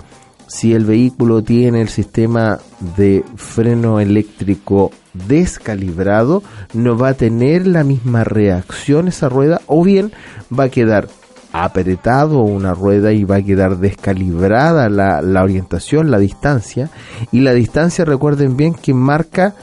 si 0.52 0.74
el 0.74 0.84
vehículo 0.84 1.42
tiene 1.42 1.80
el 1.80 1.88
sistema 1.88 2.58
de 2.98 3.24
freno 3.36 4.00
eléctrico 4.00 4.90
descalibrado, 5.14 6.42
no 6.74 6.98
va 6.98 7.08
a 7.08 7.14
tener 7.14 7.66
la 7.66 7.84
misma 7.84 8.22
reacción 8.22 9.08
esa 9.08 9.30
rueda 9.30 9.62
o 9.66 9.82
bien 9.82 10.12
va 10.52 10.64
a 10.64 10.68
quedar 10.68 11.08
apretado 11.54 12.40
una 12.40 12.74
rueda 12.74 13.12
y 13.12 13.24
va 13.24 13.36
a 13.36 13.42
quedar 13.42 13.78
descalibrada 13.78 14.90
la, 14.90 15.22
la 15.22 15.42
orientación, 15.42 16.10
la 16.10 16.18
distancia. 16.18 16.90
Y 17.30 17.40
la 17.40 17.54
distancia, 17.54 18.04
recuerden 18.04 18.54
bien, 18.54 18.74
que 18.74 18.92
marca 18.92 19.54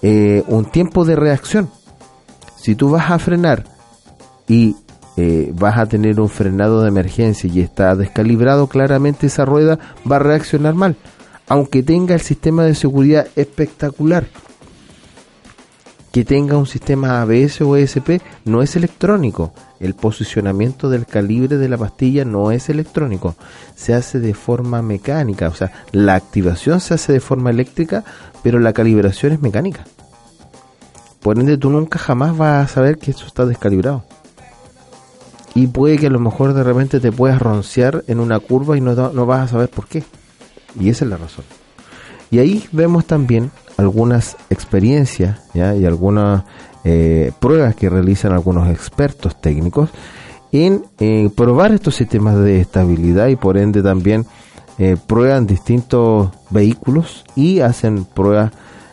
eh, 0.00 0.44
un 0.46 0.66
tiempo 0.66 1.04
de 1.04 1.16
reacción. 1.16 1.68
Si 2.56 2.76
tú 2.76 2.90
vas 2.90 3.10
a 3.10 3.18
frenar 3.18 3.64
y 4.46 4.76
eh, 5.16 5.50
vas 5.54 5.78
a 5.78 5.86
tener 5.86 6.20
un 6.20 6.28
frenado 6.28 6.82
de 6.82 6.88
emergencia 6.88 7.50
y 7.52 7.60
está 7.60 7.94
descalibrado, 7.96 8.66
claramente 8.66 9.26
esa 9.28 9.44
rueda 9.44 9.78
va 10.10 10.16
a 10.16 10.20
reaccionar 10.20 10.74
mal. 10.74 10.96
Aunque 11.48 11.82
tenga 11.82 12.14
el 12.14 12.20
sistema 12.20 12.64
de 12.64 12.74
seguridad 12.74 13.28
espectacular, 13.36 14.26
que 16.12 16.24
tenga 16.24 16.56
un 16.56 16.66
sistema 16.66 17.20
ABS 17.20 17.60
o 17.60 17.76
ESP, 17.76 18.22
no 18.46 18.62
es 18.62 18.74
electrónico. 18.74 19.52
El 19.80 19.94
posicionamiento 19.94 20.88
del 20.88 21.04
calibre 21.04 21.58
de 21.58 21.68
la 21.68 21.76
pastilla 21.76 22.24
no 22.24 22.50
es 22.50 22.70
electrónico, 22.70 23.36
se 23.74 23.92
hace 23.92 24.18
de 24.18 24.32
forma 24.32 24.80
mecánica, 24.80 25.48
o 25.48 25.54
sea, 25.54 25.72
la 25.92 26.14
activación 26.14 26.80
se 26.80 26.94
hace 26.94 27.12
de 27.12 27.20
forma 27.20 27.50
eléctrica, 27.50 28.02
pero 28.42 28.58
la 28.58 28.72
calibración 28.72 29.32
es 29.34 29.42
mecánica. 29.42 29.84
Por 31.20 31.38
ende, 31.38 31.58
tú 31.58 31.70
nunca 31.70 31.98
jamás 31.98 32.36
vas 32.36 32.64
a 32.64 32.74
saber 32.74 32.96
que 32.96 33.10
eso 33.10 33.26
está 33.26 33.44
descalibrado. 33.44 34.04
Y 35.56 35.68
puede 35.68 35.96
que 35.96 36.08
a 36.08 36.10
lo 36.10 36.20
mejor 36.20 36.52
de 36.52 36.62
repente 36.62 37.00
te 37.00 37.10
puedas 37.10 37.40
roncear 37.40 38.04
en 38.08 38.20
una 38.20 38.38
curva 38.40 38.76
y 38.76 38.82
no, 38.82 38.94
no 38.94 39.24
vas 39.24 39.40
a 39.40 39.52
saber 39.52 39.70
por 39.70 39.86
qué. 39.86 40.04
Y 40.78 40.90
esa 40.90 41.06
es 41.06 41.10
la 41.10 41.16
razón. 41.16 41.46
Y 42.30 42.40
ahí 42.40 42.68
vemos 42.72 43.06
también 43.06 43.50
algunas 43.78 44.36
experiencias 44.50 45.40
¿ya? 45.54 45.74
y 45.74 45.86
algunas 45.86 46.44
eh, 46.84 47.32
pruebas 47.40 47.74
que 47.74 47.88
realizan 47.88 48.32
algunos 48.32 48.68
expertos 48.68 49.40
técnicos 49.40 49.88
en 50.52 50.84
eh, 50.98 51.30
probar 51.34 51.72
estos 51.72 51.94
sistemas 51.94 52.38
de 52.38 52.60
estabilidad 52.60 53.28
y 53.28 53.36
por 53.36 53.56
ende 53.56 53.82
también 53.82 54.26
eh, 54.78 54.98
prueban 55.06 55.46
distintos 55.46 56.32
vehículos 56.50 57.24
y 57.34 57.60
hacen 57.60 58.04
pruebas 58.04 58.52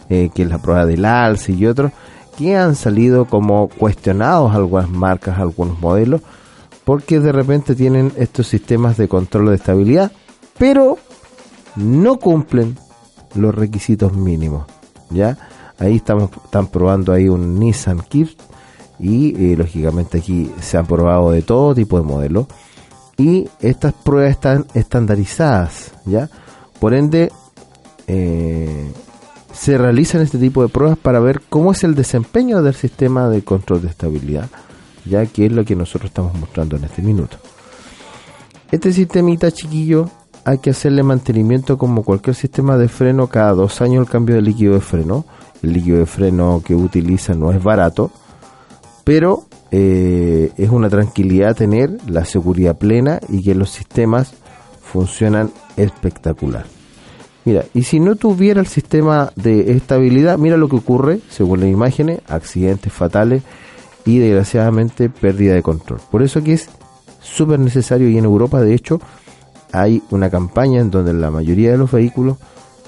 eh, 0.10 0.30
que 0.34 0.44
es 0.44 0.50
la 0.50 0.60
prueba 0.60 0.86
del 0.86 1.04
alce 1.04 1.52
y 1.52 1.66
otros 1.66 1.92
que 2.38 2.56
han 2.56 2.76
salido 2.76 3.26
como 3.26 3.68
cuestionados 3.68 4.56
algunas 4.56 4.90
marcas, 4.90 5.40
algunos 5.40 5.78
modelos 5.82 6.22
porque 6.86 7.20
de 7.20 7.32
repente 7.32 7.76
tienen 7.76 8.12
estos 8.18 8.48
sistemas 8.48 8.98
de 8.98 9.08
control 9.08 9.48
de 9.48 9.56
estabilidad, 9.56 10.12
pero 10.58 10.98
no 11.76 12.18
cumplen 12.20 12.78
los 13.36 13.54
requisitos 13.56 14.14
mínimos, 14.14 14.66
¿ya? 15.10 15.38
Ahí 15.80 15.96
estamos, 15.98 16.30
están 16.46 16.68
probando 16.68 17.14
ahí 17.14 17.28
un 17.28 17.60
Nissan 17.60 18.02
Kift 18.02 18.40
y 19.00 19.52
eh, 19.52 19.58
lógicamente 19.58 20.20
aquí 20.20 20.52
se 20.62 20.78
han 20.78 20.86
probado 20.86 21.32
de 21.32 21.42
todo 21.42 21.74
tipo 21.74 21.98
de 21.98 22.06
modelos 22.06 22.48
y 23.18 23.50
estas 23.60 23.94
pruebas 23.94 24.32
están 24.32 24.66
estandarizadas, 24.74 25.94
¿ya? 26.06 26.30
Por 26.80 26.94
ende, 26.94 27.32
eh, 28.08 28.92
se 29.54 29.78
realizan 29.78 30.22
este 30.22 30.38
tipo 30.38 30.62
de 30.62 30.70
pruebas 30.70 30.98
para 30.98 31.20
ver 31.20 31.42
cómo 31.50 31.72
es 31.72 31.84
el 31.84 31.96
desempeño 31.96 32.62
del 32.62 32.74
sistema 32.74 33.30
de 33.30 33.44
control 33.44 33.82
de 33.82 33.90
estabilidad, 33.90 34.50
ya 35.06 35.26
que 35.26 35.46
es 35.46 35.52
lo 35.52 35.66
que 35.66 35.76
nosotros 35.76 36.10
estamos 36.10 36.34
mostrando 36.36 36.78
en 36.78 36.86
este 36.86 37.02
minuto. 37.02 37.38
Este 38.72 38.92
sistemita 38.92 39.52
chiquillo 39.52 40.10
hay 40.46 40.58
que 40.58 40.72
hacerle 40.72 41.04
mantenimiento 41.04 41.78
como 41.78 42.04
cualquier 42.04 42.36
sistema 42.36 42.78
de 42.78 42.90
freno 42.90 43.28
cada 43.28 43.54
dos 43.54 43.82
años 43.82 44.06
el 44.06 44.12
cambio 44.12 44.36
de 44.36 44.42
líquido 44.42 44.74
de 44.74 44.82
freno. 44.82 45.26
El 45.62 45.74
líquido 45.74 46.00
de 46.00 46.06
freno 46.06 46.62
que 46.66 46.76
utiliza 46.76 47.34
no 47.34 47.52
es 47.52 47.64
barato, 47.64 48.12
pero 49.04 49.46
eh, 49.72 50.52
es 50.58 50.70
una 50.70 50.90
tranquilidad 50.90 51.56
tener 51.56 51.98
la 52.08 52.26
seguridad 52.26 52.78
plena 52.78 53.20
y 53.30 53.42
que 53.42 53.56
los 53.56 53.70
sistemas 53.70 54.34
funcionan 54.82 55.52
espectacular. 55.78 56.66
Mira, 57.46 57.66
y 57.74 57.84
si 57.84 58.00
no 58.00 58.16
tuviera 58.16 58.60
el 58.60 58.68
sistema 58.68 59.32
de 59.36 59.72
estabilidad, 59.72 60.38
mira 60.38 60.58
lo 60.58 60.70
que 60.70 60.78
ocurre, 60.78 61.20
según 61.30 61.62
las 61.62 61.70
imágenes, 61.70 62.22
accidentes 62.28 62.92
fatales 62.92 63.44
y 64.06 64.20
desgraciadamente 64.20 65.10
pérdida 65.10 65.54
de 65.54 65.64
control. 65.64 66.00
Por 66.12 66.24
eso 66.24 66.44
que 66.44 66.54
es 66.54 66.70
súper 67.22 67.60
necesario 67.60 68.10
y 68.10 68.18
en 68.18 68.26
Europa 68.26 68.62
de 68.62 68.74
hecho 68.74 69.00
hay 69.72 70.04
una 70.12 70.30
campaña 70.30 70.82
en 70.82 70.92
donde 70.92 71.14
la 71.14 71.32
mayoría 71.32 71.72
de 71.72 71.78
los 71.78 71.92
vehículos 71.92 72.38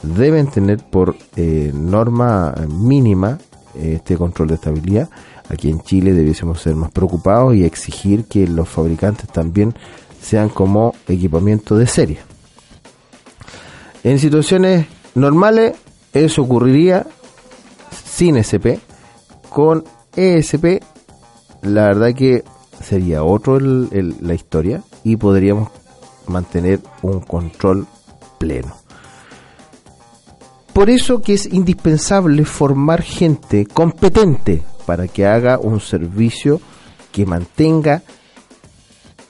deben 0.03 0.47
tener 0.47 0.79
por 0.79 1.15
eh, 1.35 1.71
norma 1.73 2.53
mínima 2.69 3.39
este 3.73 4.17
control 4.17 4.49
de 4.49 4.55
estabilidad. 4.55 5.09
Aquí 5.49 5.69
en 5.69 5.81
Chile 5.81 6.13
debiésemos 6.13 6.61
ser 6.61 6.75
más 6.75 6.91
preocupados 6.91 7.55
y 7.55 7.65
exigir 7.65 8.25
que 8.25 8.47
los 8.47 8.69
fabricantes 8.69 9.27
también 9.29 9.73
sean 10.21 10.49
como 10.49 10.93
equipamiento 11.07 11.77
de 11.77 11.87
serie. 11.87 12.19
En 14.03 14.19
situaciones 14.19 14.85
normales 15.15 15.75
eso 16.13 16.43
ocurriría 16.43 17.05
sin 17.91 18.37
SP. 18.37 18.79
Con 19.49 19.83
ESP 20.15 20.81
la 21.65 21.87
verdad 21.87 22.13
que 22.13 22.43
sería 22.81 23.23
otro 23.23 23.59
la 23.59 24.33
historia 24.33 24.83
y 25.03 25.17
podríamos 25.17 25.69
mantener 26.27 26.79
un 27.01 27.21
control 27.21 27.87
pleno. 28.37 28.75
Por 30.73 30.89
eso 30.89 31.21
que 31.21 31.33
es 31.33 31.45
indispensable 31.45 32.43
formar 32.43 33.01
gente 33.01 33.65
competente 33.65 34.63
para 34.85 35.07
que 35.07 35.25
haga 35.25 35.57
un 35.57 35.79
servicio 35.79 36.59
que 37.11 37.25
mantenga 37.25 38.03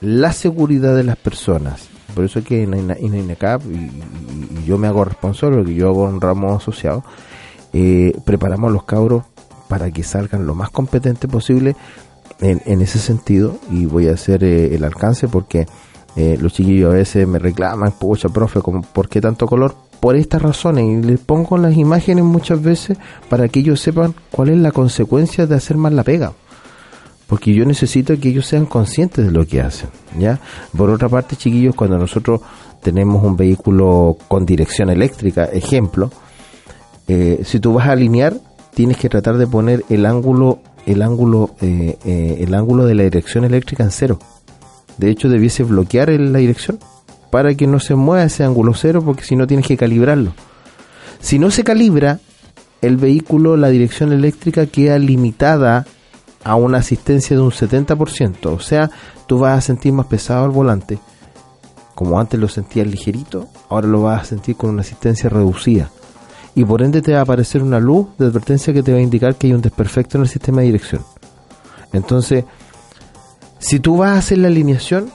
la 0.00 0.32
seguridad 0.32 0.96
de 0.96 1.04
las 1.04 1.16
personas. 1.16 1.88
Por 2.14 2.24
eso 2.24 2.42
que 2.42 2.62
en, 2.62 2.74
INECAP, 2.98 3.62
y, 3.66 4.64
yo 4.66 4.78
me 4.78 4.88
hago 4.88 5.04
responsable, 5.04 5.58
porque 5.58 5.74
yo 5.74 5.88
hago 5.88 6.02
un 6.04 6.20
ramo 6.20 6.54
asociado, 6.54 7.04
eh, 7.72 8.12
preparamos 8.24 8.72
los 8.72 8.84
cabros 8.84 9.22
para 9.68 9.90
que 9.90 10.02
salgan 10.02 10.46
lo 10.46 10.54
más 10.54 10.70
competente 10.70 11.28
posible 11.28 11.76
en, 12.40 12.80
ese 12.82 12.98
sentido 12.98 13.58
y 13.70 13.86
voy 13.86 14.08
a 14.08 14.12
hacer 14.12 14.44
eh, 14.44 14.74
el 14.74 14.84
alcance 14.84 15.28
porque 15.28 15.66
eh, 16.16 16.38
los 16.40 16.52
chiquillos 16.52 16.92
a 16.92 16.96
veces 16.96 17.26
me 17.28 17.38
reclaman, 17.38 17.92
pucha, 17.92 18.28
profe, 18.28 18.60
¿por 18.92 19.08
qué 19.08 19.20
tanto 19.20 19.46
color? 19.46 19.74
Por 20.00 20.16
estas 20.16 20.40
razones, 20.40 20.84
y 20.84 21.06
les 21.06 21.20
pongo 21.20 21.58
las 21.58 21.76
imágenes 21.76 22.24
muchas 22.24 22.62
veces 22.62 22.96
para 23.28 23.48
que 23.48 23.60
ellos 23.60 23.80
sepan 23.80 24.14
cuál 24.30 24.50
es 24.50 24.58
la 24.58 24.72
consecuencia 24.72 25.46
de 25.46 25.54
hacer 25.54 25.76
mal 25.76 25.96
la 25.96 26.04
pega. 26.04 26.32
Porque 27.26 27.52
yo 27.52 27.64
necesito 27.64 28.18
que 28.18 28.28
ellos 28.28 28.46
sean 28.46 28.66
conscientes 28.66 29.26
de 29.26 29.32
lo 29.32 29.46
que 29.46 29.60
hacen, 29.60 29.88
¿ya? 30.18 30.38
Por 30.76 30.90
otra 30.90 31.08
parte, 31.08 31.36
chiquillos, 31.36 31.74
cuando 31.74 31.98
nosotros 31.98 32.40
tenemos 32.82 33.22
un 33.24 33.36
vehículo 33.36 34.16
con 34.28 34.46
dirección 34.46 34.90
eléctrica, 34.90 35.44
ejemplo, 35.46 36.10
eh, 37.08 37.40
si 37.44 37.60
tú 37.60 37.74
vas 37.74 37.88
a 37.88 37.92
alinear, 37.92 38.34
tienes 38.74 38.96
que 38.96 39.08
tratar 39.08 39.38
de 39.38 39.46
poner 39.46 39.84
el 39.88 40.06
ángulo, 40.06 40.60
el 40.86 41.02
ángulo, 41.02 41.50
eh, 41.60 42.38
el 42.40 42.54
ángulo 42.54 42.86
de 42.86 42.94
la 42.94 43.02
dirección 43.02 43.44
eléctrica 43.44 43.84
en 43.84 43.90
cero 43.90 44.18
de 44.98 45.10
hecho, 45.10 45.28
debiese 45.28 45.62
bloquear 45.62 46.08
la 46.08 46.38
dirección 46.38 46.78
para 47.30 47.54
que 47.54 47.66
no 47.66 47.80
se 47.80 47.94
mueva 47.94 48.24
ese 48.24 48.44
ángulo 48.44 48.72
cero, 48.74 49.02
porque 49.04 49.24
si 49.24 49.36
no 49.36 49.46
tienes 49.46 49.66
que 49.66 49.76
calibrarlo. 49.76 50.32
Si 51.20 51.38
no 51.38 51.50
se 51.50 51.64
calibra, 51.64 52.18
el 52.80 52.96
vehículo, 52.96 53.56
la 53.56 53.68
dirección 53.68 54.12
eléctrica 54.12 54.66
queda 54.66 54.98
limitada 54.98 55.86
a 56.44 56.54
una 56.54 56.78
asistencia 56.78 57.36
de 57.36 57.42
un 57.42 57.50
70%. 57.50 58.46
O 58.46 58.60
sea, 58.60 58.90
tú 59.26 59.38
vas 59.38 59.58
a 59.58 59.60
sentir 59.60 59.92
más 59.92 60.06
pesado 60.06 60.46
el 60.46 60.52
volante. 60.52 60.98
Como 61.94 62.20
antes 62.20 62.38
lo 62.38 62.48
sentías 62.48 62.86
ligerito, 62.86 63.48
ahora 63.68 63.88
lo 63.88 64.02
vas 64.02 64.22
a 64.22 64.24
sentir 64.24 64.56
con 64.56 64.70
una 64.70 64.82
asistencia 64.82 65.28
reducida. 65.28 65.90
Y 66.56 66.64
por 66.64 66.82
ende 66.82 67.02
te 67.02 67.12
va 67.12 67.20
a 67.20 67.22
aparecer 67.22 67.62
una 67.62 67.78
luz 67.78 68.08
de 68.18 68.26
advertencia 68.26 68.72
que 68.72 68.82
te 68.82 68.90
va 68.90 68.98
a 68.98 69.02
indicar 69.02 69.36
que 69.36 69.46
hay 69.46 69.52
un 69.52 69.60
desperfecto 69.60 70.16
en 70.16 70.22
el 70.22 70.28
sistema 70.28 70.62
de 70.62 70.66
dirección. 70.66 71.02
Entonces, 71.92 72.44
si 73.58 73.78
tú 73.78 73.98
vas 73.98 74.12
a 74.12 74.18
hacer 74.18 74.38
la 74.38 74.48
alineación, 74.48 75.10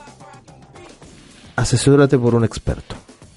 asesórate 1.56 2.16
por 2.16 2.34
un 2.34 2.44
experto. 2.44 2.94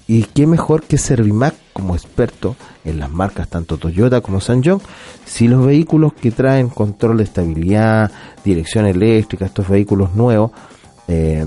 Y 0.08 0.22
qué 0.22 0.46
mejor 0.46 0.84
que 0.84 0.98
Servimac 0.98 1.54
como 1.72 1.96
experto 1.96 2.54
en 2.84 3.00
las 3.00 3.10
marcas 3.10 3.48
tanto 3.48 3.76
Toyota 3.76 4.20
como 4.20 4.40
Sanjong, 4.40 4.80
si 5.24 5.48
los 5.48 5.66
vehículos 5.66 6.12
que 6.12 6.30
traen 6.30 6.68
control 6.68 7.18
de 7.18 7.24
estabilidad, 7.24 8.12
dirección 8.44 8.86
eléctrica, 8.86 9.46
estos 9.46 9.68
vehículos 9.68 10.14
nuevos, 10.14 10.52
eh, 11.08 11.44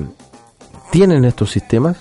tienen 0.92 1.24
estos 1.24 1.52
sistemas, 1.52 1.98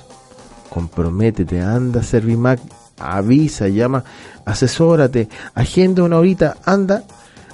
comprométete, 0.68 1.60
anda 1.60 2.02
Servimac, 2.02 2.60
avisa, 2.98 3.68
llama, 3.68 4.04
asesórate, 4.44 5.28
agenda 5.54 6.02
una 6.02 6.18
horita, 6.18 6.56
anda, 6.64 7.04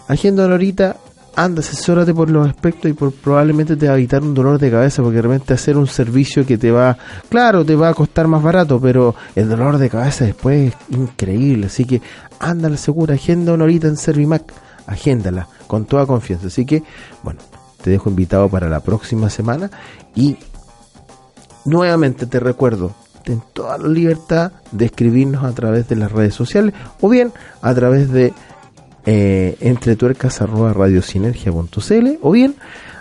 agenda 0.08 0.46
una 0.46 0.54
horita, 0.54 0.96
anda, 1.36 1.60
asesórate 1.60 2.14
por 2.14 2.30
los 2.30 2.48
aspectos 2.48 2.90
y 2.90 2.94
por 2.94 3.12
probablemente 3.12 3.76
te 3.76 3.86
va 3.86 3.94
a 3.94 3.96
evitar 3.96 4.22
un 4.22 4.34
dolor 4.34 4.58
de 4.58 4.70
cabeza 4.70 5.02
porque 5.02 5.20
realmente 5.20 5.54
hacer 5.54 5.76
un 5.76 5.86
servicio 5.86 6.46
que 6.46 6.58
te 6.58 6.70
va, 6.70 6.96
claro, 7.28 7.64
te 7.64 7.74
va 7.74 7.88
a 7.88 7.94
costar 7.94 8.28
más 8.28 8.42
barato, 8.42 8.80
pero 8.80 9.14
el 9.34 9.48
dolor 9.48 9.78
de 9.78 9.90
cabeza 9.90 10.24
después 10.24 10.72
es 10.72 10.96
increíble, 10.96 11.66
así 11.66 11.84
que 11.84 12.00
ándala 12.38 12.76
segura, 12.76 13.14
agenda 13.14 13.52
una 13.52 13.64
horita 13.64 13.88
en 13.88 13.96
Servimac, 13.96 14.52
agéndala 14.86 15.48
con 15.66 15.86
toda 15.86 16.06
confianza, 16.06 16.48
así 16.48 16.64
que 16.64 16.82
bueno, 17.22 17.40
te 17.82 17.90
dejo 17.90 18.08
invitado 18.08 18.48
para 18.48 18.68
la 18.68 18.80
próxima 18.80 19.30
semana 19.30 19.70
y 20.14 20.36
nuevamente 21.64 22.26
te 22.26 22.40
recuerdo, 22.40 22.92
ten 23.24 23.42
toda 23.52 23.78
la 23.78 23.88
libertad 23.88 24.52
de 24.70 24.86
escribirnos 24.86 25.44
a 25.44 25.52
través 25.52 25.88
de 25.88 25.96
las 25.96 26.12
redes 26.12 26.34
sociales 26.34 26.74
o 27.00 27.08
bien 27.08 27.32
a 27.62 27.74
través 27.74 28.10
de 28.10 28.32
eh, 29.06 29.56
entretuercas 29.60 30.40
arroba 30.40 30.72
radiosinergia.cl 30.72 32.18
o 32.22 32.30
bien 32.30 32.54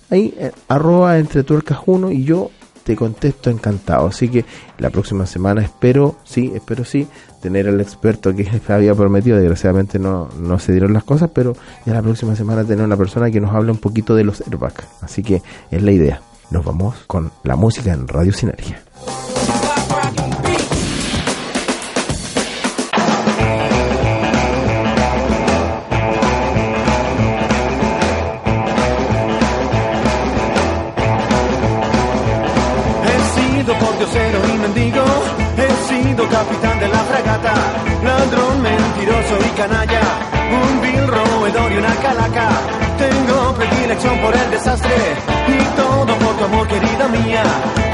ahí 0.09 0.33
eh, 0.37 0.51
arroba 0.67 1.17
entretuercas 1.17 1.79
1 1.85 2.11
y 2.11 2.23
yo 2.23 2.49
te 2.83 2.95
contesto 2.95 3.49
encantado. 3.49 4.07
Así 4.07 4.29
que 4.29 4.45
la 4.77 4.89
próxima 4.89 5.25
semana 5.25 5.61
espero, 5.61 6.17
sí, 6.23 6.51
espero 6.53 6.83
sí, 6.85 7.07
tener 7.41 7.67
al 7.67 7.79
experto 7.81 8.35
que 8.35 8.47
había 8.67 8.93
prometido. 8.93 9.37
Desgraciadamente 9.37 9.99
no, 9.99 10.29
no 10.39 10.59
se 10.59 10.71
dieron 10.71 10.93
las 10.93 11.03
cosas, 11.03 11.29
pero 11.33 11.55
ya 11.85 11.93
la 11.93 12.01
próxima 12.01 12.35
semana 12.35 12.63
tener 12.63 12.85
una 12.85 12.97
persona 12.97 13.31
que 13.31 13.39
nos 13.39 13.53
hable 13.53 13.71
un 13.71 13.77
poquito 13.77 14.15
de 14.15 14.23
los 14.23 14.41
airbags. 14.41 14.85
Así 15.01 15.23
que 15.23 15.41
es 15.71 15.81
la 15.81 15.91
idea. 15.91 16.21
Nos 16.51 16.63
vamos 16.65 16.95
con 17.07 17.31
la 17.43 17.55
música 17.55 17.93
en 17.93 18.07
Radio 18.07 18.33
Sinergia. 18.33 18.83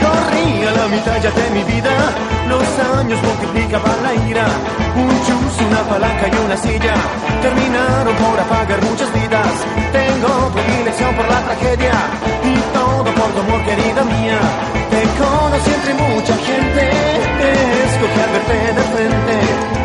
Corrí 0.02 0.64
a 0.66 0.72
la 0.72 0.88
mitad 0.88 1.18
ya 1.22 1.32
de 1.32 1.50
mi 1.52 1.64
vida, 1.64 1.94
los 2.48 2.68
años 2.98 3.20
multiplicaban 3.22 4.00
la 4.04 4.14
ira. 4.30 4.48
Un 4.96 5.10
chus, 5.26 5.54
una 5.68 5.82
palanca 5.90 6.26
y 6.28 6.46
una 6.46 6.58
silla 6.58 6.94
terminaron 7.42 8.16
por 8.16 8.40
apagar 8.40 8.82
muchas 8.84 9.12
vidas. 9.14 9.54
Tengo 9.92 10.32
predilección 10.54 11.16
por 11.16 11.28
la 11.30 11.40
tragedia 11.48 11.96
y 12.44 12.56
todo 12.74 13.04
por 13.04 13.30
tu 13.34 13.40
amor, 13.46 13.62
querida 13.66 14.04
mía. 14.04 14.40
Te 14.94 15.02
conocí 15.22 15.72
entre 15.78 15.94
mucha 15.94 16.36
gente, 16.50 16.82
escogí 17.88 18.20
al 18.26 18.32
verte 18.36 18.58
de 18.78 18.84
frente. 18.94 19.36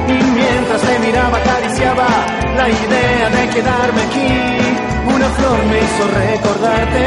Y 0.09 0.18
mientras 0.39 0.81
te 0.83 0.99
miraba, 0.99 1.39
acariciaba 1.39 2.07
la 2.57 2.68
idea 2.68 3.31
de 3.31 3.49
quedarme 3.49 4.03
aquí. 4.03 4.84
Una 5.07 5.28
flor 5.28 5.59
me 5.66 5.78
hizo 5.78 6.05
recordarte 6.09 7.05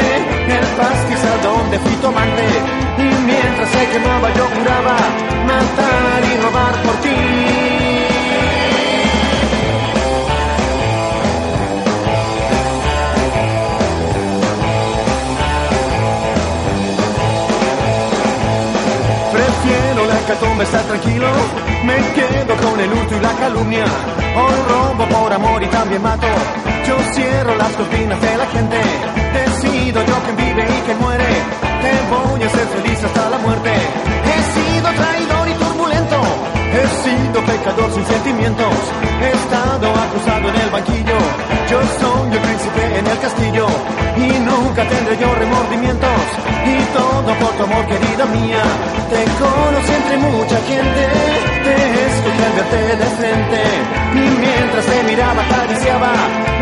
el 0.56 0.66
pastizal 0.76 1.42
donde 1.42 1.78
fui 1.78 1.92
tu 1.96 2.06
amante. 2.06 2.44
Y 2.98 3.24
mientras 3.24 3.68
se 3.70 3.88
quemaba, 3.90 4.32
yo 4.34 4.44
juraba 4.56 4.96
matar 5.46 6.22
y 6.24 6.36
robar 6.42 6.82
por 6.82 6.94
ti. 7.00 7.97
Hecatombe 20.28 20.62
estar 20.62 20.82
tranquilo 20.82 21.26
Me 21.84 21.96
quedo 22.12 22.54
con 22.56 22.78
el 22.78 22.92
hurto 22.92 23.16
y 23.16 23.20
la 23.20 23.32
calumnia 23.32 23.84
Hoy 24.36 24.54
robo 24.68 25.08
por 25.08 25.32
amor 25.32 25.62
y 25.62 25.66
también 25.68 26.02
mato. 26.02 26.26
Yo 26.86 26.96
cierro 27.14 27.56
las 27.56 27.72
cortinas 27.72 28.20
de 28.20 28.36
la 28.36 28.46
gente. 28.46 28.76
Decido 29.32 30.04
yo 30.04 30.14
quién 30.24 30.36
vive 30.36 30.62
y 30.62 30.80
quién 30.82 30.98
muere. 30.98 31.24
Te 31.24 31.92
voy 32.10 32.42
a 32.42 32.48
feliz 32.48 33.02
hasta 33.02 33.30
la 33.30 33.38
muerte. 33.38 33.72
He 33.72 34.42
sido 34.52 34.92
traidor 34.92 35.48
y 35.48 35.52
turbulento 35.54 36.57
He 36.74 36.84
sido 37.02 37.38
pecador 37.44 37.90
sin 37.92 38.04
sentimientos 38.06 38.74
He 39.22 39.30
estado 39.30 39.86
acusado 39.88 40.48
en 40.48 40.56
el 40.56 40.70
banquillo. 40.70 41.18
Yo 41.70 41.78
soy 42.00 42.32
el 42.32 42.40
príncipe 42.40 42.98
en 42.98 43.06
el 43.06 43.18
castillo 43.18 43.66
Y 44.16 44.28
nunca 44.40 44.82
tendré 44.86 45.16
yo 45.18 45.34
remordimientos. 45.34 46.20
Y 46.66 46.76
todo 46.92 47.30
por 47.40 47.52
tu 47.56 47.62
amor 47.64 47.86
querida 47.86 48.24
mía 48.26 48.62
Te 49.10 49.20
conocí 49.40 49.92
entre 49.92 50.16
mucha 50.18 50.58
gente. 50.68 51.02
Te 51.64 51.74
al 51.74 52.52
verte 52.52 52.96
de 52.96 53.08
frente 53.18 53.62
Y 54.14 54.40
mientras 54.40 54.84
te 54.86 55.02
miraba 55.04 55.42
acariciaba 55.42 56.12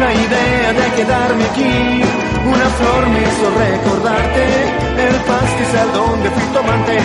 La 0.01 0.13
idea 0.13 0.73
de 0.73 0.91
quedarme 0.97 1.45
aquí 1.45 2.26
Una 2.47 2.69
flor 2.79 3.09
me 3.09 3.21
hizo 3.23 3.51
recordarte 3.59 4.45
El 5.09 5.15
pastizal 5.31 5.93
donde 5.93 6.31
fui 6.31 6.45
tu 6.53 6.59
amante 6.59 6.97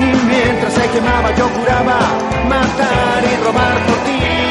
Y 0.00 0.26
mientras 0.26 0.72
se 0.74 0.88
quemaba 0.90 1.34
yo 1.36 1.48
juraba 1.48 1.98
Matar 2.48 3.22
y 3.24 3.44
robar 3.44 3.86
por 3.86 3.96
ti 4.04 4.47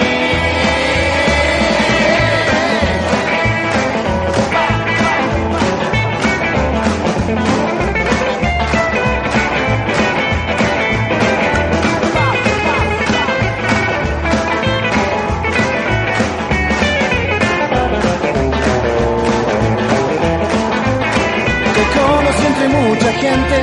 gente, 23.30 23.58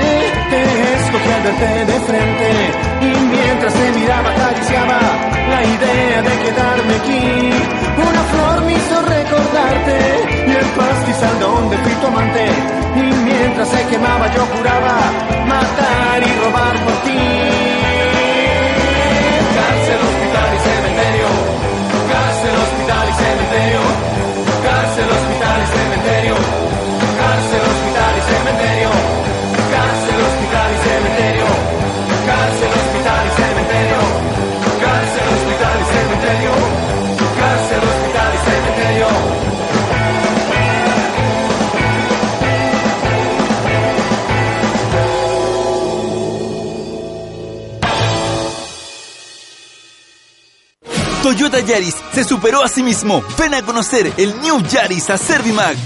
te 0.50 0.62
escogí 0.94 1.30
al 1.30 1.42
verte 1.42 1.92
de 1.92 2.00
frente 2.00 2.93
Yaris 51.66 51.94
se 52.12 52.24
superó 52.24 52.62
a 52.62 52.68
sí 52.68 52.82
mismo. 52.82 53.22
Ven 53.38 53.54
a 53.54 53.62
conocer 53.62 54.12
el 54.16 54.40
New 54.40 54.60
Yaris 54.62 55.10
a 55.10 55.18
Servimac. 55.18 55.76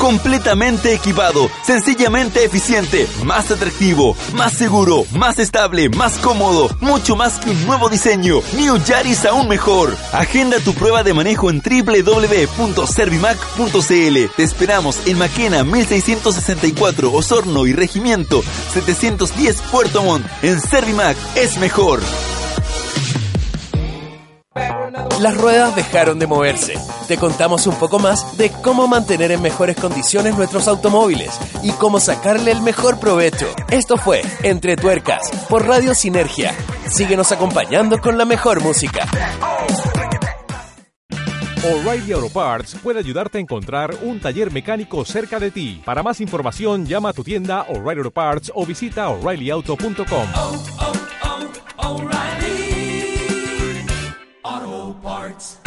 Completamente 0.00 0.92
equipado, 0.92 1.48
sencillamente 1.62 2.44
eficiente, 2.44 3.08
más 3.24 3.50
atractivo, 3.50 4.14
más 4.34 4.52
seguro, 4.52 5.06
más 5.12 5.38
estable, 5.38 5.88
más 5.88 6.18
cómodo, 6.18 6.68
mucho 6.80 7.16
más 7.16 7.38
que 7.38 7.48
un 7.50 7.64
nuevo 7.64 7.88
diseño. 7.88 8.40
New 8.54 8.76
Yaris 8.84 9.24
aún 9.24 9.48
mejor. 9.48 9.96
Agenda 10.12 10.58
tu 10.60 10.74
prueba 10.74 11.02
de 11.04 11.14
manejo 11.14 11.48
en 11.48 11.62
www.servimac.cl. 11.62 14.30
Te 14.36 14.42
esperamos 14.42 14.98
en 15.06 15.16
Maquena 15.16 15.64
1664 15.64 17.10
Osorno 17.10 17.66
y 17.66 17.72
Regimiento 17.72 18.42
710 18.74 19.62
Puerto 19.72 20.02
Montt. 20.02 20.26
En 20.42 20.60
Servimac 20.60 21.16
es 21.36 21.56
mejor. 21.56 22.02
Las 25.20 25.36
ruedas 25.36 25.76
dejaron 25.76 26.18
de 26.18 26.26
moverse. 26.26 26.74
Te 27.06 27.16
contamos 27.16 27.66
un 27.66 27.76
poco 27.76 27.98
más 27.98 28.36
de 28.36 28.50
cómo 28.50 28.88
mantener 28.88 29.30
en 29.30 29.42
mejores 29.42 29.76
condiciones 29.76 30.36
nuestros 30.36 30.66
automóviles 30.68 31.38
y 31.62 31.70
cómo 31.72 32.00
sacarle 32.00 32.50
el 32.50 32.60
mejor 32.62 32.98
provecho. 32.98 33.46
Esto 33.70 33.96
fue 33.96 34.22
Entre 34.42 34.76
Tuercas 34.76 35.30
por 35.48 35.66
Radio 35.66 35.94
Sinergia. 35.94 36.54
Síguenos 36.88 37.30
acompañando 37.32 38.00
con 38.00 38.18
la 38.18 38.24
mejor 38.24 38.60
música. 38.60 39.06
O'Reilly 41.64 42.12
Auto 42.12 42.28
Parts 42.28 42.76
puede 42.82 42.98
ayudarte 42.98 43.38
a 43.38 43.40
encontrar 43.40 43.96
un 44.02 44.20
taller 44.20 44.52
mecánico 44.52 45.04
cerca 45.04 45.40
de 45.40 45.50
ti. 45.50 45.80
Para 45.84 46.02
más 46.02 46.20
información, 46.20 46.84
llama 46.84 47.10
a 47.10 47.12
tu 47.14 47.24
tienda 47.24 47.62
O'Reilly 47.68 48.00
Auto 48.00 48.10
Parts 48.10 48.52
o 48.54 48.66
visita 48.66 49.08
oreillyauto.com. 49.08 51.03
Parts. 55.04 55.63